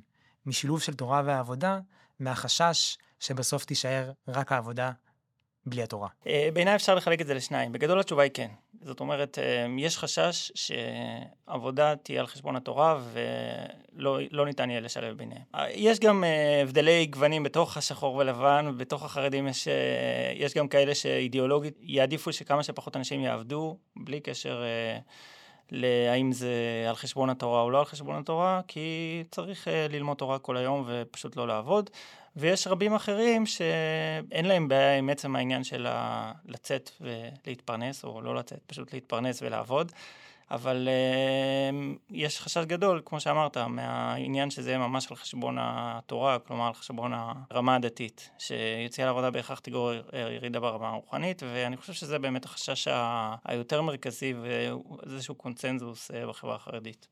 משילוב 0.45 0.81
של 0.81 0.93
תורה 0.93 1.21
ועבודה, 1.25 1.79
מהחשש 2.19 2.97
שבסוף 3.19 3.65
תישאר 3.65 4.11
רק 4.27 4.51
העבודה 4.51 4.91
בלי 5.69 5.83
התורה? 5.83 6.07
אה, 6.27 6.49
בעיניי 6.53 6.75
אפשר 6.75 6.95
לחלק 6.95 7.21
את 7.21 7.27
זה 7.27 7.33
לשניים. 7.33 7.71
בגדול 7.71 7.99
התשובה 7.99 8.23
היא 8.23 8.31
כן. 8.33 8.47
זאת 8.81 8.99
אומרת, 8.99 9.39
אה, 9.39 9.65
יש 9.77 9.97
חשש 9.97 10.51
שעבודה 10.55 11.95
תהיה 11.95 12.19
על 12.19 12.27
חשבון 12.27 12.55
התורה 12.55 12.99
ולא 13.13 14.19
לא 14.31 14.45
ניתן 14.45 14.69
יהיה 14.69 14.81
לשלב 14.81 15.17
ביניהם. 15.17 15.41
אה, 15.55 15.71
יש 15.71 15.99
גם 15.99 16.23
הבדלי 16.63 17.05
גוונים 17.05 17.43
בתוך 17.43 17.77
השחור 17.77 18.15
ולבן, 18.15 18.73
בתוך 18.77 19.03
החרדים 19.03 19.47
יש, 19.47 19.67
יש 20.35 20.53
גם 20.53 20.67
כאלה 20.67 20.95
שאידיאולוגית 20.95 21.77
יעדיפו 21.81 22.33
שכמה 22.33 22.63
שפחות 22.63 22.95
אנשים 22.95 23.21
יעבדו, 23.21 23.77
בלי 23.95 24.19
קשר 24.19 24.63
להאם 25.71 26.31
זה 26.31 26.85
על 26.89 26.95
חשבון 26.95 27.29
התורה 27.29 27.61
או 27.61 27.71
לא 27.71 27.79
על 27.79 27.85
חשבון 27.85 28.15
התורה, 28.15 28.61
כי 28.67 29.23
צריך 29.31 29.67
ללמוד 29.89 30.17
תורה 30.17 30.39
כל 30.39 30.57
היום 30.57 30.83
ופשוט 30.87 31.35
לא 31.35 31.47
לעבוד. 31.47 31.89
ויש 32.37 32.67
רבים 32.67 32.93
אחרים 32.93 33.45
שאין 33.45 34.45
להם 34.45 34.67
בעיה 34.67 34.97
עם 34.97 35.09
עצם 35.09 35.35
העניין 35.35 35.63
של 35.63 35.87
לצאת 36.45 36.89
ולהתפרנס, 37.01 38.03
או 38.03 38.21
לא 38.21 38.35
לצאת, 38.35 38.59
פשוט 38.67 38.93
להתפרנס 38.93 39.41
ולעבוד. 39.41 39.91
אבל 40.51 40.87
uh, 40.87 41.97
יש 42.09 42.41
חשש 42.41 42.65
גדול, 42.65 43.01
כמו 43.05 43.19
שאמרת, 43.19 43.57
מהעניין 43.57 44.49
שזה 44.49 44.69
יהיה 44.69 44.79
ממש 44.79 45.07
על 45.11 45.17
חשבון 45.17 45.57
התורה, 45.59 46.39
כלומר 46.39 46.67
על 46.67 46.73
חשבון 46.73 47.11
הרמה 47.15 47.75
הדתית, 47.75 48.29
שיציאה 48.37 49.07
לעבודה 49.07 49.31
בהכרח 49.31 49.59
תגרור 49.59 49.91
ירידה 50.35 50.59
ברמה 50.59 50.89
הרוחנית, 50.89 51.43
ואני 51.43 51.77
חושב 51.77 51.93
שזה 51.93 52.19
באמת 52.19 52.45
החשש 52.45 52.87
היותר 53.45 53.81
מרכזי 53.81 54.33
ואיזשהו 54.33 55.35
קונצנזוס 55.35 56.11
uh, 56.11 56.29
בחברה 56.29 56.55
החרדית. 56.55 57.07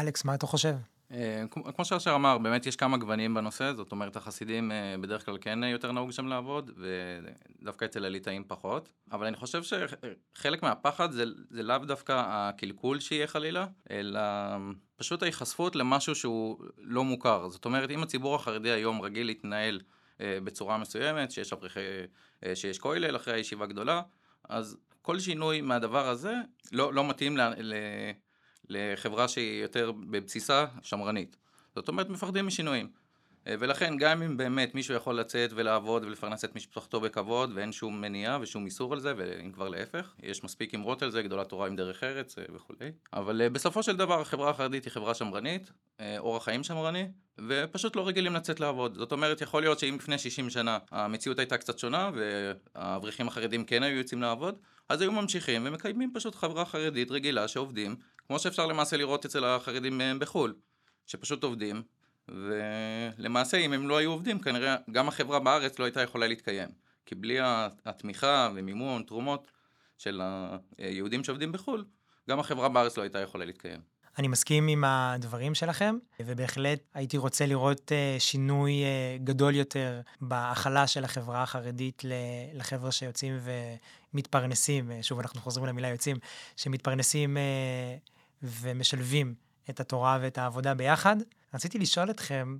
אלכס, 0.00 0.24
מה 0.24 0.34
אתה 0.34 0.46
חושב? 0.46 0.74
אה, 1.12 1.44
כמו 1.76 1.84
שאשר 1.84 2.14
אמר, 2.14 2.38
באמת 2.38 2.66
יש 2.66 2.76
כמה 2.76 2.96
גוונים 2.96 3.34
בנושא, 3.34 3.72
זאת 3.72 3.92
אומרת, 3.92 4.16
החסידים 4.16 4.72
אה, 4.72 4.94
בדרך 5.00 5.26
כלל 5.26 5.38
כן 5.40 5.62
יותר 5.62 5.92
נהוג 5.92 6.10
שם 6.10 6.26
לעבוד, 6.26 6.70
ודווקא 6.76 7.84
אצל 7.84 8.04
הליטאים 8.04 8.44
פחות. 8.46 8.88
אבל 9.12 9.26
אני 9.26 9.36
חושב 9.36 9.62
שחלק 9.62 10.62
מהפחד 10.62 11.12
זה, 11.12 11.24
זה 11.50 11.62
לאו 11.62 11.78
דווקא 11.78 12.22
הקלקול 12.26 13.00
שיהיה 13.00 13.26
חלילה, 13.26 13.66
אלא 13.90 14.20
פשוט 14.96 15.22
ההיחשפות 15.22 15.76
למשהו 15.76 16.14
שהוא 16.14 16.58
לא 16.78 17.04
מוכר. 17.04 17.48
זאת 17.48 17.64
אומרת, 17.64 17.90
אם 17.90 18.02
הציבור 18.02 18.34
החרדי 18.34 18.70
היום 18.70 19.02
רגיל 19.02 19.26
להתנהל 19.26 19.80
אה, 20.20 20.38
בצורה 20.44 20.78
מסוימת, 20.78 21.30
שיש 21.30 21.52
אברכי, 21.52 21.80
שיש 22.54 22.78
כולל 22.78 23.16
אחרי 23.16 23.34
הישיבה 23.34 23.66
גדולה, 23.66 24.02
אז 24.48 24.76
כל 25.02 25.18
שינוי 25.18 25.60
מהדבר 25.60 26.08
הזה 26.08 26.34
לא, 26.72 26.94
לא 26.94 27.08
מתאים 27.08 27.36
ל... 27.36 27.40
ל 27.60 27.74
לחברה 28.70 29.28
שהיא 29.28 29.62
יותר 29.62 29.92
בבסיסה 29.92 30.66
שמרנית. 30.82 31.36
זאת 31.74 31.88
אומרת, 31.88 32.08
מפחדים 32.08 32.46
משינויים. 32.46 32.88
אה, 33.46 33.54
ולכן 33.58 33.96
גם 33.96 34.22
אם 34.22 34.36
באמת 34.36 34.74
מישהו 34.74 34.94
יכול 34.94 35.20
לצאת 35.20 35.50
ולעבוד 35.54 36.04
ולפרנס 36.04 36.44
את 36.44 36.56
משפחתו 36.56 37.00
בכבוד 37.00 37.50
ואין 37.54 37.72
שום 37.72 38.00
מניעה 38.00 38.38
ושום 38.40 38.64
איסור 38.64 38.92
על 38.92 39.00
זה, 39.00 39.14
ואם 39.16 39.52
כבר 39.52 39.68
להפך, 39.68 40.14
יש 40.22 40.44
מספיק 40.44 40.74
אמרות 40.74 41.02
על 41.02 41.10
זה, 41.10 41.22
גדולת 41.22 41.48
תורה 41.48 41.66
עם 41.66 41.76
דרך 41.76 42.04
ארץ 42.04 42.38
אה, 42.38 42.44
וכולי. 42.54 42.92
אבל 43.12 43.48
בסופו 43.48 43.82
של 43.82 43.96
דבר 43.96 44.20
החברה 44.20 44.50
החרדית 44.50 44.84
היא 44.84 44.92
חברה 44.92 45.14
שמרנית, 45.14 45.70
אורח 46.18 46.44
חיים 46.44 46.64
שמרני, 46.64 47.08
ופשוט 47.48 47.96
לא 47.96 48.08
רגילים 48.08 48.34
לצאת 48.34 48.60
לעבוד. 48.60 48.94
זאת 48.94 49.12
אומרת, 49.12 49.40
יכול 49.40 49.62
להיות 49.62 49.78
שאם 49.78 49.96
לפני 49.98 50.18
60 50.18 50.50
שנה 50.50 50.78
המציאות 50.90 51.38
הייתה 51.38 51.58
קצת 51.58 51.78
שונה 51.78 52.10
והאברכים 52.14 53.28
החרדים 53.28 53.64
כן 53.64 53.82
היו 53.82 53.96
יוצאים 53.96 54.22
לעבוד, 54.22 54.58
אז 54.88 55.00
היו 55.00 55.12
ממשיכים 55.12 55.62
ומקיימים 55.64 56.10
פשוט 56.14 56.34
חברה 56.34 56.64
חרדית 56.64 57.10
רגילה 57.10 57.48
שעובדים, 57.48 57.96
כמו 58.30 58.38
שאפשר 58.38 58.66
למעשה 58.66 58.96
לראות 58.96 59.24
אצל 59.24 59.44
החרדים 59.44 60.00
בחו"ל, 60.18 60.54
שפשוט 61.06 61.44
עובדים, 61.44 61.82
ולמעשה 62.28 63.56
אם 63.56 63.72
הם 63.72 63.88
לא 63.88 63.96
היו 63.96 64.10
עובדים 64.10 64.38
כנראה 64.38 64.76
גם 64.90 65.08
החברה 65.08 65.38
בארץ 65.38 65.78
לא 65.78 65.84
הייתה 65.84 66.02
יכולה 66.02 66.26
להתקיים. 66.26 66.68
כי 67.06 67.14
בלי 67.14 67.38
התמיכה 67.84 68.50
ומימון, 68.54 69.02
תרומות 69.02 69.50
של 69.98 70.20
היהודים 70.78 71.24
שעובדים 71.24 71.52
בחו"ל, 71.52 71.84
גם 72.30 72.40
החברה 72.40 72.68
בארץ 72.68 72.96
לא 72.96 73.02
הייתה 73.02 73.18
יכולה 73.18 73.44
להתקיים. 73.44 73.80
אני 74.18 74.28
מסכים 74.28 74.68
עם 74.68 74.84
הדברים 74.84 75.54
שלכם, 75.54 75.98
ובהחלט 76.20 76.80
הייתי 76.94 77.16
רוצה 77.16 77.46
לראות 77.46 77.92
uh, 77.92 78.20
שינוי 78.20 78.72
uh, 78.72 79.22
גדול 79.24 79.54
יותר 79.54 80.00
בהכלה 80.20 80.86
של 80.86 81.04
החברה 81.04 81.42
החרדית 81.42 82.02
לחבר'ה 82.54 82.92
שיוצאים 82.92 83.38
ומתפרנסים, 84.14 84.90
שוב, 85.02 85.20
אנחנו 85.20 85.40
חוזרים 85.40 85.66
למילה 85.66 85.88
יוצאים, 85.88 86.16
שמתפרנסים 86.56 87.36
ומשלבים 88.42 89.34
את 89.70 89.80
התורה 89.80 90.18
ואת 90.22 90.38
העבודה 90.38 90.74
ביחד. 90.74 91.16
רציתי 91.54 91.78
לשאול 91.78 92.10
אתכם, 92.10 92.56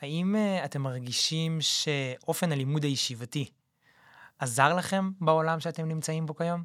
האם 0.00 0.34
uh, 0.34 0.64
אתם 0.64 0.82
מרגישים 0.82 1.58
שאופן 1.60 2.52
הלימוד 2.52 2.84
הישיבתי 2.84 3.48
עזר 4.38 4.74
לכם 4.74 5.10
בעולם 5.20 5.60
שאתם 5.60 5.88
נמצאים 5.88 6.26
בו 6.26 6.36
כיום? 6.36 6.62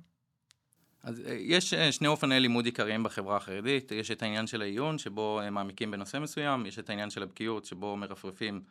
אז 1.03 1.21
אה, 1.25 1.33
יש 1.39 1.73
אה, 1.73 1.91
שני 1.91 2.07
אופני 2.07 2.39
לימוד 2.39 2.65
עיקריים 2.65 3.03
בחברה 3.03 3.37
החרדית, 3.37 3.91
יש 3.91 4.11
את 4.11 4.23
העניין 4.23 4.47
של 4.47 4.61
העיון, 4.61 4.97
שבו 4.97 5.41
מעמיקים 5.51 5.91
בנושא 5.91 6.17
מסוים, 6.17 6.65
יש 6.65 6.79
את 6.79 6.89
העניין 6.89 7.09
של 7.09 7.23
הבקיאות, 7.23 7.65
שבו 7.65 7.97
מרפרפים 7.97 8.61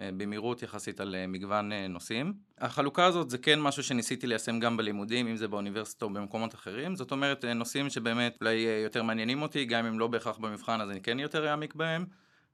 במהירות 0.00 0.62
יחסית 0.62 1.00
על 1.00 1.16
מגוון 1.28 1.72
נושאים. 1.72 2.34
החלוקה 2.58 3.04
הזאת 3.04 3.30
זה 3.30 3.38
כן 3.38 3.60
משהו 3.60 3.82
שניסיתי 3.82 4.26
ליישם 4.26 4.60
גם 4.60 4.76
בלימודים, 4.76 5.26
אם 5.28 5.36
זה 5.36 5.48
באוניברסיטה 5.48 6.04
או 6.04 6.10
במקומות 6.10 6.54
אחרים, 6.54 6.96
זאת 6.96 7.12
אומרת 7.12 7.44
נושאים 7.44 7.90
שבאמת 7.90 8.36
אולי 8.40 8.54
יותר 8.84 9.02
מעניינים 9.02 9.42
אותי, 9.42 9.64
גם 9.64 9.86
אם 9.86 9.98
לא 9.98 10.06
בהכרח 10.06 10.38
במבחן 10.38 10.80
אז 10.80 10.90
אני 10.90 11.00
כן 11.00 11.18
יותר 11.18 11.50
אעמיק 11.50 11.74
בהם, 11.74 12.04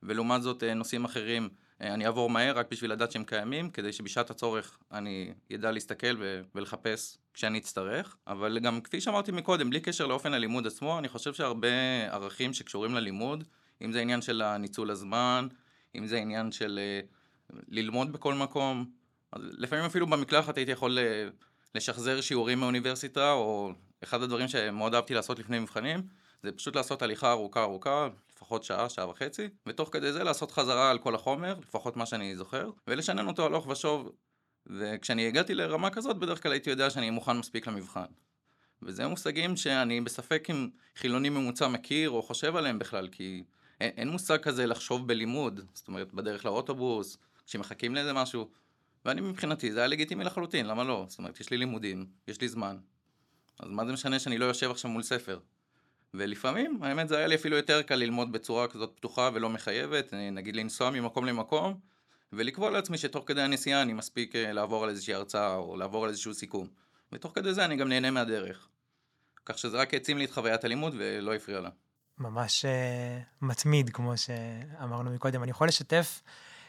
ולעומת 0.03 0.43
זאת 0.43 0.63
נושאים 0.63 1.05
אחרים 1.05 1.49
אני 1.81 2.07
אעבור 2.07 2.31
מהר 2.31 2.59
רק 2.59 2.67
בשביל 2.71 2.93
לדעת 2.93 3.13
שהם 3.13 3.25
קיימים, 3.25 3.71
כדי 3.71 3.93
שבשעת 3.93 4.31
הצורך 4.31 4.79
אני 4.93 5.33
ידע 5.51 5.71
להסתכל 5.71 6.17
ולחפש 6.55 7.19
כשאני 7.35 7.59
אצטרך. 7.59 8.17
אבל 8.27 8.59
גם 8.59 8.81
כפי 8.81 9.01
שאמרתי 9.01 9.33
מקודם, 9.33 9.71
בלי 9.71 9.81
קשר 9.81 10.07
לאופן 10.07 10.35
הלימוד 10.35 10.67
עצמו, 10.67 10.99
אני 10.99 11.09
חושב 11.09 11.35
שהרבה 11.35 11.69
ערכים 12.11 12.53
שקשורים 12.53 12.95
ללימוד, 12.95 13.45
אם 13.83 13.93
זה 13.93 14.01
עניין 14.01 14.23
של 14.23 14.57
ניצול 14.59 14.91
הזמן, 14.91 15.49
אם 15.95 16.07
זה 16.07 16.17
עניין 16.17 16.53
של 16.53 16.79
uh, 17.03 17.16
ללמוד 17.69 18.13
בכל 18.13 18.35
מקום, 18.35 18.91
לפעמים 19.37 19.85
אפילו 19.85 20.07
במקלחת 20.07 20.57
הייתי 20.57 20.73
יכול 20.73 20.99
uh, 20.99 21.45
לשחזר 21.75 22.21
שיעורים 22.21 22.61
מאוניברסיטה, 22.61 23.33
או 23.33 23.73
אחד 24.05 24.23
הדברים 24.23 24.49
שמאוד 24.49 24.95
אהבתי 24.95 25.15
לעשות 25.15 25.39
לפני 25.39 25.59
מבחנים, 25.59 26.03
זה 26.43 26.53
פשוט 26.53 26.77
לעשות 26.77 27.03
הליכה 27.03 27.31
ארוכה 27.33 27.63
ארוכה, 27.63 28.09
לפחות 28.37 28.65
שעה, 28.65 28.89
שעה 28.89 29.09
וחצי, 29.09 29.49
ותוך 29.67 29.89
כדי 29.93 30.13
זה 30.13 30.25
לעשות 30.25 30.51
חזרה 30.51 30.91
על 30.91 30.99
כל 30.99 31.15
החומר, 31.15 31.55
לפחות 31.63 31.97
מה 31.97 32.07
שאני 32.07 32.37
זוכר, 32.37 32.71
ולשנן 32.87 33.27
אותו 33.27 33.47
הלוך 33.47 33.67
ושוב. 33.67 34.13
וכשאני 34.67 35.27
הגעתי 35.27 35.55
לרמה 35.55 35.91
כזאת, 35.91 36.17
בדרך 36.17 36.43
כלל 36.43 36.53
הייתי 36.53 36.71
יודע 36.71 36.91
שאני 36.91 37.11
מוכן 37.11 37.39
מספיק 37.39 37.67
למבחן. 37.67 38.05
וזה 38.83 39.07
מושגים 39.07 39.57
שאני 39.57 40.01
בספק 40.01 40.47
אם 40.51 40.69
חילוני 40.97 41.29
ממוצע 41.29 41.69
מכיר 41.69 42.11
או 42.11 42.23
חושב 42.23 42.57
עליהם 42.57 42.79
בכלל, 42.79 43.09
כי 43.09 43.45
אין, 43.81 43.91
אין 43.97 44.09
מושג 44.09 44.37
כזה 44.43 44.67
לחשוב 44.67 45.09
בלימוד, 45.09 45.61
זאת 45.75 45.89
אומרת, 45.89 46.15
בדרך 46.15 46.45
לאוטובוס, 46.45 47.19
כשמחכים 47.47 47.95
לאיזה 47.95 48.13
משהו. 48.13 48.51
ואני 49.05 49.21
מבחינתי, 49.21 49.73
זה 49.73 49.79
היה 49.79 49.89
לגיטימי 49.89 50.25
לחלוטין, 50.25 50.67
למה 50.67 50.85
לא? 50.85 51.07
זאת 51.09 51.19
אומרת, 51.19 51.41
יש 51.41 51.51
לי 51.51 51.57
לימודים, 51.57 52.07
יש 52.29 52.41
לי 52.41 52.49
זמן. 52.49 52.77
אז 53.59 53.71
מה 53.71 53.87
זה 53.87 53.93
משנה 53.93 54.19
שאני 54.19 54.39
לא 54.39 54.45
יושב 54.45 54.71
עכשיו 54.71 54.91
מול 54.91 55.03
ספר? 55.03 55.39
ולפעמים, 56.15 56.79
האמת 56.83 57.09
זה 57.09 57.17
היה 57.17 57.27
לי 57.27 57.35
אפילו 57.35 57.57
יותר 57.57 57.83
קל 57.83 57.95
ללמוד 57.95 58.33
בצורה 58.33 58.69
כזאת 58.69 58.93
פתוחה 58.97 59.31
ולא 59.35 59.51
מחייבת, 59.51 60.15
נגיד 60.33 60.57
לנסוע 60.57 60.91
ממקום 60.91 61.25
למקום, 61.25 61.81
ולקבוע 62.33 62.71
לעצמי 62.71 62.99
שתוך 62.99 63.25
כדי 63.27 63.43
הנסיעה 63.43 63.83
אני 63.83 63.93
מספיק 63.93 64.37
אה, 64.37 64.53
לעבור 64.53 64.85
על 64.85 64.91
איזושהי 64.91 65.15
הרצאה 65.15 65.57
או 65.57 65.77
לעבור 65.77 66.05
על 66.05 66.11
איזשהו 66.11 66.35
סיכום. 66.35 66.69
ותוך 67.13 67.33
כדי 67.35 67.55
זה 67.55 67.65
אני 67.65 67.77
גם 67.77 67.89
נהנה 67.89 68.11
מהדרך. 68.11 68.69
כך 69.45 69.59
שזה 69.59 69.77
רק 69.77 69.95
העצים 69.95 70.19
לי 70.19 70.25
את 70.25 70.31
חוויית 70.31 70.65
הלימוד 70.65 70.95
ולא 70.99 71.35
הפריע 71.35 71.61
לה. 71.61 71.71
ממש 72.19 72.65
uh, 72.65 73.45
מתמיד, 73.45 73.91
כמו 73.91 74.17
שאמרנו 74.17 75.11
מקודם. 75.11 75.43
אני 75.43 75.51
יכול 75.51 75.69
לשתף 75.69 76.23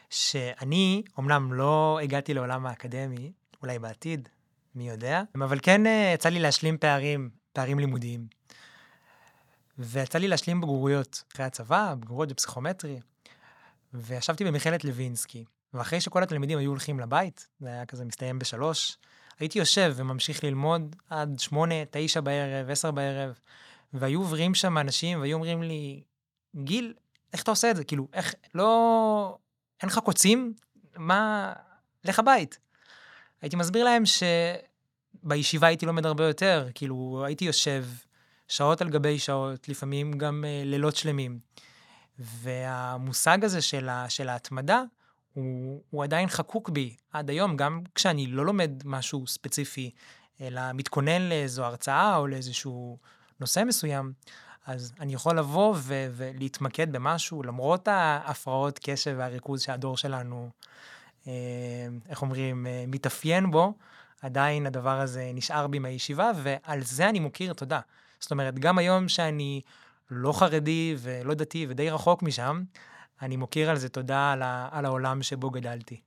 שאני, 0.10 1.04
אמנם 1.20 1.54
לא 1.54 2.00
הגעתי 2.04 2.34
לעולם 2.34 2.66
האקדמי, 2.66 3.32
אולי 3.62 3.80
בעתיד, 3.80 4.30
מי 4.76 4.90
יודע, 4.90 5.22
אבל 5.36 5.60
כן 5.62 5.86
uh, 5.86 5.90
יצא 6.14 6.30
לי 6.30 6.40
להשלים 6.40 6.78
פערים, 6.78 7.30
פערים 7.54 7.80
לימודיים. 7.80 8.28
ויצא 9.80 10.18
לי 10.18 10.28
להשלים 10.28 10.62
בגרויות 10.62 11.24
אחרי 11.34 11.46
הצבא, 11.46 11.96
בגרויות 12.00 12.30
בפסיכומטרי, 12.30 13.00
וישבתי 13.94 14.44
במכללת 14.46 14.84
לוינסקי, 14.84 15.46
ואחרי 15.74 16.02
שכל 16.02 16.24
התלמידים 16.24 16.58
היו 16.58 16.70
הולכים 16.70 17.00
לבית, 17.00 17.48
זה 17.60 17.68
היה 17.68 17.86
כזה 17.86 18.06
מסתיים 18.06 18.40
בשלוש, 18.40 18.98
הייתי 19.40 19.60
יושב 19.60 19.94
וממשיך 19.96 20.44
ללמוד 20.44 20.96
עד 21.10 21.40
שמונה, 21.40 21.76
תשע 21.92 22.22
בערב, 22.22 22.70
עשר 22.70 22.92
בערב, 22.92 23.40
והיו 23.94 24.20
עוברים 24.20 24.56
שם 24.56 24.78
אנשים 24.78 25.20
והיו 25.22 25.36
אומרים 25.36 25.64
לי, 25.64 26.04
גיל, 26.56 26.94
איך 27.34 27.44
אתה 27.44 27.52
עושה 27.52 27.72
את 27.72 27.76
זה? 27.76 27.84
כאילו, 27.84 28.08
איך, 28.14 28.36
לא, 28.56 29.38
אין 29.82 29.90
לך 29.90 30.00
קוצים? 30.00 30.54
מה, 30.96 31.54
לך 32.04 32.20
הבית. 32.20 32.60
הייתי 33.42 33.56
מסביר 33.56 33.84
להם 33.84 34.04
שבישיבה 35.24 35.68
הייתי 35.68 35.86
לומד 35.86 36.06
הרבה 36.06 36.28
יותר, 36.28 36.68
כאילו, 36.74 37.24
הייתי 37.26 37.46
יושב 37.46 37.86
שעות 38.48 38.82
על 38.82 38.90
גבי 38.90 39.20
שעות, 39.20 39.70
לפעמים 39.70 40.12
גם 40.12 40.44
uh, 40.44 40.66
לילות 40.66 40.96
שלמים. 40.96 41.40
והמושג 42.20 43.44
הזה 43.44 43.62
של, 43.62 43.90
ה, 43.90 44.10
של 44.10 44.30
ההתמדה, 44.30 44.84
הוא, 45.34 45.82
הוא 45.90 46.04
עדיין 46.04 46.30
חקוק 46.30 46.70
בי 46.70 46.96
עד 47.12 47.30
היום, 47.30 47.58
גם 47.58 47.82
כשאני 47.96 48.28
לא 48.28 48.46
לומד 48.46 48.72
משהו 48.86 49.28
ספציפי, 49.28 49.92
אלא 50.42 50.62
מתכונן 50.74 51.22
לאיזו 51.22 51.66
הרצאה 51.66 52.16
או 52.16 52.28
לאיזשהו 52.28 52.98
נושא 53.40 53.64
מסוים, 53.68 54.14
אז 54.68 54.94
אני 55.00 55.14
יכול 55.14 55.38
לבוא 55.38 55.76
ו- 55.78 56.08
ולהתמקד 56.12 56.92
במשהו, 56.92 57.44
למרות 57.44 57.88
ההפרעות 57.88 58.80
קשב 58.84 59.16
והריכוז 59.18 59.62
שהדור 59.62 59.98
שלנו, 59.98 60.50
אה, 61.28 61.34
איך 62.10 62.22
אומרים, 62.22 62.68
אה, 62.68 62.86
מתאפיין 62.88 63.52
בו, 63.52 63.74
עדיין 64.22 64.66
הדבר 64.66 65.00
הזה 65.00 65.32
נשאר 65.34 65.68
בי 65.68 65.80
מהישיבה, 65.80 66.32
ועל 66.44 66.84
זה 66.84 67.10
אני 67.10 67.20
מוקיר 67.20 67.54
תודה. 67.54 67.80
זאת 68.20 68.32
אומרת, 68.32 68.60
גם 68.60 68.78
היום 68.78 69.10
שאני 69.10 69.62
לא 70.12 70.34
חרדי 70.34 70.96
ולא 71.00 71.34
דתי 71.34 71.66
ודי 71.70 71.90
רחוק 71.90 72.24
משם, 72.24 72.64
אני 73.22 73.36
מוקיר 73.38 73.70
על 73.70 73.78
זה 73.78 73.90
תודה 73.90 74.32
על, 74.32 74.42
ה, 74.42 74.70
על 74.72 74.86
העולם 74.86 75.24
שבו 75.24 75.50
גדלתי. 75.50 76.02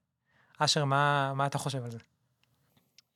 אשר, 0.59 0.85
מה, 0.85 1.33
מה 1.35 1.47
אתה 1.47 1.59
חושב 1.59 1.85
על 1.85 1.91
זה? 1.91 1.99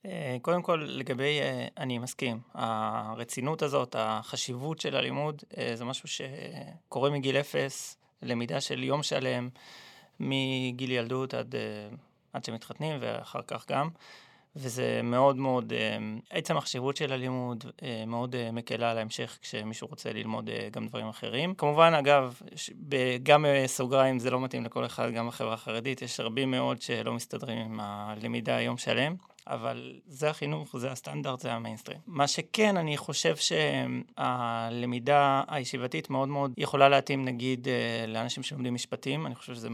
אה, 0.05 0.37
קודם 0.41 0.61
כל, 0.61 0.85
לגבי, 0.87 1.39
אה, 1.41 1.67
אני 1.77 1.97
מסכים, 1.97 2.39
הרצינות 2.53 3.61
הזאת, 3.61 3.95
החשיבות 3.99 4.79
של 4.79 4.95
הלימוד, 4.95 5.43
אה, 5.57 5.71
זה 5.75 5.85
משהו 5.85 6.09
שקורה 6.09 7.09
מגיל 7.09 7.37
אפס, 7.37 7.97
למידה 8.21 8.61
של 8.61 8.83
יום 8.83 9.03
שלם, 9.03 9.49
מגיל 10.19 10.91
ילדות 10.91 11.33
עד, 11.33 11.55
עד 12.33 12.43
שמתחתנים 12.43 12.97
ואחר 13.01 13.41
כך 13.47 13.65
גם. 13.69 13.89
וזה 14.57 15.01
מאוד 15.03 15.35
מאוד, 15.35 15.73
עצם 16.29 16.57
החשיבות 16.57 16.97
של 16.97 17.13
הלימוד 17.13 17.65
מאוד 18.07 18.35
מקלה 18.53 18.91
על 18.91 18.97
ההמשך 18.97 19.37
כשמישהו 19.41 19.87
רוצה 19.87 20.13
ללמוד 20.13 20.49
גם 20.71 20.87
דברים 20.87 21.07
אחרים. 21.07 21.55
כמובן, 21.55 21.93
אגב, 21.93 22.41
גם 23.23 23.45
בסוגריים 23.49 24.19
זה 24.19 24.31
לא 24.31 24.41
מתאים 24.41 24.65
לכל 24.65 24.85
אחד, 24.85 25.11
גם 25.11 25.27
בחברה 25.27 25.53
החרדית, 25.53 26.01
יש 26.01 26.19
רבים 26.19 26.51
מאוד 26.51 26.81
שלא 26.81 27.13
מסתדרים 27.13 27.57
עם 27.57 27.79
הלמידה 27.79 28.61
יום 28.61 28.77
שלם. 28.77 29.15
אבל 29.47 29.93
זה 30.07 30.29
החינוך, 30.29 30.77
זה 30.77 30.91
הסטנדרט, 30.91 31.39
זה 31.39 31.53
המיינסטרים. 31.53 31.97
מה 32.07 32.27
שכן, 32.27 32.77
אני 32.77 32.97
חושב 32.97 33.35
שהלמידה 34.17 35.43
הישיבתית 35.47 36.09
מאוד 36.09 36.29
מאוד 36.29 36.53
יכולה 36.57 36.89
להתאים 36.89 37.25
נגיד 37.25 37.67
אה, 37.67 38.05
לאנשים 38.07 38.43
שלומדים 38.43 38.73
משפטים, 38.73 39.25
אני 39.25 39.35
חושב 39.35 39.55
שזה 39.55 39.69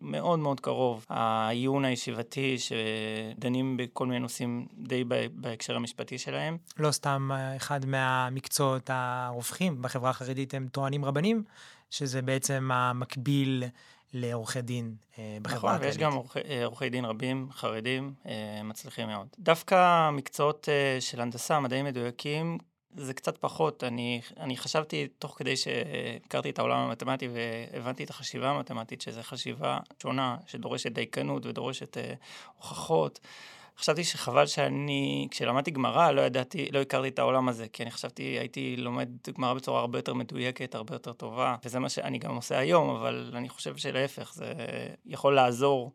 מאוד 0.00 0.38
מאוד 0.38 0.60
קרוב. 0.60 1.06
העיון 1.08 1.84
הישיבתי 1.84 2.56
שדנים 2.58 3.76
בכל 3.76 4.06
מיני 4.06 4.18
נושאים 4.18 4.66
די 4.78 5.04
בהקשר 5.34 5.76
המשפטי 5.76 6.18
שלהם. 6.18 6.56
לא 6.78 6.90
סתם 6.90 7.30
אה, 7.32 7.56
אחד 7.56 7.86
מהמקצועות 7.86 8.90
הרווחים 8.92 9.82
בחברה 9.82 10.10
החרדית 10.10 10.54
הם 10.54 10.68
טוענים 10.72 11.04
רבנים, 11.04 11.42
שזה 11.90 12.22
בעצם 12.22 12.70
המקביל 12.72 13.64
לעורכי 14.12 14.62
דין 14.62 14.94
אה, 15.18 15.38
בחברה 15.42 15.56
נכון, 15.58 15.70
הכללית. 15.70 15.86
ויש 15.86 15.98
גם 15.98 16.12
עורכי, 16.12 16.38
אה, 16.38 16.64
עורכי 16.64 16.90
דין 16.90 17.04
רבים, 17.04 17.48
חרדים, 17.52 18.14
אה, 18.26 18.62
מצליחים 18.64 19.08
מאוד. 19.08 19.26
דווקא 19.38 20.10
מקצועות 20.10 20.68
של 21.00 21.20
הנדסה, 21.20 21.60
מדעים 21.60 21.84
מדויקים, 21.84 22.58
זה 22.96 23.14
קצת 23.14 23.38
פחות. 23.38 23.84
אני, 23.84 24.20
אני 24.36 24.56
חשבתי, 24.56 25.08
תוך 25.18 25.34
כדי 25.38 25.56
שהכרתי 25.56 26.50
את 26.50 26.58
העולם 26.58 26.78
המתמטי 26.78 27.28
והבנתי 27.28 28.04
את 28.04 28.10
החשיבה 28.10 28.50
המתמטית, 28.50 29.00
שזו 29.00 29.22
חשיבה 29.22 29.78
שונה, 30.02 30.36
שדורשת 30.46 30.92
דייקנות 30.92 31.46
ודורשת 31.46 31.96
הוכחות. 32.56 33.20
חשבתי 33.78 34.04
שחבל 34.04 34.46
שאני, 34.46 35.28
כשלמדתי 35.30 35.70
גמרא, 35.70 36.10
לא 36.10 36.20
ידעתי, 36.20 36.68
לא 36.72 36.80
הכרתי 36.80 37.08
את 37.08 37.18
העולם 37.18 37.48
הזה, 37.48 37.68
כי 37.68 37.82
אני 37.82 37.90
חשבתי, 37.90 38.22
הייתי 38.22 38.76
לומד 38.76 39.08
גמרא 39.38 39.54
בצורה 39.54 39.80
הרבה 39.80 39.98
יותר 39.98 40.14
מדויקת, 40.14 40.74
הרבה 40.74 40.94
יותר 40.94 41.12
טובה, 41.12 41.56
וזה 41.64 41.78
מה 41.78 41.88
שאני 41.88 42.18
גם 42.18 42.34
עושה 42.36 42.58
היום, 42.58 42.90
אבל 42.90 43.30
אני 43.34 43.48
חושב 43.48 43.76
שלהפך, 43.76 44.32
זה 44.34 44.52
יכול 45.06 45.34
לעזור. 45.34 45.92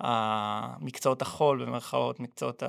המקצועות 0.00 1.22
החול, 1.22 1.64
במרכאות, 1.64 2.20
מקצועות 2.20 2.62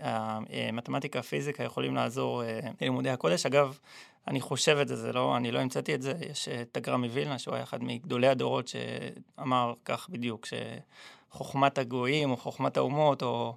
המתמטיקה, 0.00 1.18
הפיזיקה, 1.18 1.64
יכולים 1.64 1.94
לעזור 1.94 2.44
אה, 2.44 2.60
ללימודי 2.80 3.10
הקודש. 3.10 3.46
אגב, 3.46 3.78
אני 4.28 4.40
חושב 4.40 4.76
את 4.82 4.88
זה, 4.88 4.96
זה 4.96 5.12
לא, 5.12 5.36
אני 5.36 5.50
לא 5.50 5.58
המצאתי 5.58 5.94
את 5.94 6.02
זה, 6.02 6.12
יש 6.30 6.48
את 6.48 6.76
הגרם 6.76 7.04
מווילנה, 7.04 7.38
שהוא 7.38 7.54
היה 7.54 7.64
אחד 7.64 7.84
מגדולי 7.84 8.28
הדורות, 8.28 8.68
שאמר 8.68 9.74
כך 9.84 10.08
בדיוק, 10.08 10.46
שחוכמת 11.30 11.78
הגויים, 11.78 12.30
או 12.30 12.36
חוכמת 12.36 12.76
האומות, 12.76 13.22
או 13.22 13.56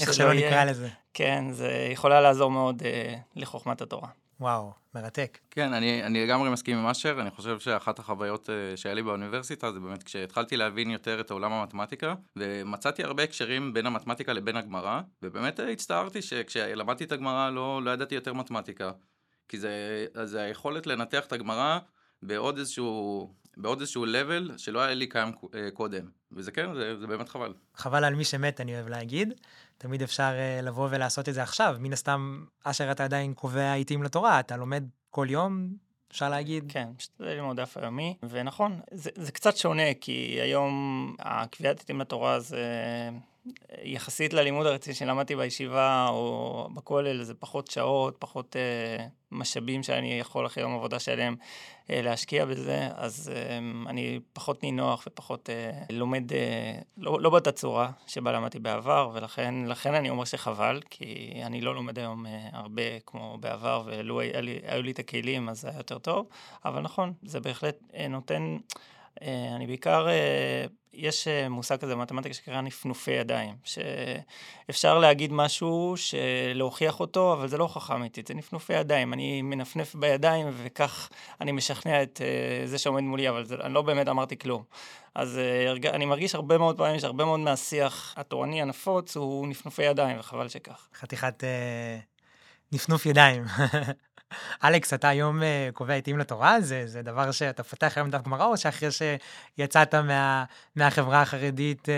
איך 0.00 0.14
שלא 0.14 0.32
יהיה, 0.32 0.48
נקרא 0.48 0.64
לזה. 0.64 0.88
כן, 1.14 1.44
זה 1.50 1.88
יכולה 1.92 2.20
לעזור 2.20 2.50
מאוד 2.50 2.82
אה, 2.82 3.14
לחוכמת 3.36 3.82
התורה. 3.82 4.08
וואו, 4.40 4.72
מרתק. 4.94 5.38
כן, 5.50 5.72
אני, 5.72 6.04
אני 6.04 6.26
לגמרי 6.26 6.50
מסכים 6.50 6.78
עם 6.78 6.86
אשר, 6.86 7.20
אני 7.20 7.30
חושב 7.30 7.58
שאחת 7.58 7.98
החוויות 7.98 8.48
uh, 8.48 8.76
שהיה 8.76 8.94
לי 8.94 9.02
באוניברסיטה 9.02 9.72
זה 9.72 9.80
באמת 9.80 10.02
כשהתחלתי 10.02 10.56
להבין 10.56 10.90
יותר 10.90 11.20
את 11.20 11.30
עולם 11.30 11.52
המתמטיקה, 11.52 12.14
ומצאתי 12.36 13.04
הרבה 13.04 13.22
הקשרים 13.22 13.72
בין 13.72 13.86
המתמטיקה 13.86 14.32
לבין 14.32 14.56
הגמרא, 14.56 15.00
ובאמת 15.22 15.60
uh, 15.60 15.62
הצטערתי 15.62 16.22
שכשלמדתי 16.22 17.04
את 17.04 17.12
הגמרא 17.12 17.50
לא, 17.50 17.82
לא 17.82 17.90
ידעתי 17.90 18.14
יותר 18.14 18.32
מתמטיקה, 18.32 18.90
כי 19.48 19.58
זה, 19.58 20.06
זה 20.24 20.40
היכולת 20.40 20.86
לנתח 20.86 21.26
את 21.26 21.32
הגמרא 21.32 21.78
בעוד 22.22 22.58
איזשהו, 22.58 23.34
בעוד 23.56 23.80
איזשהו 23.80 24.06
level 24.06 24.58
שלא 24.58 24.80
היה 24.80 24.94
לי 24.94 25.06
קיים 25.06 25.32
uh, 25.44 25.48
קודם, 25.74 26.04
וזה 26.32 26.52
כן, 26.52 26.74
זה, 26.74 26.98
זה 26.98 27.06
באמת 27.06 27.28
חבל. 27.28 27.54
חבל 27.74 28.04
על 28.04 28.14
מי 28.14 28.24
שמת, 28.24 28.60
אני 28.60 28.74
אוהב 28.74 28.88
להגיד. 28.88 29.34
תמיד 29.78 30.02
אפשר 30.02 30.32
uh, 30.32 30.64
לבוא 30.64 30.88
ולעשות 30.90 31.28
את 31.28 31.34
זה 31.34 31.42
עכשיו. 31.42 31.76
מן 31.80 31.92
הסתם, 31.92 32.44
אשר 32.64 32.90
אתה 32.90 33.04
עדיין 33.04 33.34
קובע 33.34 33.72
עיתים 33.72 34.02
לתורה, 34.02 34.40
אתה 34.40 34.56
לומד 34.56 34.84
כל 35.10 35.26
יום, 35.30 35.68
אפשר 36.12 36.28
להגיד. 36.28 36.64
כן, 36.68 36.88
משתדל 36.96 37.26
ללמוד 37.26 37.60
דף 37.60 37.76
היומי, 37.76 38.16
ונכון, 38.28 38.80
זה, 38.90 39.10
זה 39.14 39.32
קצת 39.32 39.56
שונה, 39.56 39.94
כי 40.00 40.38
היום 40.42 41.16
הקביעת 41.18 41.78
עיתים 41.78 42.00
לתורה 42.00 42.40
זה 42.40 42.60
יחסית 43.82 44.32
ללימוד 44.32 44.66
הרציני 44.66 44.94
שלמדתי 44.94 45.36
בישיבה 45.36 46.06
או 46.08 46.68
בכולל, 46.74 47.22
זה 47.22 47.34
פחות 47.34 47.70
שעות, 47.70 48.16
פחות 48.18 48.56
אה, 48.56 49.06
משאבים 49.32 49.82
שאני 49.82 50.18
יכול 50.20 50.46
אחרי 50.46 50.62
יום 50.62 50.74
עבודה 50.74 50.98
שלם 50.98 51.34
אה, 51.40 51.44
להשקיע 51.88 52.44
בזה, 52.44 52.88
אז 52.94 53.32
אה, 53.34 53.58
אני 53.86 54.20
פחות 54.32 54.62
נינוח 54.62 55.04
ופחות 55.06 55.50
אה, 55.50 55.70
לומד, 55.90 56.32
אה, 56.32 56.78
לא, 56.98 57.20
לא 57.20 57.30
בתצורה 57.30 57.90
שבה 58.06 58.32
למדתי 58.32 58.58
בעבר, 58.58 59.10
ולכן 59.14 59.94
אני 59.94 60.10
אומר 60.10 60.24
שחבל, 60.24 60.80
כי 60.90 61.32
אני 61.42 61.60
לא 61.60 61.74
לומד 61.74 61.98
היום 61.98 62.26
אה, 62.26 62.48
הרבה 62.52 62.82
כמו 63.06 63.38
בעבר, 63.40 63.82
ולו 63.86 64.20
היו 64.66 64.82
לי 64.82 64.90
את 64.90 64.98
הכלים 64.98 65.48
אז 65.48 65.60
זה 65.60 65.68
היה 65.68 65.78
יותר 65.78 65.98
טוב, 65.98 66.26
אבל 66.64 66.80
נכון, 66.80 67.12
זה 67.22 67.40
בהחלט 67.40 67.76
אה, 67.94 68.08
נותן... 68.08 68.56
Uh, 69.20 69.24
אני 69.56 69.66
בעיקר, 69.66 70.06
uh, 70.06 70.70
יש 70.92 71.28
uh, 71.28 71.48
מושג 71.48 71.76
כזה 71.76 71.94
במתמטיקה 71.94 72.34
שנקרא 72.34 72.60
נפנופי 72.60 73.10
ידיים, 73.10 73.54
שאפשר 73.64 74.98
להגיד 74.98 75.32
משהו, 75.32 75.94
להוכיח 76.54 77.00
אותו, 77.00 77.32
אבל 77.32 77.48
זה 77.48 77.58
לא 77.58 77.64
הוכחה 77.64 77.94
אמיתית, 77.94 78.26
זה 78.26 78.34
נפנופי 78.34 78.72
ידיים. 78.72 79.12
אני 79.12 79.42
מנפנף 79.42 79.94
בידיים 79.94 80.46
וכך 80.62 81.08
אני 81.40 81.52
משכנע 81.52 82.02
את 82.02 82.20
זה 82.64 82.78
שעומד 82.78 83.02
מולי, 83.02 83.28
אבל 83.28 83.44
זה, 83.44 83.56
אני 83.60 83.74
לא 83.74 83.82
באמת 83.82 84.08
אמרתי 84.08 84.38
כלום. 84.38 84.62
אז 85.14 85.40
אני 85.92 86.04
מרגיש 86.04 86.34
הרבה 86.34 86.58
מאוד 86.58 86.76
פעמים 86.76 87.00
שהרבה 87.00 87.24
מאוד 87.24 87.40
מהשיח 87.40 88.14
התורני 88.16 88.62
הנפוץ 88.62 89.16
הוא 89.16 89.48
נפנופי 89.48 89.82
ידיים, 89.82 90.18
וחבל 90.20 90.48
שכך. 90.48 90.88
חתיכת 90.94 91.44
נפנוף 92.72 93.06
ידיים. 93.06 93.44
אלכס, 94.64 94.94
אתה 94.94 95.08
היום 95.08 95.40
uh, 95.40 95.44
קובע 95.72 95.94
עיתים 95.94 96.18
לתורה? 96.18 96.60
זה, 96.60 96.82
זה 96.86 97.02
דבר 97.02 97.32
שאתה 97.32 97.62
פותח 97.62 97.92
היום 97.96 98.10
דף 98.10 98.22
גמרא, 98.22 98.44
או 98.44 98.56
שאחרי 98.56 98.88
שיצאת 98.90 99.94
מה, 99.94 100.44
מהחברה 100.76 101.22
החרדית 101.22 101.88
uh, 101.88 101.90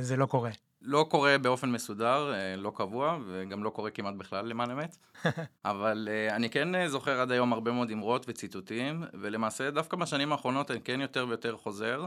זה 0.00 0.16
לא 0.16 0.26
קורה? 0.26 0.50
לא 0.82 1.06
קורה 1.08 1.38
באופן 1.38 1.70
מסודר, 1.70 2.32
uh, 2.32 2.60
לא 2.60 2.72
קבוע, 2.74 3.18
וגם 3.28 3.64
לא 3.64 3.70
קורה 3.70 3.90
כמעט 3.90 4.14
בכלל 4.14 4.46
למען 4.46 4.70
אמת. 4.70 4.96
אבל 5.64 6.08
אני 6.30 6.50
כן 6.50 6.86
זוכר 6.88 7.20
עד 7.20 7.30
היום 7.30 7.52
הרבה 7.52 7.72
מאוד 7.72 7.90
אמרות 7.90 8.24
וציטוטים, 8.28 9.04
ולמעשה 9.20 9.70
דווקא 9.70 9.96
בשנים 9.96 10.32
האחרונות 10.32 10.70
אני 10.70 10.80
כן 10.80 11.00
יותר 11.00 11.26
ויותר 11.28 11.56
חוזר. 11.56 12.04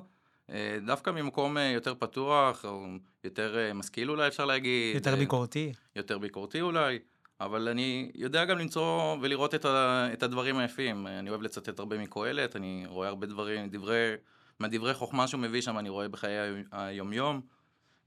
דווקא 0.86 1.10
ממקום 1.10 1.58
יותר 1.58 1.94
פתוח, 2.00 2.66
או 2.66 2.86
יותר 3.24 3.72
משכיל 3.74 4.10
אולי 4.10 4.28
אפשר 4.28 4.46
להגיד. 4.46 4.96
יותר 4.96 5.16
ביקורתי. 5.16 5.74
יותר 5.96 6.18
ביקורתי 6.18 6.62
אולי. 6.62 7.00
אבל 7.40 7.68
אני 7.68 8.12
יודע 8.16 8.46
גם 8.46 8.58
למצוא 8.58 9.18
ולראות 9.22 9.56
את, 9.56 9.66
ה, 9.66 10.08
את 10.14 10.24
הדברים 10.24 10.58
היפים. 10.58 11.08
אני 11.08 11.30
אוהב 11.30 11.42
לצטט 11.42 11.80
הרבה 11.80 11.98
מקהלת, 11.98 12.56
אני 12.56 12.84
רואה 12.88 13.08
הרבה 13.08 13.28
דברים, 13.28 13.70
דברי, 13.70 14.14
מהדברי 14.60 14.94
חוכמה 14.94 15.28
שהוא 15.28 15.42
מביא 15.42 15.62
שם, 15.62 15.78
אני 15.78 15.90
רואה 15.90 16.10
בחיי 16.10 16.64
היומיום. 16.72 17.42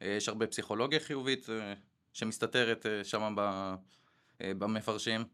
יש 0.01 0.29
הרבה 0.29 0.47
פסיכולוגיה 0.47 1.01
חיובית 1.01 1.47
שמסתתרת 2.13 2.87
שם 3.03 3.35
במפרשים. 4.41 5.25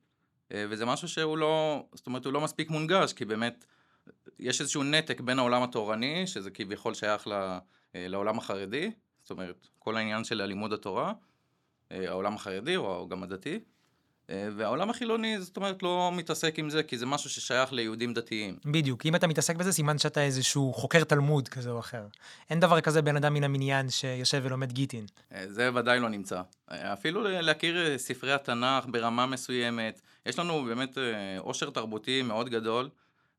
וזה 0.51 0.87
משהו 0.87 1.09
שהוא 1.09 1.39
לא, 1.39 1.85
זאת 1.95 2.07
אומרת, 2.07 2.25
הוא 2.25 2.33
לא 2.33 2.41
מספיק 2.41 2.71
מונגש, 2.71 3.13
כי 3.13 3.25
באמת 3.25 3.65
יש 4.39 4.61
איזשהו 4.61 4.83
נתק 4.83 5.21
בין 5.21 5.39
העולם 5.39 5.63
התורני, 5.63 6.27
שזה 6.27 6.51
כביכול 6.51 6.95
שייך 6.95 7.29
לעולם 7.95 8.39
החרדי, 8.39 8.91
זאת 9.23 9.31
אומרת, 9.31 9.67
כל 9.79 9.97
העניין 9.97 10.25
של 10.25 10.41
הלימוד 10.41 10.73
התורה, 10.73 11.13
העולם 11.91 12.35
החרדי 12.35 12.77
או 12.77 13.09
גם 13.09 13.23
הדתי, 13.23 13.61
והעולם 14.29 14.91
החילוני, 14.91 15.41
זאת 15.41 15.57
אומרת, 15.57 15.83
לא 15.83 16.11
מתעסק 16.15 16.59
עם 16.59 16.71
זה, 16.71 16.83
כי 16.83 16.99
זה 16.99 17.07
משהו 17.07 17.31
ששייך 17.31 17.73
ליהודים 17.73 18.15
דתיים. 18.15 18.57
בדיוק, 18.65 19.07
אם 19.07 19.17
אתה 19.17 19.27
מתעסק 19.27 19.57
בזה, 19.57 19.73
סימן 19.73 19.99
שאתה 19.99 20.21
איזשהו 20.21 20.73
חוקר 20.73 21.05
תלמוד 21.05 21.49
כזה 21.49 21.71
או 21.71 21.79
אחר. 21.79 22.07
אין 22.51 22.61
דבר 22.61 22.81
כזה 22.81 23.03
בן 23.03 23.17
אדם 23.17 23.35
מן 23.35 23.45
המניין 23.45 23.91
שיושב 23.91 24.41
ולומד 24.45 24.73
גיטין. 24.73 25.07
זה 25.47 25.71
ודאי 25.75 26.01
לא 26.01 26.09
נמצא. 26.09 26.43
אפילו 26.71 27.23
להכיר 27.23 27.99
ספרי 27.99 28.33
התנ"ך 28.33 28.85
ברמה 28.89 29.27
מסוימת, 29.27 30.01
יש 30.27 30.39
לנו 30.39 30.65
באמת 30.65 30.99
עושר 31.39 31.71
תרבותי 31.71 32.23
מאוד 32.23 32.49
גדול, 32.49 32.89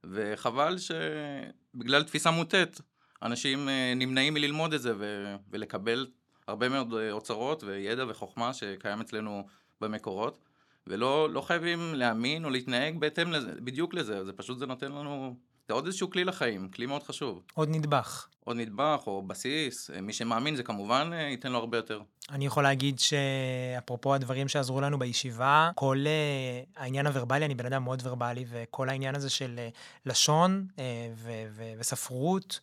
וחבל 0.03 0.77
שבגלל 0.77 2.03
תפיסה 2.03 2.31
מוטית, 2.31 2.81
אנשים 3.21 3.69
נמנעים 3.95 4.33
מללמוד 4.33 4.73
את 4.73 4.81
זה 4.81 4.93
ו- 4.97 5.35
ולקבל 5.51 6.07
הרבה 6.47 6.69
מאוד 6.69 6.93
אוצרות 7.11 7.63
וידע 7.63 8.05
וחוכמה 8.07 8.53
שקיים 8.53 9.01
אצלנו 9.01 9.47
במקורות. 9.81 10.39
ולא 10.87 11.29
לא 11.29 11.41
חייבים 11.41 11.95
להאמין 11.95 12.45
או 12.45 12.49
להתנהג 12.49 12.99
בהתאם 12.99 13.31
לזה, 13.31 13.51
בדיוק 13.59 13.93
לזה, 13.93 14.25
זה 14.25 14.33
פשוט 14.33 14.59
זה 14.59 14.65
נותן 14.65 14.91
לנו, 14.91 15.35
זה 15.67 15.73
עוד 15.73 15.85
איזשהו 15.85 16.09
כלי 16.09 16.23
לחיים, 16.23 16.69
כלי 16.69 16.85
מאוד 16.85 17.03
חשוב. 17.03 17.41
עוד 17.53 17.69
נדבך. 17.69 18.27
עוד 18.43 18.57
נדבך 18.57 19.01
או 19.07 19.21
בסיס, 19.21 19.89
מי 20.01 20.13
שמאמין 20.13 20.55
זה 20.55 20.63
כמובן 20.63 21.11
ייתן 21.13 21.51
לו 21.51 21.57
הרבה 21.57 21.77
יותר. 21.77 22.01
אני 22.29 22.45
יכול 22.45 22.63
להגיד 22.63 22.99
שאפרופו 22.99 24.13
הדברים 24.13 24.47
שעזרו 24.47 24.81
לנו 24.81 24.99
בישיבה, 24.99 25.71
כל 25.75 26.03
uh, 26.03 26.79
העניין 26.79 27.07
הוורבלי, 27.07 27.45
אני 27.45 27.55
בן 27.55 27.65
אדם 27.65 27.83
מאוד 27.83 28.01
וורבלי, 28.01 28.45
וכל 28.49 28.89
העניין 28.89 29.15
הזה 29.15 29.29
של 29.29 29.59
uh, 29.59 29.77
לשון 30.05 30.67
uh, 30.69 30.79
ו- 31.15 31.45
ו- 31.49 31.73
וספרות, 31.79 32.59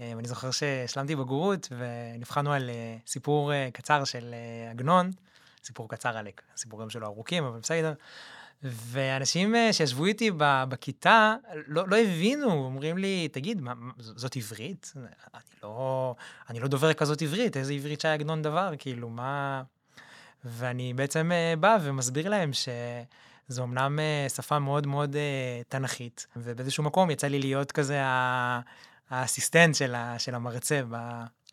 ואני 0.00 0.22
uh, 0.22 0.28
זוכר 0.28 0.50
שהשלמתי 0.50 1.16
בגרות 1.16 1.68
ונבחנו 1.78 2.52
על 2.52 2.70
סיפור 3.06 3.52
קצר 3.72 4.04
של 4.04 4.34
עגנון. 4.70 5.10
סיפור 5.68 5.88
קצר 5.88 6.16
עלק, 6.16 6.42
הסיפורים 6.54 6.90
שלו 6.90 7.06
ארוכים, 7.06 7.44
אבל 7.44 7.58
בסדר. 7.58 7.92
ואנשים 8.62 9.54
שישבו 9.72 10.04
איתי 10.04 10.30
בכיתה 10.38 11.34
לא, 11.66 11.88
לא 11.88 11.96
הבינו, 11.96 12.52
אומרים 12.52 12.98
לי, 12.98 13.28
תגיד, 13.32 13.60
מה, 13.60 13.72
זאת 13.98 14.36
עברית? 14.36 14.92
אני 14.96 15.42
לא, 15.62 16.14
אני 16.50 16.60
לא 16.60 16.68
דובר 16.68 16.92
כזאת 16.92 17.22
עברית, 17.22 17.56
איזה 17.56 17.72
עברית 17.72 18.00
שהיה 18.00 18.14
עגנון 18.14 18.42
דבר, 18.42 18.72
כאילו, 18.78 19.08
מה... 19.08 19.62
ואני 20.44 20.94
בעצם 20.94 21.30
בא 21.60 21.78
ומסביר 21.82 22.28
להם 22.28 22.50
שזו 22.52 23.64
אמנם 23.64 23.98
שפה 24.28 24.58
מאוד 24.58 24.86
מאוד 24.86 25.16
תנכית, 25.68 26.26
ובאיזשהו 26.36 26.84
מקום 26.84 27.10
יצא 27.10 27.26
לי 27.26 27.38
להיות 27.38 27.72
כזה 27.72 28.02
האסיסטנט 29.10 29.74
של 30.18 30.34
המרצה 30.34 30.80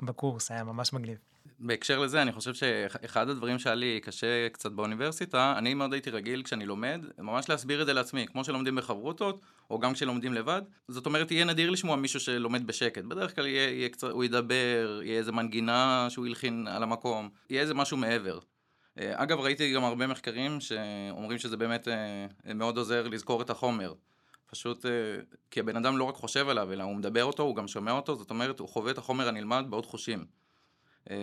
בקורס, 0.02 0.52
היה 0.52 0.64
ממש 0.64 0.94
מגניב. 0.94 1.18
בהקשר 1.60 2.00
לזה, 2.00 2.22
אני 2.22 2.32
חושב 2.32 2.54
שאחד 2.54 3.30
הדברים 3.30 3.60
שהיה 3.60 3.76
לי 3.76 4.00
קשה 4.04 4.50
קצת 4.50 4.72
באוניברסיטה, 4.72 5.54
אני 5.58 5.74
מאוד 5.74 5.94
הייתי 5.94 6.10
רגיל 6.10 6.44
כשאני 6.44 6.66
לומד, 6.66 7.06
ממש 7.18 7.50
להסביר 7.50 7.82
את 7.82 7.86
זה 7.86 7.94
לעצמי, 7.94 8.26
כמו 8.28 8.44
שלומדים 8.44 8.76
בחברותות, 8.76 9.42
או 9.70 9.80
גם 9.80 9.94
כשלומדים 9.94 10.34
לבד. 10.34 10.62
זאת 10.88 11.06
אומרת, 11.06 11.32
יהיה 11.32 11.46
נדיר 11.46 11.70
לשמוע 11.70 11.96
מישהו 11.96 12.20
שלומד 12.20 12.68
בשקט. 12.68 13.04
בדרך 13.04 13.36
כלל 13.36 13.48
יהיה, 13.48 13.70
יהיה 13.70 13.90
קצת, 13.90 14.10
הוא 14.10 14.24
ידבר, 14.24 15.02
יהיה 15.04 15.18
איזה 15.18 15.32
מנגינה 15.32 16.08
שהוא 16.10 16.26
הלחין 16.26 16.68
על 16.68 16.84
המקום, 16.84 17.30
יהיה 17.50 17.62
איזה 17.62 17.74
משהו 17.74 17.98
מעבר. 17.98 18.40
אה, 19.00 19.24
אגב, 19.24 19.40
ראיתי 19.40 19.74
גם 19.74 19.84
הרבה 19.84 20.08
מחקרים 20.08 20.62
שאומרים 20.62 21.38
שזה 21.38 21.58
באמת 21.58 21.88
אה, 21.88 22.54
מאוד 22.56 22.78
עוזר 22.78 23.08
לזכור 23.08 23.42
את 23.42 23.50
החומר. 23.50 23.94
פשוט 24.48 24.86
כי 25.52 25.60
הבן 25.60 25.76
אדם 25.76 25.98
לא 25.98 26.04
רק 26.04 26.16
חושב 26.16 26.50
עליו, 26.50 26.74
אלא 26.74 26.84
הוא 26.84 26.96
מדבר 26.96 27.24
אותו, 27.24 27.44
הוא 27.44 27.56
גם 27.56 27.68
שומע 27.68 27.92
אותו, 27.92 28.16
זאת 28.16 28.30
אומרת, 28.30 28.60
הוא 28.60 28.68
חווה 28.68 28.92
את 28.92 28.98
החומר 28.98 29.28
הנלמד 29.28 29.66
בעוד 29.70 29.86
חושים. 29.86 30.26
אמ, 31.10 31.16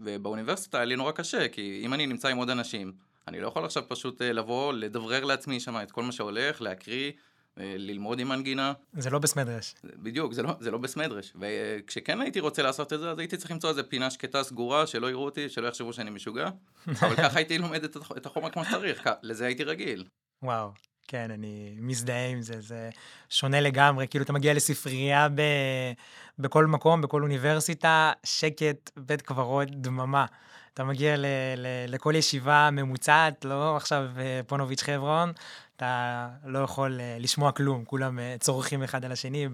ובאוניברסיטה 0.00 0.78
היה 0.78 0.84
לי 0.84 0.96
נורא 0.96 1.12
קשה, 1.12 1.48
כי 1.48 1.80
אם 1.84 1.94
אני 1.94 2.06
נמצא 2.06 2.28
עם 2.28 2.36
עוד 2.36 2.50
אנשים, 2.50 2.92
אני 3.28 3.40
לא 3.40 3.48
יכול 3.48 3.64
עכשיו 3.64 3.82
פשוט 3.88 4.22
אה, 4.22 4.32
לבוא, 4.32 4.72
לדברר 4.72 5.24
לעצמי 5.24 5.60
שם 5.60 5.76
את 5.82 5.90
כל 5.90 6.02
מה 6.02 6.12
שהולך, 6.12 6.62
להקריא, 6.62 7.12
אה, 7.58 7.74
ללמוד 7.78 8.18
עם 8.18 8.28
מנגינה. 8.28 8.72
זה 8.92 9.10
לא 9.10 9.18
בסמדרש. 9.18 9.74
בדיוק, 9.84 10.32
זה 10.32 10.42
לא, 10.42 10.54
זה 10.60 10.70
לא 10.70 10.78
בסמדרש. 10.78 11.32
וכשכן 11.40 12.20
הייתי 12.20 12.40
רוצה 12.40 12.62
לעשות 12.62 12.92
את 12.92 13.00
זה, 13.00 13.10
אז 13.10 13.18
הייתי 13.18 13.36
צריך 13.36 13.50
למצוא 13.50 13.70
איזה 13.70 13.82
פינה 13.82 14.10
שקטה 14.10 14.42
סגורה, 14.42 14.86
שלא 14.86 15.10
יראו 15.10 15.24
אותי, 15.24 15.48
שלא 15.48 15.68
יחשבו 15.68 15.92
שאני 15.92 16.10
משוגע. 16.10 16.50
אבל 17.02 17.16
ככה 17.16 17.38
הייתי 17.38 17.58
לומד 17.58 17.84
את 18.16 18.26
החומר 18.26 18.50
כמו 18.50 18.64
שצריך, 18.64 19.08
לזה 19.22 19.46
הייתי 19.46 19.64
רגיל. 19.64 20.04
וואו. 20.42 20.70
כן, 21.10 21.30
אני 21.30 21.74
מזדהה 21.76 22.28
עם 22.28 22.42
זה, 22.42 22.60
זה 22.60 22.90
שונה 23.30 23.60
לגמרי, 23.60 24.08
כאילו 24.08 24.24
אתה 24.24 24.32
מגיע 24.32 24.54
לספרייה 24.54 25.28
ב, 25.28 25.42
בכל 26.38 26.66
מקום, 26.66 27.00
בכל 27.00 27.22
אוניברסיטה, 27.22 28.12
שקט, 28.24 28.90
בית 28.96 29.22
קברות, 29.22 29.70
דממה. 29.70 30.26
אתה 30.74 30.84
מגיע 30.84 31.16
ל, 31.16 31.26
ל, 31.56 31.66
לכל 31.88 32.14
ישיבה 32.16 32.68
ממוצעת, 32.72 33.44
לא 33.44 33.76
עכשיו 33.76 34.04
אה, 34.18 34.40
פונוביץ' 34.46 34.82
חברון, 34.82 35.32
אתה 35.76 36.28
לא 36.44 36.58
יכול 36.58 37.00
אה, 37.00 37.16
לשמוע 37.20 37.52
כלום, 37.52 37.84
כולם 37.84 38.18
אה, 38.18 38.36
צורכים 38.40 38.82
אחד 38.82 39.04
על 39.04 39.12
השני 39.12 39.46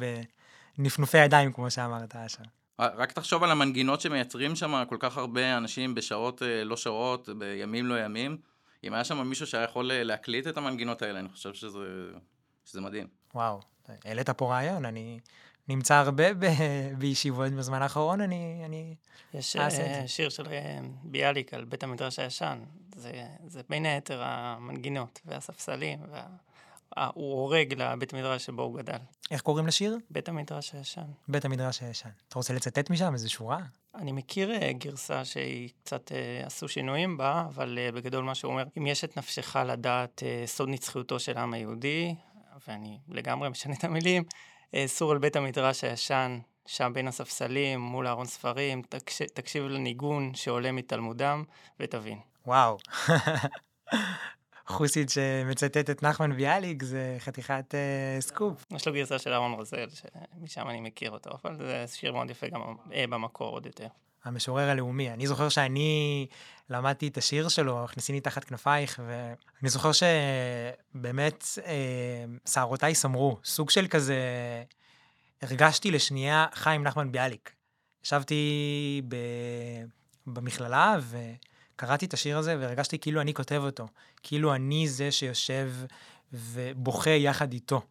בנפנופי 0.79 1.19
ידיים, 1.19 1.53
כמו 1.53 1.71
שאמרת, 1.71 2.17
אשר. 2.17 2.43
רק 2.79 3.13
תחשוב 3.13 3.45
על 3.45 3.51
המנגינות 3.51 4.01
שמייצרים 4.01 4.57
שם 4.57 4.85
כל 4.89 4.97
כך 5.01 5.17
הרבה 5.17 5.57
אנשים 5.57 5.95
בשעות 5.95 6.43
לא 6.65 6.77
שעות, 6.77 7.29
בימים 7.39 7.87
לא 7.87 8.05
ימים. 8.05 8.37
אם 8.85 8.95
היה 8.95 9.05
שם 9.05 9.29
מישהו 9.29 9.47
שהיה 9.47 9.65
יכול 9.65 9.91
אה, 9.91 10.03
להקליט 10.03 10.47
את 10.47 10.57
המנגינות 10.57 11.03
האלה, 11.03 11.19
אני 11.19 11.29
חושב 11.29 11.55
שזה, 11.55 11.79
שזה 12.65 12.81
מדהים. 12.81 13.07
וואו, 13.35 13.61
העלית 14.05 14.31
פה 14.31 14.51
רעיון, 14.51 14.85
אני 14.85 15.21
נמצא 15.69 15.95
הרבה 15.95 16.35
ב, 16.35 16.47
בישיבות 16.99 17.53
בזמן 17.53 17.83
האחרון, 17.83 18.21
אני, 18.21 18.63
אני 18.65 18.95
יש 19.35 19.55
יש 19.55 20.17
שיר 20.17 20.29
של 20.29 20.47
אה, 20.47 20.79
ביאליק 21.03 21.55
על 21.55 21.65
בית 21.65 21.83
המדרש 21.83 22.19
הישן, 22.19 22.59
זה, 22.97 23.13
זה 23.47 23.61
בין 23.69 23.87
היתר 23.87 24.23
המנגינות 24.23 25.21
והספסלים, 25.25 25.99
וה... 26.11 26.27
הוא 26.97 27.41
הורג 27.41 27.75
לבית 27.75 28.15
המדרש 28.15 28.45
שבו 28.45 28.63
הוא 28.63 28.79
גדל. 28.79 28.99
איך 29.31 29.41
קוראים 29.41 29.67
לשיר? 29.67 29.99
בית 30.11 30.29
המדרש 30.29 30.73
הישן. 30.75 31.07
בית 31.29 31.45
המדרש 31.45 31.83
הישן. 31.83 32.09
אתה 32.29 32.39
רוצה 32.39 32.55
לצטט 32.55 32.91
משם 32.91 33.15
איזה 33.15 33.29
שורה? 33.29 33.59
אני 33.95 34.13
מכיר 34.13 34.51
uh, 34.51 34.73
גרסה 34.73 35.25
שהיא 35.25 35.69
קצת 35.83 36.09
uh, 36.09 36.47
עשו 36.47 36.69
שינויים 36.69 37.17
בה, 37.17 37.45
אבל 37.49 37.79
uh, 37.79 37.95
בגדול 37.95 38.25
מה 38.25 38.35
שהוא 38.35 38.53
אומר, 38.53 38.65
אם 38.79 38.87
יש 38.87 39.05
את 39.05 39.17
נפשך 39.17 39.57
לדעת 39.67 40.23
סוד 40.47 40.69
נצחיותו 40.69 41.21
של 41.21 41.39
העם 41.39 41.53
היהודי, 41.53 42.15
ואני 42.69 42.99
לגמרי 43.09 43.49
משנה 43.49 43.75
את 43.75 43.85
המילים, 43.85 44.25
סור 44.87 45.13
על 45.13 45.19
בית 45.19 45.37
המדרש 45.37 45.85
הישן, 45.85 46.39
שם 46.67 46.93
בין 46.95 47.09
הספסלים, 47.09 47.81
מול 47.81 48.07
ארון 48.07 48.27
ספרים, 48.27 48.83
תקש... 48.89 49.23
תקשיב 49.35 49.65
לניגון 49.65 50.35
שעולה 50.35 50.73
מתלמודם, 50.73 51.45
ותבין. 51.81 52.19
וואו. 52.47 52.79
חוסית 54.67 55.11
שמצטט 55.11 55.91
את 55.91 56.03
נחמן 56.03 56.37
ביאליק, 56.37 56.83
זה 56.83 57.17
חתיכת 57.19 57.75
uh, 57.75 58.23
סקופ. 58.23 58.65
יש 58.71 58.89
לו 58.89 58.95
גרסה 58.95 59.19
של 59.19 59.33
אהרון 59.33 59.53
רוזל, 59.53 59.87
שמשם 59.89 60.69
אני 60.69 60.81
מכיר 60.81 61.11
אותו, 61.11 61.31
אבל 61.45 61.57
זה 61.57 61.85
שיר 61.87 62.13
מאוד 62.13 62.31
יפה 62.31 62.47
גם 62.49 62.61
uh, 62.61 62.93
במקור 63.11 63.49
עוד 63.49 63.67
יותר. 63.67 63.87
המשורר 64.27 64.69
הלאומי. 64.69 65.11
אני 65.11 65.27
זוכר 65.27 65.49
שאני 65.49 66.27
למדתי 66.71 67.09
את 67.09 67.17
השיר 67.17 67.49
שלו, 67.49 67.85
הכניסיני 67.85 68.21
תחת 68.21 68.45
כנפייך, 68.45 69.01
ואני 69.07 69.69
זוכר 69.69 69.91
שבאמת 69.93 71.45
אה, 71.67 72.25
שערותיי 72.49 72.95
סמרו, 72.95 73.39
סוג 73.45 73.71
של 73.71 73.87
כזה, 73.87 74.17
הרגשתי 75.43 75.91
לשנייה 75.91 76.47
חיים 76.53 76.83
נחמן 76.83 77.13
ביאליק. 77.13 77.53
ישבתי 78.05 79.03
ב... 79.09 79.17
במכללה, 80.27 80.97
ו... 81.01 81.19
קראתי 81.77 82.07
את 82.07 82.15
השיר 82.15 82.39
הזה 82.39 82.57
והרגשתי 82.61 82.99
כאילו 82.99 83.21
אני 83.21 83.35
כותב 83.35 83.63
אותו, 83.65 83.89
כאילו 84.23 84.55
אני 84.55 84.89
זה 84.89 85.11
שיושב 85.11 85.73
ובוכה 86.33 87.11
יחד 87.11 87.53
איתו. 87.53 87.83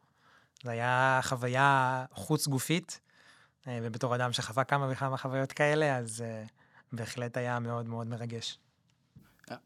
זו 0.64 0.70
הייתה 0.70 1.20
חוויה 1.24 2.06
חוץ 2.12 2.48
גופית, 2.48 3.00
אה, 3.68 3.80
ובתור 3.84 4.16
אדם 4.16 4.34
שחווה 4.34 4.64
כמה 4.64 4.88
וכמה 4.92 5.18
חוויות 5.18 5.52
כאלה, 5.52 5.98
אז 5.98 6.24
uh, 6.24 6.50
בהחלט 6.94 7.38
היה 7.38 7.60
מאוד 7.60 7.86
מאוד 7.86 8.08
מרגש. 8.08 8.60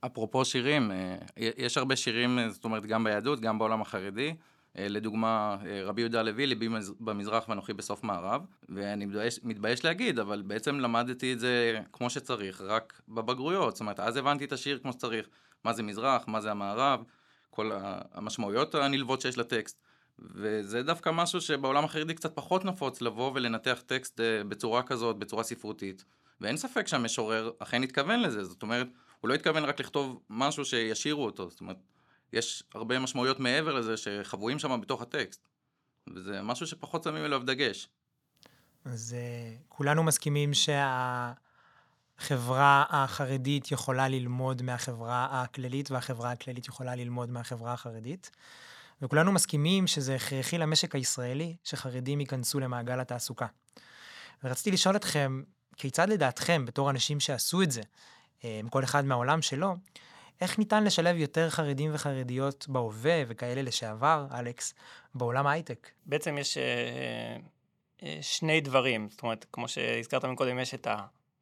אפרופו 0.05 0.45
שירים, 0.45 0.91
אה, 0.91 1.15
יש 1.38 1.77
הרבה 1.77 1.95
שירים, 1.95 2.39
זאת 2.49 2.63
אומרת, 2.63 2.86
גם 2.86 3.03
ביהדות, 3.03 3.39
גם 3.39 3.60
בעולם 3.60 3.82
החרדי, 3.82 4.27
אה, 4.29 4.34
לדוגמה, 4.89 5.57
אה, 5.65 5.83
רבי 5.83 6.01
יהודה 6.01 6.19
הלוי, 6.19 6.47
ליבי 6.47 6.69
במזרח 6.99 7.49
ואנוכי 7.49 7.73
בסוף 7.73 8.03
מערב, 8.03 8.45
ואני 8.69 9.05
מתבייש, 9.05 9.39
מתבייש 9.43 9.85
להגיד, 9.85 10.19
אבל 10.19 10.41
בעצם 10.41 10.79
למדתי 10.79 11.33
את 11.33 11.39
זה 11.39 11.79
כמו 11.91 12.09
שצריך, 12.09 12.61
רק 12.61 13.01
בבגרויות. 13.07 13.75
זאת 13.75 13.81
אומרת, 13.81 13.99
אז 13.99 14.17
הבנתי 14.17 14.45
את 14.45 14.51
השיר 14.51 14.79
כמו 14.81 14.93
שצריך, 14.93 15.27
מה 15.63 15.73
זה 15.73 15.83
מזרח, 15.83 16.27
מה 16.27 16.41
זה 16.41 16.51
המערב, 16.51 17.03
כל 17.49 17.71
המשמעויות 18.13 18.75
הנלוות 18.75 19.21
שיש 19.21 19.37
לטקסט. 19.37 19.81
וזה 20.19 20.83
דווקא 20.83 21.09
משהו 21.09 21.41
שבעולם 21.41 21.85
החרדי 21.85 22.13
קצת 22.13 22.35
פחות 22.35 22.65
נפוץ 22.65 23.01
לבוא 23.01 23.31
ולנתח 23.35 23.83
טקסט 23.85 24.19
אה, 24.19 24.43
בצורה 24.43 24.83
כזאת, 24.83 25.17
בצורה 25.17 25.43
ספרותית. 25.43 26.05
ואין 26.41 26.57
ספק 26.57 26.87
שהמשורר 26.87 27.51
אכן 27.59 27.83
התכוון 27.83 28.19
לזה, 28.19 28.43
זאת 28.43 28.61
אומרת, 28.61 28.87
הוא 29.21 29.29
לא 29.29 29.33
התכוון 29.33 29.63
רק 29.63 29.79
לכתוב 29.79 30.19
משהו 30.29 30.65
שישירו 30.65 31.25
אותו, 31.25 31.49
זאת 31.49 31.61
אומרת, 31.61 31.77
יש 32.33 32.63
הרבה 32.73 32.99
משמעויות 32.99 33.39
מעבר 33.39 33.73
לזה 33.73 33.97
שחבויים 33.97 34.59
שם 34.59 34.81
בתוך 34.81 35.01
הטקסט. 35.01 35.47
וזה 36.15 36.41
משהו 36.41 36.67
שפחות 36.67 37.03
שמים 37.03 37.25
אליו 37.25 37.43
דגש. 37.45 37.89
אז 38.85 39.15
uh, 39.15 39.63
כולנו 39.67 40.03
מסכימים 40.03 40.51
שהחברה 40.53 41.35
החרדית 42.89 43.71
יכולה 43.71 44.07
ללמוד 44.07 44.61
מהחברה 44.61 45.27
הכללית, 45.31 45.91
והחברה 45.91 46.31
הכללית 46.31 46.67
יכולה 46.67 46.95
ללמוד 46.95 47.29
מהחברה 47.29 47.73
החרדית. 47.73 48.31
וכולנו 49.01 49.31
מסכימים 49.31 49.87
שזה 49.87 50.15
הכרחי 50.15 50.57
למשק 50.57 50.95
הישראלי 50.95 51.55
שחרדים 51.63 52.19
ייכנסו 52.19 52.59
למעגל 52.59 52.99
התעסוקה. 52.99 53.47
ורציתי 54.43 54.71
לשאול 54.71 54.95
אתכם, 54.95 55.41
כיצד 55.75 56.09
לדעתכם, 56.09 56.65
בתור 56.65 56.89
אנשים 56.89 57.19
שעשו 57.19 57.61
את 57.61 57.71
זה, 57.71 57.81
אה, 58.43 58.61
כל 58.69 58.83
אחד 58.83 59.05
מהעולם 59.05 59.41
שלו, 59.41 59.75
איך 60.41 60.60
ניתן 60.60 60.84
לשלב 60.84 61.17
יותר 61.17 61.49
חרדים 61.49 61.91
וחרדיות 61.93 62.65
בהווה 62.69 63.23
וכאלה 63.28 63.62
לשעבר, 63.62 64.28
אלכס, 64.34 64.73
בעולם 65.15 65.47
ההייטק? 65.47 65.89
בעצם 66.06 66.38
יש 66.38 66.58
אה, 66.58 67.38
אה, 68.04 68.17
שני 68.21 68.62
דברים, 68.62 69.08
זאת 69.10 69.23
אומרת, 69.23 69.45
כמו 69.52 69.67
שהזכרת 69.67 70.25
מקודם, 70.25 70.60
יש 70.60 70.73
את 70.73 70.88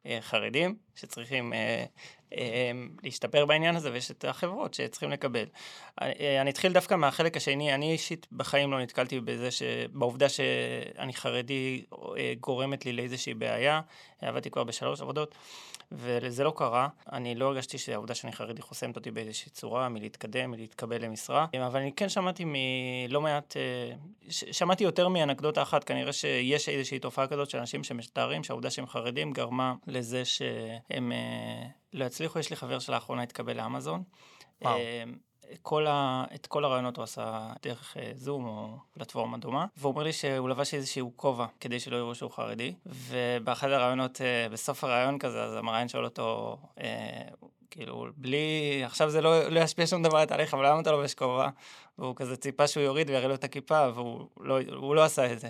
החרדים 0.04 0.76
שצריכים 0.98 1.52
אה, 1.52 1.84
אה, 2.32 2.72
להשתפר 3.02 3.46
בעניין 3.46 3.76
הזה, 3.76 3.92
ויש 3.92 4.10
את 4.10 4.24
החברות 4.24 4.74
שצריכים 4.74 5.10
לקבל. 5.10 5.44
אה, 6.02 6.40
אני 6.40 6.50
אתחיל 6.50 6.72
דווקא 6.72 6.94
מהחלק 6.94 7.36
השני, 7.36 7.74
אני 7.74 7.92
אישית 7.92 8.26
בחיים 8.32 8.72
לא 8.72 8.80
נתקלתי 8.82 9.20
בזה, 9.20 9.50
ש... 9.50 9.62
בעובדה 9.92 10.28
שאני 10.28 11.14
חרדי 11.14 11.84
אה, 12.16 12.32
גורמת 12.40 12.86
לי 12.86 12.92
לאיזושהי 12.92 13.34
בעיה, 13.34 13.80
עבדתי 14.22 14.50
כבר 14.50 14.64
בשלוש 14.64 15.00
עבודות. 15.00 15.34
וזה 15.92 16.44
לא 16.44 16.52
קרה. 16.56 16.88
אני 17.12 17.34
לא 17.34 17.46
הרגשתי 17.46 17.78
שהעובדה 17.78 18.14
שאני 18.14 18.32
חרדי 18.32 18.62
חוסמת 18.62 18.96
אותי 18.96 19.10
באיזושהי 19.10 19.50
צורה 19.50 19.88
מלהתקדם, 19.88 20.50
מלהתקבל 20.50 21.04
למשרה, 21.04 21.46
אבל 21.66 21.80
אני 21.80 21.92
כן 21.92 22.08
שמעתי 22.08 22.44
מלא 22.46 23.20
מעט, 23.20 23.56
אה, 23.56 23.92
שמעתי 24.28 24.84
יותר 24.84 25.08
מאנקדוטה 25.08 25.62
אחת, 25.62 25.84
כנראה 25.84 26.12
שיש 26.12 26.68
איזושהי 26.68 26.98
תופעה 26.98 27.26
כזאת 27.26 27.50
של 27.50 27.58
אנשים 27.58 27.84
שמתארים 27.84 28.44
שהעובדה 28.44 28.70
שהם 28.70 28.86
חרדים 28.86 29.32
גרמה 29.32 29.74
לזה 29.86 30.24
שהם 30.24 30.87
אה, 30.92 31.66
לא 31.92 32.04
יצליחו. 32.04 32.38
יש 32.38 32.50
לי 32.50 32.56
חבר 32.56 32.78
שלאחרונה 32.78 33.22
התקבל 33.22 33.56
לאמזון. 33.56 34.02
וואו. 34.62 34.76
אה, 34.76 35.04
כל 35.62 35.86
ה... 35.86 36.24
את 36.34 36.46
כל 36.46 36.64
הרעיונות 36.64 36.96
הוא 36.96 37.02
עשה 37.02 37.52
דרך 37.62 37.96
uh, 37.96 38.00
זום 38.14 38.44
או 38.44 38.76
פלטפורמה 38.92 39.38
דומה, 39.38 39.66
והוא 39.76 39.92
אומר 39.92 40.02
לי 40.02 40.12
שהוא 40.12 40.48
לבש 40.48 40.74
איזשהו 40.74 41.12
כובע 41.16 41.46
כדי 41.60 41.80
שלא 41.80 41.96
יראו 41.96 42.14
שהוא 42.14 42.30
חרדי, 42.30 42.74
ובאחד 42.86 43.70
הרעיונות, 43.70 44.20
בסוף 44.52 44.84
הרעיון 44.84 45.18
כזה, 45.18 45.42
אז 45.42 45.54
המראיין 45.54 45.88
שואל 45.88 46.04
אותו, 46.04 46.56
uh, 46.78 46.80
כאילו, 47.70 48.06
בלי, 48.16 48.80
עכשיו 48.84 49.10
זה 49.10 49.20
לא, 49.20 49.48
לא 49.48 49.60
ישפיע 49.60 49.86
שום 49.86 50.02
דבר 50.02 50.16
על 50.16 50.22
התהליך, 50.22 50.54
אבל 50.54 50.66
למה 50.66 50.80
אתה 50.80 50.92
לובש 50.92 51.14
כובע? 51.14 51.48
והוא 51.98 52.16
כזה 52.16 52.36
ציפה 52.36 52.66
שהוא 52.66 52.82
יוריד 52.82 53.10
ויראה 53.10 53.28
לו 53.28 53.34
את 53.34 53.44
הכיפה, 53.44 53.88
והוא 53.94 54.28
לא, 54.40 54.60
לא 54.94 55.04
עשה 55.04 55.32
את 55.32 55.40
זה. 55.40 55.48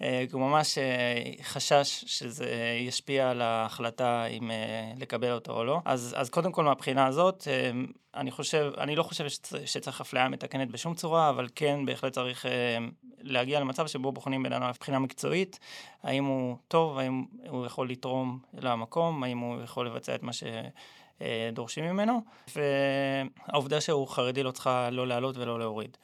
אה, 0.00 0.24
הוא 0.32 0.40
ממש 0.40 0.78
אה, 0.78 1.22
חשש 1.42 2.04
שזה 2.06 2.76
ישפיע 2.80 3.30
על 3.30 3.42
ההחלטה 3.42 4.24
אם 4.26 4.50
אה, 4.50 4.92
לקבל 4.96 5.32
אותו 5.32 5.52
או 5.52 5.64
לא. 5.64 5.80
אז, 5.84 6.14
אז 6.18 6.30
קודם 6.30 6.52
כל 6.52 6.64
מהבחינה 6.64 7.06
הזאת, 7.06 7.48
אני 8.14 8.30
חושב, 8.30 8.72
אני 8.78 8.96
לא 8.96 9.02
חושב 9.02 9.24
שצריך 9.64 10.00
אפליה 10.00 10.28
מתקנת 10.28 10.70
בשום 10.70 10.94
צורה, 10.94 11.28
אבל 11.30 11.48
כן 11.54 11.86
בהחלט 11.86 12.12
צריך 12.12 12.46
להגיע 13.20 13.60
למצב 13.60 13.86
שבו 13.86 14.12
בוחנים 14.12 14.46
אדם 14.46 14.68
מבחינה 14.68 14.98
מקצועית, 14.98 15.58
האם 16.02 16.24
הוא 16.24 16.56
טוב, 16.68 16.98
האם 16.98 17.24
הוא 17.48 17.66
יכול 17.66 17.90
לתרום 17.90 18.38
למקום, 18.54 19.22
האם 19.22 19.38
הוא 19.38 19.62
יכול 19.62 19.86
לבצע 19.86 20.14
את 20.14 20.22
מה 20.22 20.32
ש... 20.32 20.42
דורשים 21.52 21.84
ממנו, 21.84 22.20
והעובדה 22.56 23.80
שהוא 23.80 24.08
חרדי 24.08 24.42
לא 24.42 24.50
צריכה 24.50 24.90
לא 24.90 25.06
לעלות 25.06 25.36
ולא 25.36 25.58
להוריד. 25.58 25.96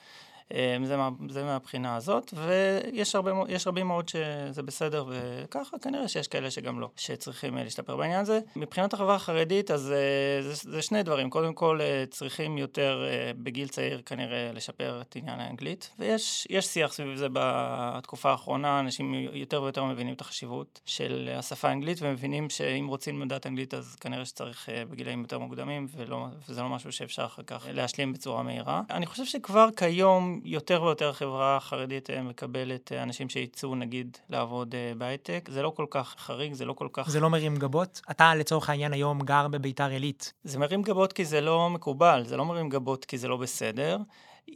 אמ, 0.54 0.84
זה, 0.84 0.96
מה, 0.96 1.10
זה 1.28 1.44
מהבחינה 1.44 1.96
הזאת, 1.96 2.34
ויש 2.36 3.14
הרבה, 3.14 3.32
רבים 3.66 3.86
מאוד 3.86 4.08
שזה 4.08 4.62
בסדר, 4.62 5.04
וככה 5.08 5.78
כנראה 5.78 6.08
שיש 6.08 6.28
כאלה 6.28 6.50
שגם 6.50 6.80
לא, 6.80 6.90
שצריכים 6.96 7.58
אה, 7.58 7.64
להשתפר 7.64 7.96
בעניין 7.96 8.20
הזה. 8.20 8.40
מבחינת 8.56 8.92
החברה 8.92 9.14
החרדית, 9.14 9.70
אז 9.70 9.92
אה, 9.92 10.42
זה, 10.42 10.70
זה 10.70 10.82
שני 10.82 11.02
דברים. 11.02 11.30
קודם 11.30 11.54
כל, 11.54 11.80
אה, 11.80 12.04
צריכים 12.10 12.58
יותר 12.58 13.04
בגיל 13.42 13.68
צעיר 13.68 14.02
כנראה 14.06 14.50
לשפר 14.54 15.00
את 15.00 15.16
עניין 15.16 15.40
האנגלית, 15.40 15.90
ויש 15.98 16.46
שיח 16.60 16.92
סביב 16.92 17.16
זה 17.16 17.26
בתקופה 17.32 18.30
האחרונה, 18.30 18.80
אנשים 18.80 19.14
יותר 19.14 19.62
ויותר 19.62 19.84
מבינים 19.84 20.14
את 20.14 20.20
החשיבות 20.20 20.80
של 20.86 21.30
השפה 21.36 21.68
האנגלית, 21.68 21.98
ומבינים 22.02 22.50
שאם 22.50 22.86
רוצים 22.88 23.22
לדעת 23.22 23.46
אנגלית, 23.46 23.74
אז 23.74 23.96
כנראה 23.96 24.24
שצריך 24.24 24.68
בגילאים 24.90 25.20
יותר 25.22 25.38
מוקדמים, 25.38 25.86
ולא, 25.96 26.26
וזה 26.48 26.62
לא 26.62 26.68
משהו 26.68 26.92
שאפשר 26.92 27.24
אחר 27.24 27.42
כך 27.42 27.66
להשלים 27.72 28.12
בצורה 28.12 28.42
מהירה. 28.42 28.82
אני 28.90 29.06
חושב 29.06 29.24
שכבר 29.24 29.68
כיום, 29.76 30.37
יותר 30.44 30.82
ויותר 30.82 31.08
החברה 31.08 31.56
החרדית 31.56 32.10
אה, 32.10 32.22
מקבלת 32.22 32.92
אה, 32.92 33.02
אנשים 33.02 33.28
שיצאו 33.28 33.74
נגיד 33.74 34.18
לעבוד 34.30 34.74
אה, 34.74 34.92
בהייטק. 34.98 35.48
זה 35.52 35.62
לא 35.62 35.70
כל 35.70 35.86
כך 35.90 36.14
חריג, 36.18 36.52
זה 36.52 36.64
לא 36.64 36.72
כל 36.72 36.88
כך... 36.92 37.10
זה 37.10 37.20
לא 37.20 37.30
מרים 37.30 37.56
גבות? 37.56 38.00
אתה 38.10 38.34
לצורך 38.34 38.70
העניין 38.70 38.92
היום 38.92 39.20
גר 39.20 39.48
בביתר 39.48 39.88
עילית. 39.88 40.32
זה 40.44 40.58
מרים 40.58 40.82
גבות 40.82 41.12
כי 41.12 41.24
זה 41.24 41.40
לא 41.40 41.70
מקובל, 41.70 42.22
זה 42.26 42.36
לא 42.36 42.44
מרים 42.44 42.68
גבות 42.68 43.04
כי 43.04 43.18
זה 43.18 43.28
לא 43.28 43.36
בסדר. 43.36 43.98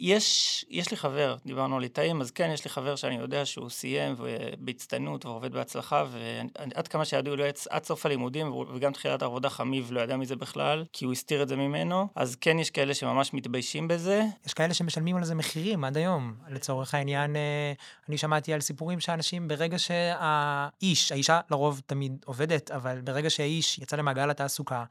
יש, 0.00 0.64
יש 0.70 0.90
לי 0.90 0.96
חבר, 0.96 1.36
דיברנו 1.46 1.76
על 1.76 1.82
ליטאים, 1.82 2.20
אז 2.20 2.30
כן, 2.30 2.50
יש 2.54 2.64
לי 2.64 2.70
חבר 2.70 2.96
שאני 2.96 3.16
יודע 3.16 3.46
שהוא 3.46 3.70
סיים 3.70 4.14
בהצטיינות 4.58 5.26
ועובד 5.26 5.52
בהצלחה, 5.52 6.04
ועד 6.10 6.88
כמה 6.88 7.04
שידעו 7.04 7.36
לו 7.36 7.44
עד 7.70 7.84
סוף 7.84 8.06
הלימודים, 8.06 8.52
וגם 8.74 8.92
תחילת 8.92 9.22
העבודה 9.22 9.50
חמיב 9.50 9.92
לא 9.92 10.00
ידע 10.00 10.16
מזה 10.16 10.36
בכלל, 10.36 10.84
כי 10.92 11.04
הוא 11.04 11.12
הסתיר 11.12 11.42
את 11.42 11.48
זה 11.48 11.56
ממנו, 11.56 12.08
אז 12.14 12.36
כן 12.36 12.58
יש 12.58 12.70
כאלה 12.70 12.94
שממש 12.94 13.34
מתביישים 13.34 13.88
בזה. 13.88 14.22
יש 14.46 14.54
כאלה 14.54 14.74
שמשלמים 14.74 15.16
על 15.16 15.24
זה 15.24 15.34
מחירים 15.34 15.84
עד 15.84 15.96
היום. 15.96 16.34
לצורך 16.48 16.94
העניין, 16.94 17.36
אה, 17.36 17.72
אני 18.08 18.18
שמעתי 18.18 18.52
על 18.52 18.60
סיפורים 18.60 19.00
שאנשים, 19.00 19.48
ברגע 19.48 19.78
שהאיש, 19.78 21.12
האישה 21.12 21.40
לרוב 21.50 21.80
תמיד 21.86 22.16
עובדת, 22.24 22.70
אבל 22.70 23.00
ברגע 23.00 23.30
שהאיש 23.30 23.78
יצא 23.78 23.96
למעגל 23.96 24.30
התעסוקה, 24.30 24.84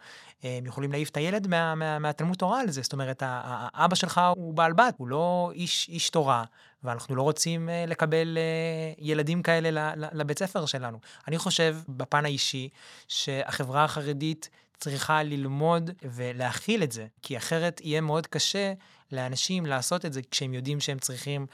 הם 0.43 0.65
יכולים 0.65 0.91
להעיף 0.91 1.09
את 1.09 1.17
הילד 1.17 1.47
מה, 1.47 1.75
מה, 1.75 1.99
מהתלמוד 1.99 2.37
תורה 2.37 2.61
על 2.61 2.71
זה. 2.71 2.81
זאת 2.81 2.93
אומרת, 2.93 3.23
האבא 3.25 3.95
שלך 3.95 4.21
הוא 4.35 4.53
בעל 4.53 4.73
בית, 4.91 4.99
הוא 4.99 5.07
לא 5.07 5.51
איש, 5.53 5.89
איש 5.89 6.09
תורה, 6.09 6.43
ואנחנו 6.83 7.15
לא 7.15 7.21
רוצים 7.21 7.69
uh, 7.69 7.89
לקבל 7.89 8.37
uh, 8.37 9.01
ילדים 9.03 9.43
כאלה 9.43 9.93
לבית 9.95 10.39
ספר 10.39 10.65
שלנו. 10.65 10.99
אני 11.27 11.37
חושב, 11.37 11.77
בפן 11.89 12.25
האישי, 12.25 12.69
שהחברה 13.07 13.83
החרדית 13.83 14.49
צריכה 14.81 15.23
ללמוד 15.23 15.91
ולהכיל 16.03 16.83
את 16.83 16.91
זה, 16.91 17.07
כי 17.21 17.37
אחרת 17.37 17.81
יהיה 17.83 18.01
מאוד 18.01 18.27
קשה 18.27 18.73
לאנשים 19.11 19.65
לעשות 19.65 20.05
את 20.05 20.13
זה 20.13 20.21
כשהם 20.31 20.53
יודעים 20.53 20.79
שהם 20.79 20.99
צריכים 20.99 21.47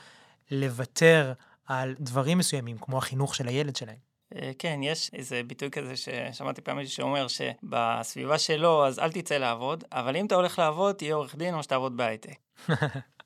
לוותר 0.51 1.33
על 1.65 1.95
דברים 1.99 2.37
מסוימים, 2.37 2.77
כמו 2.77 2.97
החינוך 2.97 3.35
של 3.35 3.47
הילד 3.47 3.75
שלהם. 3.75 4.07
אה, 4.35 4.51
כן, 4.59 4.79
יש 4.83 5.11
איזה 5.13 5.41
ביטוי 5.47 5.71
כזה 5.71 5.93
ששמעתי 5.95 6.61
פעם 6.61 6.77
מישהו 6.77 6.95
שאומר 6.95 7.27
שבסביבה 7.27 8.37
שלו, 8.37 8.85
אז 8.87 8.99
אל 8.99 9.11
תצא 9.11 9.37
לעבוד, 9.37 9.83
אבל 9.91 10.15
אם 10.15 10.25
אתה 10.25 10.35
הולך 10.35 10.59
לעבוד, 10.59 10.95
תהיה 10.95 11.15
עורך 11.15 11.35
דין 11.35 11.53
או 11.53 11.63
שתעבוד 11.63 11.97
בהייטק. 11.97 12.35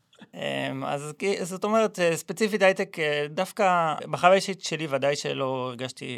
אמ, 0.41 0.83
אז 0.85 1.13
זאת 1.43 1.63
אומרת, 1.63 1.99
אה, 1.99 2.17
ספציפית 2.17 2.61
הייטק, 2.61 2.99
אה, 2.99 3.25
דווקא 3.29 3.93
בחוויה 4.11 4.35
אישית 4.35 4.61
שלי 4.61 4.87
ודאי 4.89 5.15
שלא 5.15 5.65
הרגשתי 5.67 6.15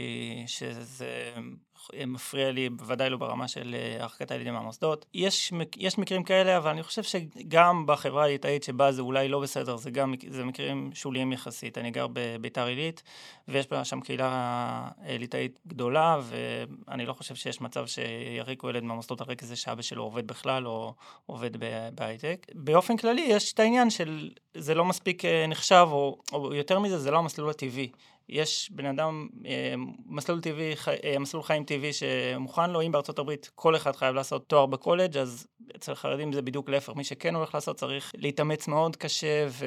שזה 0.48 1.32
מפריע 2.08 2.52
לי, 2.52 2.70
בוודאי 2.70 3.10
לא 3.10 3.18
ברמה 3.18 3.48
של 3.48 3.76
אה, 3.78 4.04
הרחקת 4.04 4.32
הילדים 4.32 4.54
מהמוסדות. 4.54 5.06
יש, 5.14 5.54
יש 5.78 5.98
מקרים 5.98 6.24
כאלה, 6.24 6.58
אבל 6.58 6.70
אני 6.70 6.84
חושב 6.84 7.04
שגם 7.04 7.86
בחברה 7.86 8.24
הליטאית 8.24 8.64
שבה 8.64 8.92
זה 8.92 9.02
אולי 9.02 9.28
לא 9.28 9.40
בסדר, 9.40 9.78
זה 9.78 9.92
גם, 9.92 10.14
זה 10.30 10.44
מקרים 10.46 10.90
שוליים 10.94 11.32
יחסית. 11.32 11.78
אני 11.78 11.92
גר 11.92 12.08
בביתר 12.14 12.66
עילית, 12.66 13.04
ויש 13.48 13.68
שם 13.84 14.02
קהילה 14.02 14.28
אה, 15.06 15.18
ליטאית 15.18 15.60
גדולה, 15.68 16.20
ואני 16.24 17.06
לא 17.06 17.14
חושב 17.14 17.36
שיש 17.36 17.62
מצב 17.62 17.86
שיריקו 17.88 18.70
ילד 18.70 18.84
מהמוסדות 18.84 19.22
על 19.22 19.28
רקע 19.30 19.46
זה 19.46 19.56
שאבא 19.56 19.82
שלו 19.82 20.04
עובד 20.04 20.28
בכלל, 20.28 20.68
או 20.68 20.94
עובד 21.26 21.52
בהייטק. 21.96 22.46
באופן 22.56 22.98
כללי, 22.98 23.22
יש 23.22 23.54
את 23.54 23.60
העניין 23.60 23.90
של 23.90 24.30
זה 24.58 24.76
לא 24.76 24.86
מספיק 24.86 25.26
אה, 25.26 25.48
נחשב, 25.48 25.88
או, 25.92 26.18
או 26.34 26.54
יותר 26.54 26.80
מזה, 26.80 27.00
זה 27.00 27.12
לא 27.12 27.18
המסלול 27.18 27.50
הטבעי. 27.50 27.92
יש 28.30 28.72
בן 28.72 28.86
אדם, 28.86 29.28
אה, 29.46 29.74
מסלול 30.06 30.42
טבעי, 30.42 30.74
אה, 31.04 31.20
מסלול 31.20 31.44
חיים 31.44 31.64
טבעי 31.64 31.94
שמוכן 31.94 32.70
לו, 32.70 32.82
אם 32.82 32.92
בארצות 32.92 33.20
הברית 33.20 33.52
כל 33.56 33.76
אחד 33.76 33.96
חייב 33.96 34.16
לעשות 34.16 34.48
תואר 34.48 34.66
בקולג', 34.66 35.18
אז 35.18 35.48
אצל 35.76 35.96
חרדים 35.96 36.34
זה 36.34 36.42
בדיוק 36.42 36.70
להפך, 36.70 36.94
מי 36.96 37.04
שכן 37.04 37.36
הולך 37.36 37.56
לעשות 37.56 37.78
צריך 37.78 38.12
להתאמץ 38.18 38.68
מאוד 38.68 38.96
קשה 38.96 39.48
ו... 39.50 39.66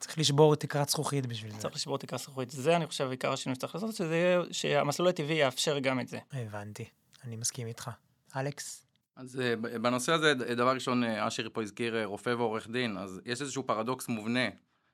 צריך 0.00 0.18
לשבור 0.18 0.56
תקרת 0.56 0.88
זכוכית 0.88 1.26
בשביל 1.26 1.52
זה. 1.52 1.58
צריך 1.58 1.74
לשבור 1.74 1.98
תקרת 1.98 2.20
זכוכית. 2.20 2.50
זה 2.50 2.76
אני 2.76 2.86
חושב 2.86 3.10
עיקר 3.10 3.32
השינוי 3.32 3.54
שצריך 3.54 3.74
לעשות, 3.74 3.94
שזה 3.94 4.16
יהיה, 4.16 4.40
שהמסלול 4.52 5.08
הטבעי 5.08 5.36
יאפשר 5.36 5.78
גם 5.78 6.00
את 6.00 6.08
זה. 6.08 6.18
הבנתי, 6.32 6.84
אני 7.24 7.36
מסכים 7.36 7.66
איתך. 7.66 7.90
אלכס? 8.36 8.86
אז 9.16 9.40
אה, 9.40 9.56
בנושא 9.78 10.12
הזה, 10.12 10.34
דבר 10.34 10.74
ראשון, 10.74 11.04
אשר 11.04 11.48
פה 11.52 11.62
הזכיר 11.62 12.04
רופא 12.04 12.30
ועורך 12.30 12.68
דין, 12.68 12.98
אז 12.98 13.20
יש 13.26 13.40
איזשהו 13.40 13.66
פרדוקס 13.66 14.08
מובנה 14.08 14.48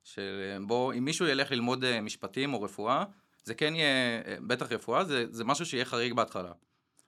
שבו 0.05 0.93
אם 0.93 1.05
מישהו 1.05 1.27
ילך 1.27 1.51
ללמוד 1.51 1.85
אה, 1.85 2.01
משפטים 2.01 2.55
או 2.55 2.63
רפואה, 2.63 3.05
זה 3.45 3.55
כן 3.55 3.75
יהיה, 3.75 4.23
אה, 4.27 4.37
בטח 4.41 4.73
רפואה, 4.73 5.05
זה, 5.05 5.25
זה 5.31 5.45
משהו 5.45 5.67
שיהיה 5.67 5.85
חריג 5.85 6.13
בהתחלה. 6.13 6.53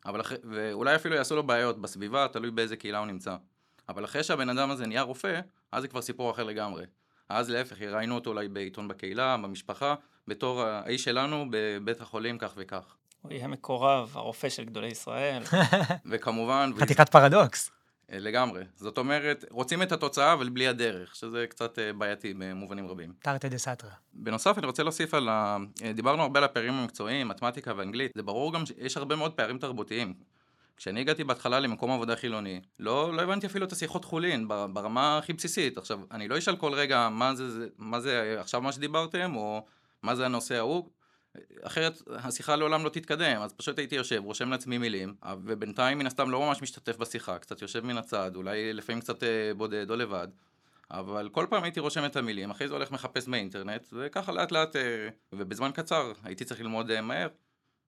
אבל 0.06 0.20
אחרי, 0.20 0.38
ואולי 0.50 0.96
אפילו 0.96 1.14
יעשו 1.14 1.36
לו 1.36 1.42
בעיות 1.42 1.80
בסביבה, 1.80 2.26
תלוי 2.32 2.50
באיזה 2.50 2.76
קהילה 2.76 2.98
הוא 2.98 3.06
נמצא. 3.06 3.36
אבל 3.88 4.04
אחרי 4.04 4.22
שהבן 4.22 4.48
אדם 4.48 4.70
הזה 4.70 4.86
נהיה 4.86 5.02
רופא, 5.02 5.40
אז 5.72 5.82
זה 5.82 5.88
כבר 5.88 6.02
סיפור 6.02 6.30
אחר 6.30 6.44
לגמרי. 6.44 6.84
אז 7.28 7.50
להפך, 7.50 7.80
יראיינו 7.80 8.14
אותו 8.14 8.30
אולי 8.30 8.48
בעיתון 8.48 8.88
בקהילה, 8.88 9.36
במשפחה, 9.36 9.94
בתור 10.28 10.62
האיש 10.62 11.04
שלנו 11.04 11.46
בבית 11.50 12.00
החולים 12.00 12.38
כך 12.38 12.52
וכך. 12.56 12.96
הוא 13.22 13.32
יהיה 13.32 13.48
מקורב, 13.48 14.12
הרופא 14.14 14.48
של 14.48 14.64
גדולי 14.64 14.88
ישראל. 14.88 15.42
וכמובן... 16.10 16.70
חתיכת 16.78 17.08
פרדוקס. 17.08 17.70
אה, 18.12 18.18
לגמרי. 18.18 18.64
זאת 18.76 18.98
אומרת, 18.98 19.44
רוצים 19.50 19.82
את 19.82 19.92
התוצאה, 19.92 20.32
אבל 20.32 20.48
בלי 20.48 20.68
הדרך, 20.68 21.16
שזה 21.16 21.46
קצת 21.48 21.78
אה, 21.78 21.92
בעייתי 21.92 22.34
במובנים 22.38 22.86
רבים. 22.86 23.12
תרתי 23.22 23.48
דה 23.48 23.58
סתרא. 23.58 23.90
בנוסף, 24.14 24.58
אני 24.58 24.66
רוצה 24.66 24.82
להוסיף 24.82 25.14
על 25.14 25.28
ה... 25.28 25.56
אה, 25.84 25.92
דיברנו 25.92 26.22
הרבה 26.22 26.38
על 26.38 26.44
הפערים 26.44 26.74
המקצועיים, 26.74 27.28
מתמטיקה 27.28 27.72
ואנגלית. 27.76 28.12
זה 28.16 28.22
ברור 28.22 28.52
גם 28.52 28.66
שיש 28.66 28.96
הרבה 28.96 29.16
מאוד 29.16 29.32
פערים 29.32 29.58
תרבותיים. 29.58 30.14
כשאני 30.76 31.00
הגעתי 31.00 31.24
בהתחלה 31.24 31.60
למקום 31.60 31.90
עבודה 31.90 32.16
חילוני, 32.16 32.60
לא, 32.78 33.14
לא 33.14 33.22
הבנתי 33.22 33.46
אפילו 33.46 33.66
את 33.66 33.72
השיחות 33.72 34.04
חולין 34.04 34.48
ברמה 34.48 35.18
הכי 35.18 35.32
בסיסית. 35.32 35.78
עכשיו, 35.78 36.00
אני 36.10 36.28
לא 36.28 36.38
אשאל 36.38 36.56
כל 36.56 36.74
רגע 36.74 37.08
מה 37.08 37.34
זה, 37.34 37.68
מה 37.78 38.00
זה 38.00 38.36
עכשיו 38.40 38.60
מה 38.60 38.72
שדיברתם, 38.72 39.36
או 39.36 39.64
מה 40.02 40.14
זה 40.14 40.24
הנושא 40.24 40.54
ההוא. 40.54 40.88
אחרת 41.62 42.02
השיחה 42.10 42.56
לעולם 42.56 42.84
לא 42.84 42.88
תתקדם, 42.88 43.42
אז 43.42 43.52
פשוט 43.52 43.78
הייתי 43.78 43.94
יושב, 43.94 44.22
רושם 44.24 44.50
לעצמי 44.50 44.78
מילים, 44.78 45.14
ובינתיים 45.44 45.98
מן 45.98 46.06
הסתם 46.06 46.30
לא 46.30 46.40
ממש 46.40 46.62
משתתף 46.62 46.96
בשיחה, 46.96 47.38
קצת 47.38 47.62
יושב 47.62 47.84
מן 47.84 47.96
הצד, 47.96 48.36
אולי 48.36 48.72
לפעמים 48.72 49.00
קצת 49.00 49.22
אה, 49.22 49.54
בודד 49.56 49.90
או 49.90 49.96
לבד, 49.96 50.28
אבל 50.90 51.28
כל 51.32 51.46
פעם 51.50 51.62
הייתי 51.64 51.80
רושם 51.80 52.04
את 52.04 52.16
המילים, 52.16 52.50
אחרי 52.50 52.68
זה 52.68 52.74
הולך 52.74 52.90
מחפש 52.90 53.28
באינטרנט, 53.28 53.86
וככה 53.92 54.32
לאט 54.32 54.52
לאט, 54.52 54.76
אה, 54.76 55.08
ובזמן 55.32 55.70
קצר 55.74 56.12
הייתי 56.24 56.44
צריך 56.44 56.60
ללמוד 56.60 56.90
אה, 56.90 57.00
מהר, 57.00 57.28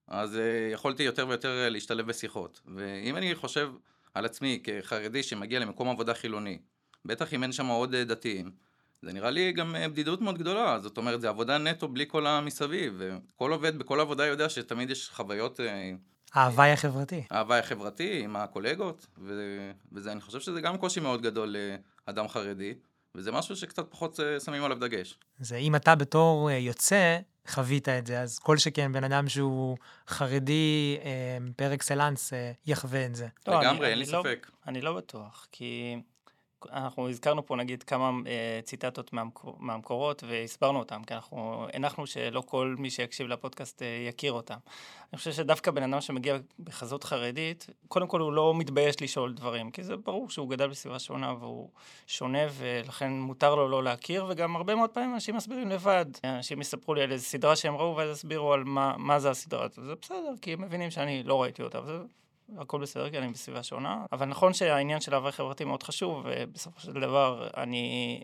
אז 0.09 0.39
יכולתי 0.73 1.03
יותר 1.03 1.29
ויותר 1.29 1.69
להשתלב 1.71 2.07
בשיחות. 2.07 2.61
ואם 2.75 3.17
אני 3.17 3.35
חושב 3.35 3.71
על 4.15 4.25
עצמי 4.25 4.61
כחרדי 4.65 5.23
שמגיע 5.23 5.59
למקום 5.59 5.89
עבודה 5.89 6.15
חילוני, 6.15 6.59
בטח 7.05 7.35
אם 7.35 7.43
אין 7.43 7.53
שם 7.53 7.67
עוד 7.67 7.97
דתיים, 7.97 8.51
זה 9.05 9.13
נראה 9.13 9.31
לי 9.31 9.53
גם 9.53 9.77
אה, 9.77 9.89
בדידות 9.89 10.21
מאוד 10.21 10.39
גדולה, 10.39 10.79
זאת 10.81 10.97
אומרת, 10.97 11.21
זה 11.21 11.29
עבודה 11.29 11.59
נטו 11.59 11.89
בלי 11.89 12.05
כל 12.09 12.27
המסביב, 12.27 12.95
וכל 12.99 13.53
עובד 13.53 13.79
בכל 13.79 14.01
עבודה 14.01 14.27
יודע 14.27 14.49
שתמיד 14.49 14.91
יש 14.91 15.11
חוויות... 15.11 15.61
אה, 15.61 15.93
ההוואי 16.35 16.73
החברתי. 16.73 17.23
ההוואי 17.31 17.59
החברתי 17.59 18.21
עם 18.25 18.37
הקולגות, 18.37 19.07
ו... 19.19 19.33
וזה, 19.93 20.13
אני 20.13 20.21
חושב 20.21 20.41
שזה 20.41 20.61
גם 20.61 20.79
קושי 20.79 21.01
מאוד 21.01 21.23
גדול 21.23 21.57
לאדם 22.07 22.29
חרדי, 22.29 22.75
וזה 23.15 23.33
משהו 23.33 23.57
שקצת 23.57 23.91
פחות 23.91 24.21
אה, 24.21 24.41
שמים 24.41 24.65
עליו 24.65 24.79
דגש. 24.81 25.19
זה 25.39 25.57
אם 25.57 25.77
אתה 25.77 25.95
בתור 25.95 26.51
יוצא 26.51 27.19
חווית 27.49 27.89
את 27.89 28.07
זה, 28.07 28.21
אז 28.21 28.39
כל 28.39 28.59
שכן 28.59 28.93
בן 28.93 29.05
אדם 29.05 29.29
שהוא 29.29 29.77
חרדי 30.09 30.99
פר 31.57 31.75
אקסלנס 31.75 32.33
יחווה 32.67 33.07
את 33.07 33.15
זה. 33.15 33.29
לא, 33.49 33.61
לגמרי, 33.61 33.87
אני, 33.87 33.91
אין 33.91 33.99
לי 33.99 34.07
לא, 34.13 34.23
ספק. 34.23 34.51
אני 34.67 34.81
לא 34.81 34.97
בטוח, 34.97 35.47
כי... 35.53 35.97
אנחנו 36.73 37.09
הזכרנו 37.09 37.47
פה 37.47 37.57
נגיד 37.57 37.83
כמה 37.83 38.11
אה, 38.27 38.61
ציטטות 38.65 39.13
מהמקור, 39.13 39.57
מהמקורות 39.59 40.25
והסברנו 40.27 40.79
אותם, 40.79 41.05
כי 41.05 41.15
אנחנו 41.15 41.67
הנחנו 41.73 42.07
שלא 42.07 42.41
כל 42.47 42.75
מי 42.79 42.91
שיקשיב 42.91 43.27
לפודקאסט 43.27 43.83
אה, 43.83 44.07
יכיר 44.09 44.33
אותם. 44.33 44.57
אני 45.13 45.19
חושב 45.19 45.33
שדווקא 45.33 45.71
בן 45.71 45.83
אדם 45.93 46.01
שמגיע 46.01 46.37
בחזות 46.59 47.05
חרדית, 47.05 47.67
קודם 47.89 48.07
כל 48.07 48.21
הוא 48.21 48.33
לא 48.33 48.55
מתבייש 48.55 49.03
לשאול 49.03 49.33
דברים, 49.35 49.71
כי 49.71 49.83
זה 49.83 49.97
ברור 49.97 50.31
שהוא 50.31 50.51
גדל 50.51 50.69
בסביבה 50.69 50.99
שונה 50.99 51.35
והוא 51.41 51.69
שונה 52.07 52.39
ולכן 52.53 53.13
מותר 53.13 53.55
לו 53.55 53.69
לא 53.69 53.85
להכיר, 53.85 54.27
וגם 54.29 54.57
הרבה 54.57 54.75
מאוד 54.75 54.91
פעמים 54.91 55.15
אנשים 55.15 55.37
מסבירים 55.37 55.69
לבד. 55.69 56.07
אנשים 56.25 56.61
יספרו 56.61 56.95
לי 56.95 57.03
על 57.03 57.13
איזו 57.13 57.25
סדרה 57.25 57.57
שהם 57.57 57.77
ראו 57.77 57.97
ואז 57.97 58.11
יסבירו 58.17 58.53
על 58.53 58.65
מה, 58.65 58.95
מה 58.99 59.21
זה 59.21 59.31
הסדרה 59.31 59.65
הזאת. 59.65 59.85
זה 59.85 59.95
בסדר, 60.03 60.35
כי 60.43 60.53
הם 60.53 60.63
מבינים 60.63 60.91
שאני 60.91 61.23
לא 61.23 61.43
ראיתי 61.43 61.63
אותה, 61.63 61.81
וזה 61.81 61.99
הכל 62.59 62.81
בסדר, 62.81 63.11
כי 63.11 63.19
אני 63.19 63.33
בסביבה 63.33 63.63
שונה. 63.63 64.05
אבל 64.13 64.27
נכון 64.27 64.53
שהעניין 64.53 65.01
של 65.01 65.15
ההוואי 65.15 65.33
חברתי 65.33 65.65
מאוד 65.65 65.83
חשוב, 65.83 66.27
ובסופו 66.27 66.81
של 66.81 66.93
דבר 66.93 67.49
אני... 67.57 68.21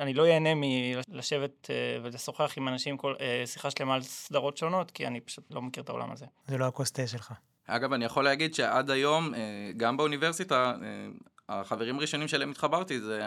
אני 0.00 0.14
לא 0.14 0.22
ייהנה 0.22 0.50
מלשבת 0.54 1.70
אה, 1.70 1.98
ולשוחח 2.02 2.52
עם 2.56 2.68
אנשים 2.68 2.96
כל, 2.96 3.14
אה, 3.20 3.42
שיחה 3.46 3.70
שלמה 3.70 3.94
על 3.94 4.02
סדרות 4.02 4.56
שונות, 4.56 4.90
כי 4.90 5.06
אני 5.06 5.20
פשוט 5.20 5.44
לא 5.50 5.62
מכיר 5.62 5.82
את 5.82 5.88
העולם 5.88 6.12
הזה. 6.12 6.26
זה 6.46 6.58
לא 6.58 6.66
הכוס 6.66 6.92
תה 6.92 7.06
שלך. 7.06 7.32
אגב, 7.66 7.92
אני 7.92 8.04
יכול 8.04 8.24
להגיד 8.24 8.54
שעד 8.54 8.90
היום, 8.90 9.34
אה, 9.34 9.40
גם 9.76 9.96
באוניברסיטה, 9.96 10.74
החברים 11.48 11.98
הראשונים 11.98 12.28
שאליהם 12.28 12.50
התחברתי 12.50 13.00
זה 13.00 13.20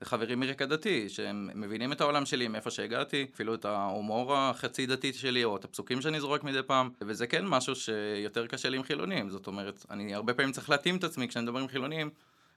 זה 0.00 0.06
חברים 0.06 0.40
מרקע 0.40 0.66
דתי, 0.66 1.08
שהם 1.08 1.50
מבינים 1.54 1.92
את 1.92 2.00
העולם 2.00 2.26
שלי 2.26 2.48
מאיפה 2.48 2.70
שהגעתי, 2.70 3.26
אפילו 3.34 3.54
את 3.54 3.64
ההומור 3.64 4.36
החצי 4.36 4.86
דתי 4.86 5.12
שלי, 5.12 5.44
או 5.44 5.56
את 5.56 5.64
הפסוקים 5.64 6.00
שאני 6.00 6.20
זורק 6.20 6.44
מדי 6.44 6.62
פעם, 6.66 6.90
וזה 7.00 7.26
כן 7.26 7.46
משהו 7.46 7.74
שיותר 7.74 8.46
קשה 8.46 8.68
לי 8.68 8.76
עם 8.76 8.82
חילונים, 8.82 9.30
זאת 9.30 9.46
אומרת, 9.46 9.86
אני 9.90 10.14
הרבה 10.14 10.34
פעמים 10.34 10.52
צריך 10.52 10.70
להתאים 10.70 10.96
את 10.96 11.04
עצמי 11.04 11.28
כשאני 11.28 11.42
מדבר 11.44 11.58
עם 11.58 11.68
חילונים, 11.68 12.10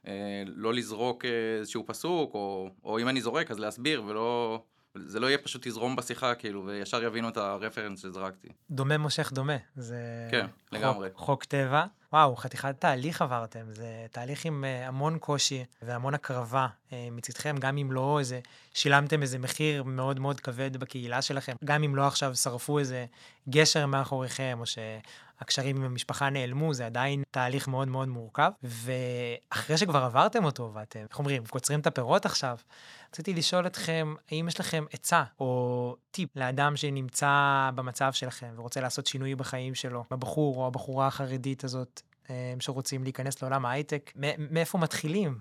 אה, 0.08 0.44
לא 0.48 0.74
לזרוק 0.74 1.26
איזשהו 1.26 1.84
פסוק, 1.86 2.34
או, 2.34 2.70
או 2.84 3.00
אם 3.00 3.08
אני 3.08 3.22
זורק 3.22 3.52
אז 3.52 3.60
להסביר, 3.60 4.04
ולא... 4.06 4.62
זה 4.96 5.20
לא 5.20 5.28
יהיה 5.28 5.38
פשוט 5.38 5.68
תזרום 5.68 5.96
בשיחה, 5.96 6.36
כאילו, 6.36 6.66
וישר 6.66 7.04
יבינו 7.04 7.30
את 7.30 7.38
הרפרנס 7.38 8.02
שזרקתי. 8.02 8.48
דומה 8.72 8.98
מושך 8.98 9.32
דומה. 9.34 9.58
זה... 9.76 9.98
כן, 10.32 10.46
חוק, 10.48 10.74
לגמרי. 10.74 11.10
חוק 11.14 11.44
טבע. 11.44 11.86
וואו, 12.14 12.36
חתיכת 12.36 12.76
תהליך 12.80 13.22
עברתם. 13.22 13.66
זה 13.72 14.06
תהליך 14.12 14.46
עם 14.46 14.64
uh, 14.64 14.88
המון 14.88 15.18
קושי 15.20 15.66
והמון 15.82 16.14
הקרבה 16.14 16.68
uh, 16.90 16.94
מצדכם, 17.12 17.56
גם 17.60 17.78
אם 17.78 17.92
לא 17.92 18.20
איזה, 18.20 18.40
שילמתם 18.74 19.22
איזה 19.22 19.40
מחיר 19.40 19.84
מאוד 19.84 20.20
מאוד 20.20 20.40
כבד 20.40 20.78
בקהילה 20.78 21.22
שלכם, 21.22 21.56
גם 21.66 21.84
אם 21.84 21.96
לא 21.96 22.08
עכשיו 22.08 22.36
שרפו 22.36 22.80
איזה 22.80 23.06
גשר 23.50 23.86
מאחוריכם, 23.86 24.58
או 24.60 24.66
שהקשרים 24.66 25.76
עם 25.78 25.84
המשפחה 25.84 26.30
נעלמו, 26.30 26.74
זה 26.74 26.86
עדיין 26.86 27.24
תהליך 27.32 27.68
מאוד 27.68 27.88
מאוד 27.88 28.08
מורכב. 28.08 28.52
ואחרי 28.64 29.78
שכבר 29.78 30.04
עברתם 30.04 30.46
אותו, 30.46 30.72
ואתם, 30.74 31.06
איך 31.10 31.20
אומרים, 31.20 31.46
קוצרים 31.46 31.80
את 31.80 31.88
הפירות 31.88 32.26
עכשיו, 32.26 32.58
רציתי 33.14 33.34
לשאול 33.34 33.68
אתכם, 33.68 34.16
האם 34.32 34.48
יש 34.48 34.60
לכם 34.60 34.86
עצה 34.94 35.24
או 35.40 35.96
טיפ 36.12 36.30
לאדם 36.36 36.76
שנמצא 36.76 37.70
במצב 37.76 38.14
שלכם 38.14 38.54
ורוצה 38.56 38.82
לעשות 38.82 39.08
שינוי 39.08 39.36
בחיים 39.36 39.76
שלו, 39.76 40.04
בבחור 40.12 40.56
או 40.56 40.68
הבחורה 40.68 41.08
החרדית 41.08 41.64
הזאת, 41.64 41.99
אה, 41.99 41.99
שרוצים 42.60 43.04
להיכנס 43.04 43.42
לעולם 43.42 43.66
ההייטק, 43.66 44.12
מאיפה 44.38 44.78
מתחילים? 44.78 45.38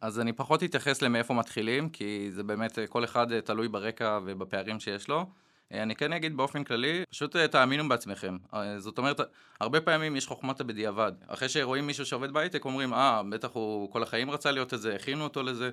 אז 0.00 0.20
אני 0.20 0.32
פחות 0.32 0.62
אתייחס 0.62 1.02
למאיפה 1.02 1.34
מתחילים, 1.34 1.88
כי 1.88 2.28
זה 2.30 2.42
באמת, 2.42 2.78
אה, 2.78 2.86
כל 2.86 3.04
אחד 3.04 3.32
אה, 3.32 3.40
תלוי 3.40 3.68
ברקע 3.68 4.18
ובפערים 4.24 4.80
שיש 4.80 5.08
לו. 5.08 5.26
אני 5.72 5.96
כן 5.96 6.12
אגיד 6.12 6.36
באופן 6.36 6.64
כללי, 6.64 7.04
פשוט 7.10 7.36
תאמינו 7.36 7.88
בעצמכם. 7.88 8.36
זאת 8.78 8.98
אומרת, 8.98 9.20
הרבה 9.60 9.80
פעמים 9.80 10.16
יש 10.16 10.26
חוכמת 10.26 10.60
בדיעבד. 10.60 11.12
אחרי 11.26 11.48
שרואים 11.48 11.86
מישהו 11.86 12.06
שעובד 12.06 12.30
בהייטק, 12.30 12.64
אומרים, 12.64 12.94
אה, 12.94 13.22
בטח 13.30 13.48
הוא 13.52 13.92
כל 13.92 14.02
החיים 14.02 14.30
רצה 14.30 14.50
להיות 14.50 14.74
את 14.74 14.80
זה, 14.80 14.94
הכינו 14.94 15.24
אותו 15.24 15.42
לזה. 15.42 15.70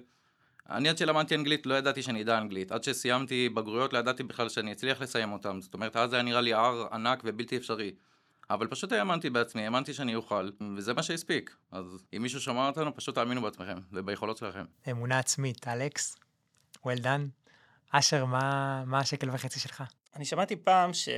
אני 0.70 0.90
עד 0.90 0.98
שלמדתי 0.98 1.36
אנגלית 1.36 1.66
לא 1.66 1.76
ידעתי 1.76 2.04
שאני 2.04 2.22
אדע 2.22 2.38
אנגלית. 2.38 2.72
עד 2.72 2.84
שסיימתי 2.84 3.50
בגרויות 3.50 3.94
לא 3.94 4.00
ידעתי 4.00 4.24
בכלל 4.24 4.50
שאני 4.50 4.72
אצליח 4.72 5.02
לסיים 5.02 5.32
אותם. 5.32 5.62
זאת 5.62 5.74
אומרת, 5.74 5.96
אז 5.96 6.10
זה 6.10 6.16
היה 6.16 6.24
נראה 6.24 6.42
לי 6.42 6.54
הר 6.54 6.88
ענק 6.92 7.22
ובלתי 7.26 7.58
אפשרי. 7.58 7.92
אבל 8.54 8.68
פשוט 8.68 8.92
האמנתי 8.92 9.30
בעצמי, 9.30 9.64
האמנתי 9.64 9.94
שאני 9.94 10.16
אוכל, 10.16 10.50
וזה 10.78 10.94
מה 10.94 11.04
שהספיק. 11.04 11.56
אז 11.72 12.06
אם 12.18 12.22
מישהו 12.22 12.42
שמע 12.42 12.68
אותנו, 12.68 12.96
פשוט 12.96 13.16
תאמינו 13.16 13.42
בעצמכם 13.42 13.78
וביכולות 13.92 14.38
שלכם. 14.38 14.66
אמונה 14.92 15.20
עצמית, 15.20 15.68
אלכס, 15.68 16.16
well 16.78 17.00
done. 17.04 17.42
אשר, 17.92 18.26
מה, 18.26 18.84
מה 18.86 19.00
השקל 19.00 19.30
וחצי 19.30 19.60
שלך? 19.60 19.84
אני 20.16 20.26
שמעתי 20.26 20.56
פעם 20.56 20.94
ש... 20.94 21.10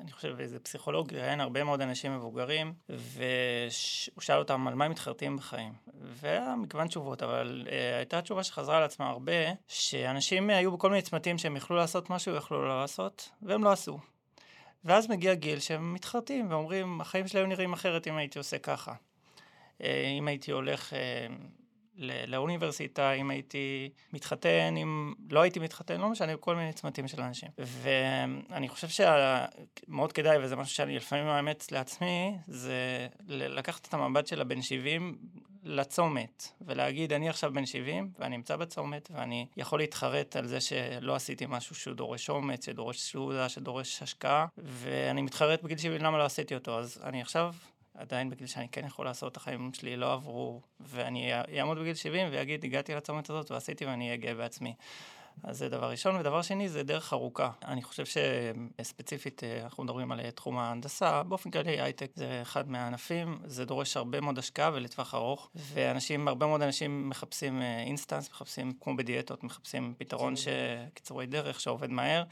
אני 0.00 0.12
חושב 0.12 0.36
איזה 0.40 0.58
פסיכולוג 0.58 1.14
ראיין 1.14 1.40
הרבה 1.40 1.64
מאוד 1.64 1.80
אנשים 1.80 2.16
מבוגרים, 2.16 2.74
והוא 2.88 4.20
שאל 4.20 4.38
אותם 4.38 4.68
על 4.68 4.74
מה 4.74 4.84
הם 4.84 4.90
מתחרטים 4.90 5.36
בחיים. 5.36 5.72
והיה 6.00 6.54
מגוון 6.56 6.88
תשובות, 6.88 7.22
אבל 7.22 7.62
uh, 7.66 7.70
הייתה 7.96 8.22
תשובה 8.22 8.44
שחזרה 8.44 8.76
על 8.76 8.82
עצמה 8.82 9.08
הרבה, 9.08 9.32
שאנשים 9.68 10.50
היו 10.50 10.72
בכל 10.72 10.90
מיני 10.90 11.02
צמתים 11.02 11.38
שהם 11.38 11.56
יכלו 11.56 11.76
לעשות 11.76 12.10
משהו, 12.10 12.34
יכלו 12.34 12.68
לא 12.68 12.80
לעשות, 12.80 13.30
והם 13.42 13.64
לא 13.64 13.72
עשו. 13.72 13.98
ואז 14.84 15.10
מגיע 15.10 15.34
גיל 15.34 15.60
שהם 15.60 15.94
מתחרטים 15.94 16.50
ואומרים, 16.50 17.00
החיים 17.00 17.28
שלי 17.28 17.40
היו 17.40 17.46
נראים 17.46 17.72
אחרת 17.72 18.06
אם 18.06 18.16
הייתי 18.16 18.38
עושה 18.38 18.58
ככה. 18.58 18.92
Uh, 18.92 19.84
אם 20.18 20.28
הייתי 20.28 20.50
הולך... 20.50 20.92
Uh, 20.92 20.96
לאוניברסיטה, 22.26 23.12
אם 23.12 23.30
הייתי 23.30 23.90
מתחתן, 24.12 24.74
אם 24.82 25.14
לא 25.30 25.40
הייתי 25.40 25.60
מתחתן, 25.60 26.00
לא 26.00 26.08
משנה, 26.08 26.36
כל 26.36 26.56
מיני 26.56 26.72
צמתים 26.72 27.08
של 27.08 27.20
אנשים. 27.20 27.48
ואני 27.58 28.68
חושב 28.68 29.04
שמאוד 29.88 30.12
כדאי, 30.12 30.38
וזה 30.44 30.56
משהו 30.56 30.74
שאני 30.74 30.96
לפעמים 30.96 31.24
מאמץ 31.24 31.70
לעצמי, 31.70 32.36
זה 32.46 33.06
לקחת 33.28 33.88
את 33.88 33.94
המבט 33.94 34.26
של 34.26 34.40
הבן 34.40 34.62
70 34.62 35.18
לצומת, 35.62 36.48
ולהגיד, 36.60 37.12
אני 37.12 37.28
עכשיו 37.28 37.52
בן 37.52 37.66
70, 37.66 38.10
ואני 38.18 38.36
נמצא 38.36 38.56
בצומת, 38.56 39.08
ואני 39.14 39.46
יכול 39.56 39.78
להתחרט 39.78 40.36
על 40.36 40.46
זה 40.46 40.60
שלא 40.60 41.14
עשיתי 41.14 41.46
משהו 41.48 41.74
שהוא 41.74 41.94
דורש 41.94 42.30
אומץ, 42.30 42.66
שדורש 42.66 43.00
סעודה, 43.00 43.48
שדורש 43.48 44.02
השקעה, 44.02 44.46
ואני 44.58 45.22
מתחרט 45.22 45.62
בגיל 45.62 45.78
70 45.78 46.02
למה 46.02 46.18
לא 46.18 46.24
עשיתי 46.24 46.54
אותו. 46.54 46.78
אז 46.78 47.00
אני 47.04 47.22
עכשיו 47.22 47.54
עדיין 47.94 48.30
בגיל 48.30 48.46
שאני 48.46 48.68
כן 48.68 48.86
יכול 48.86 49.04
לעשות, 49.04 49.36
החיים 49.36 49.70
שלי 49.74 49.96
לא 49.96 50.12
עברו, 50.12 50.60
ואני 50.80 51.32
אעמוד 51.58 51.78
בגיל 51.78 51.94
70 51.94 52.28
ואגיד, 52.32 52.64
הגעתי 52.64 52.94
לצומת 52.94 53.30
הזאת 53.30 53.50
ועשיתי 53.50 53.86
ואני 53.86 54.04
אהיה 54.06 54.16
גאה 54.16 54.34
בעצמי. 54.34 54.74
אז 55.42 55.58
זה 55.58 55.68
דבר 55.68 55.90
ראשון, 55.90 56.16
ודבר 56.16 56.42
שני 56.42 56.68
זה 56.68 56.82
דרך 56.82 57.12
ארוכה. 57.12 57.50
אני 57.64 57.82
חושב 57.82 58.04
שספציפית 58.04 59.44
אה, 59.44 59.62
אנחנו 59.64 59.84
מדברים 59.84 60.12
על 60.12 60.20
אה, 60.20 60.30
תחום 60.30 60.58
ההנדסה, 60.58 61.22
באופן 61.22 61.50
כללי 61.50 61.80
הייטק 61.80 62.10
זה 62.14 62.38
אחד 62.42 62.70
מהענפים, 62.70 63.38
זה 63.44 63.64
דורש 63.64 63.96
הרבה 63.96 64.20
מאוד 64.20 64.38
השקעה 64.38 64.70
ולטווח 64.74 65.14
ארוך, 65.14 65.50
ואנשים, 65.54 66.28
הרבה 66.28 66.46
מאוד 66.46 66.62
אנשים 66.62 67.08
מחפשים 67.08 67.62
אינסטנס, 67.62 68.26
אה, 68.26 68.30
מחפשים 68.32 68.72
כמו 68.80 68.96
בדיאטות, 68.96 69.44
מחפשים 69.44 69.94
פתרון 69.98 70.36
ש... 70.36 70.48
קיצורי 70.94 71.26
דרך 71.26 71.60
שעובד 71.60 71.90
מהר. 71.90 72.24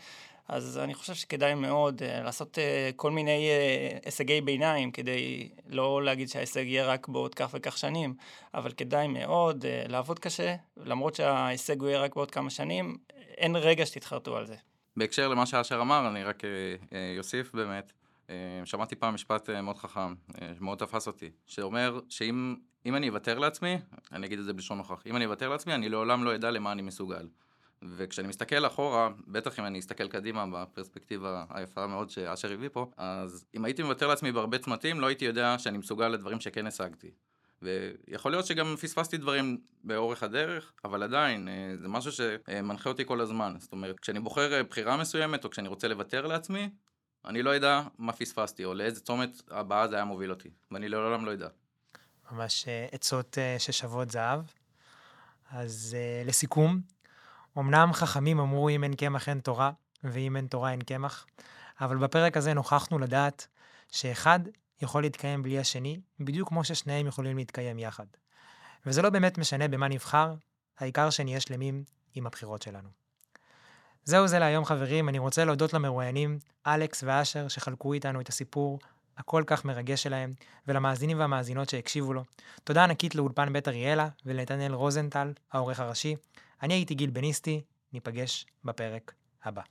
אז 0.48 0.78
אני 0.78 0.94
חושב 0.94 1.14
שכדאי 1.14 1.54
מאוד 1.54 2.02
אה, 2.02 2.24
לעשות 2.24 2.58
אה, 2.58 2.60
כל 2.96 3.10
מיני 3.10 3.48
uh, 3.48 4.00
הישגי 4.04 4.40
ביניים, 4.40 4.90
כדי 4.90 5.48
לא 5.68 6.02
להגיד 6.04 6.28
שההישג 6.28 6.64
יהיה 6.66 6.86
רק 6.86 7.08
בעוד 7.08 7.34
כך 7.34 7.50
וכך 7.52 7.78
שנים, 7.78 8.14
אבל 8.54 8.72
כדאי 8.72 9.08
מאוד 9.08 9.64
לעבוד 9.88 10.18
קשה, 10.18 10.54
למרות 10.76 11.14
שההישג 11.14 11.82
יהיה 11.82 12.00
רק 12.00 12.14
בעוד 12.14 12.30
כמה 12.30 12.50
שנים, 12.50 12.98
אין 13.36 13.56
רגע 13.56 13.86
שתתחרטו 13.86 14.36
על 14.36 14.46
זה. 14.46 14.54
בהקשר 14.96 15.28
למה 15.28 15.46
שאשר 15.46 15.80
אמר, 15.80 16.08
אני 16.08 16.24
רק 16.24 16.42
אוסיף 17.18 17.54
באמת. 17.54 17.92
שמעתי 18.64 18.96
פעם 18.96 19.14
משפט 19.14 19.50
מאוד 19.50 19.76
חכם, 19.76 20.14
שמאוד 20.58 20.78
תפס 20.78 21.06
אותי, 21.06 21.30
שאומר 21.46 22.00
שאם 22.08 22.56
אני 22.86 23.08
אוותר 23.08 23.38
לעצמי, 23.38 23.78
אני 24.12 24.26
אגיד 24.26 24.38
את 24.38 24.44
זה 24.44 24.52
בלשון 24.52 24.78
נוכח, 24.78 25.02
אם 25.06 25.16
אני 25.16 25.26
אוותר 25.26 25.48
לעצמי, 25.48 25.74
אני 25.74 25.88
לעולם 25.88 26.24
לא 26.24 26.34
אדע 26.34 26.50
למה 26.50 26.72
אני 26.72 26.82
מסוגל. 26.82 27.28
וכשאני 27.82 28.28
מסתכל 28.28 28.66
אחורה, 28.66 29.08
בטח 29.26 29.58
אם 29.58 29.64
אני 29.64 29.78
אסתכל 29.78 30.08
קדימה 30.08 30.44
בפרספקטיבה 30.52 31.44
היפה 31.50 31.86
מאוד 31.86 32.10
שאשר 32.10 32.52
הביא 32.52 32.68
פה, 32.72 32.90
אז 32.96 33.44
אם 33.54 33.64
הייתי 33.64 33.82
מוותר 33.82 34.06
לעצמי 34.06 34.32
בהרבה 34.32 34.58
צמתים, 34.58 35.00
לא 35.00 35.06
הייתי 35.06 35.24
יודע 35.24 35.58
שאני 35.58 35.78
מסוגל 35.78 36.08
לדברים 36.08 36.40
שכן 36.40 36.66
השגתי. 36.66 37.10
ויכול 37.62 38.32
להיות 38.32 38.46
שגם 38.46 38.76
פספסתי 38.76 39.16
דברים 39.16 39.58
באורך 39.84 40.22
הדרך, 40.22 40.72
אבל 40.84 41.02
עדיין, 41.02 41.48
אה, 41.48 41.76
זה 41.80 41.88
משהו 41.88 42.12
שמנחה 42.12 42.88
אותי 42.88 43.04
כל 43.06 43.20
הזמן. 43.20 43.56
זאת 43.58 43.72
אומרת, 43.72 44.00
כשאני 44.00 44.20
בוחר 44.20 44.52
אה, 44.52 44.62
בחירה 44.62 44.96
מסוימת, 44.96 45.44
או 45.44 45.50
כשאני 45.50 45.68
רוצה 45.68 45.88
לוותר 45.88 46.26
לעצמי, 46.26 46.70
אני 47.24 47.42
לא 47.42 47.56
אדע 47.56 47.82
מה 47.98 48.12
פספסתי, 48.12 48.64
או 48.64 48.74
לאיזה 48.74 49.00
צומת 49.00 49.42
הבאה 49.50 49.88
זה 49.88 49.94
היה 49.94 50.04
מוביל 50.04 50.30
אותי, 50.30 50.48
ואני 50.70 50.88
לעולם 50.88 51.26
לא 51.26 51.32
אדע. 51.32 51.48
ממש 52.32 52.68
אה, 52.68 52.86
עצות 52.92 53.38
ששוות 53.58 54.10
זהב. 54.10 54.40
אז 55.50 55.96
לסיכום, 56.26 56.80
אמנם 57.58 57.92
חכמים 57.92 58.40
אמרו 58.40 58.68
אם 58.68 58.84
אין 58.84 58.94
קמח 58.94 59.28
אין 59.28 59.40
תורה, 59.40 59.70
ואם 60.04 60.36
אין 60.36 60.46
תורה 60.46 60.70
אין 60.70 60.80
קמח, 60.80 61.26
אבל 61.80 61.96
בפרק 61.96 62.36
הזה 62.36 62.54
נוכחנו 62.54 62.98
לדעת 62.98 63.46
שאחד 63.90 64.40
יכול 64.82 65.02
להתקיים 65.02 65.42
בלי 65.42 65.58
השני, 65.58 66.00
בדיוק 66.20 66.48
כמו 66.48 66.64
ששניהם 66.64 67.06
יכולים 67.06 67.36
להתקיים 67.36 67.78
יחד. 67.78 68.06
וזה 68.86 69.02
לא 69.02 69.10
באמת 69.10 69.38
משנה 69.38 69.68
במה 69.68 69.88
נבחר, 69.88 70.34
העיקר 70.78 71.10
שנהיה 71.10 71.40
שלמים 71.40 71.84
עם 72.14 72.26
הבחירות 72.26 72.62
שלנו. 72.62 72.88
זהו 74.04 74.28
זה 74.28 74.38
להיום 74.38 74.64
חברים, 74.64 75.08
אני 75.08 75.18
רוצה 75.18 75.44
להודות 75.44 75.72
למרואיינים, 75.72 76.38
אלכס 76.66 77.02
ואשר, 77.06 77.48
שחלקו 77.48 77.92
איתנו 77.92 78.20
את 78.20 78.28
הסיפור 78.28 78.78
הכל 79.18 79.42
כך 79.46 79.64
מרגש 79.64 80.02
שלהם, 80.02 80.34
ולמאזינים 80.68 81.18
והמאזינות 81.18 81.68
שהקשיבו 81.68 82.12
לו. 82.12 82.24
תודה 82.64 82.84
ענקית 82.84 83.14
לאולפן 83.14 83.52
בית 83.52 83.68
אריאלה 83.68 84.08
ולנתנאל 84.26 84.72
רוזנטל, 84.72 85.32
העורך 85.52 85.80
הראשי. 85.80 86.16
אני 86.62 86.74
הייתי 86.74 86.94
גיל 86.94 87.10
בניסטי, 87.10 87.60
ניפגש 87.92 88.46
בפרק 88.64 89.14
הבא. 89.44 89.62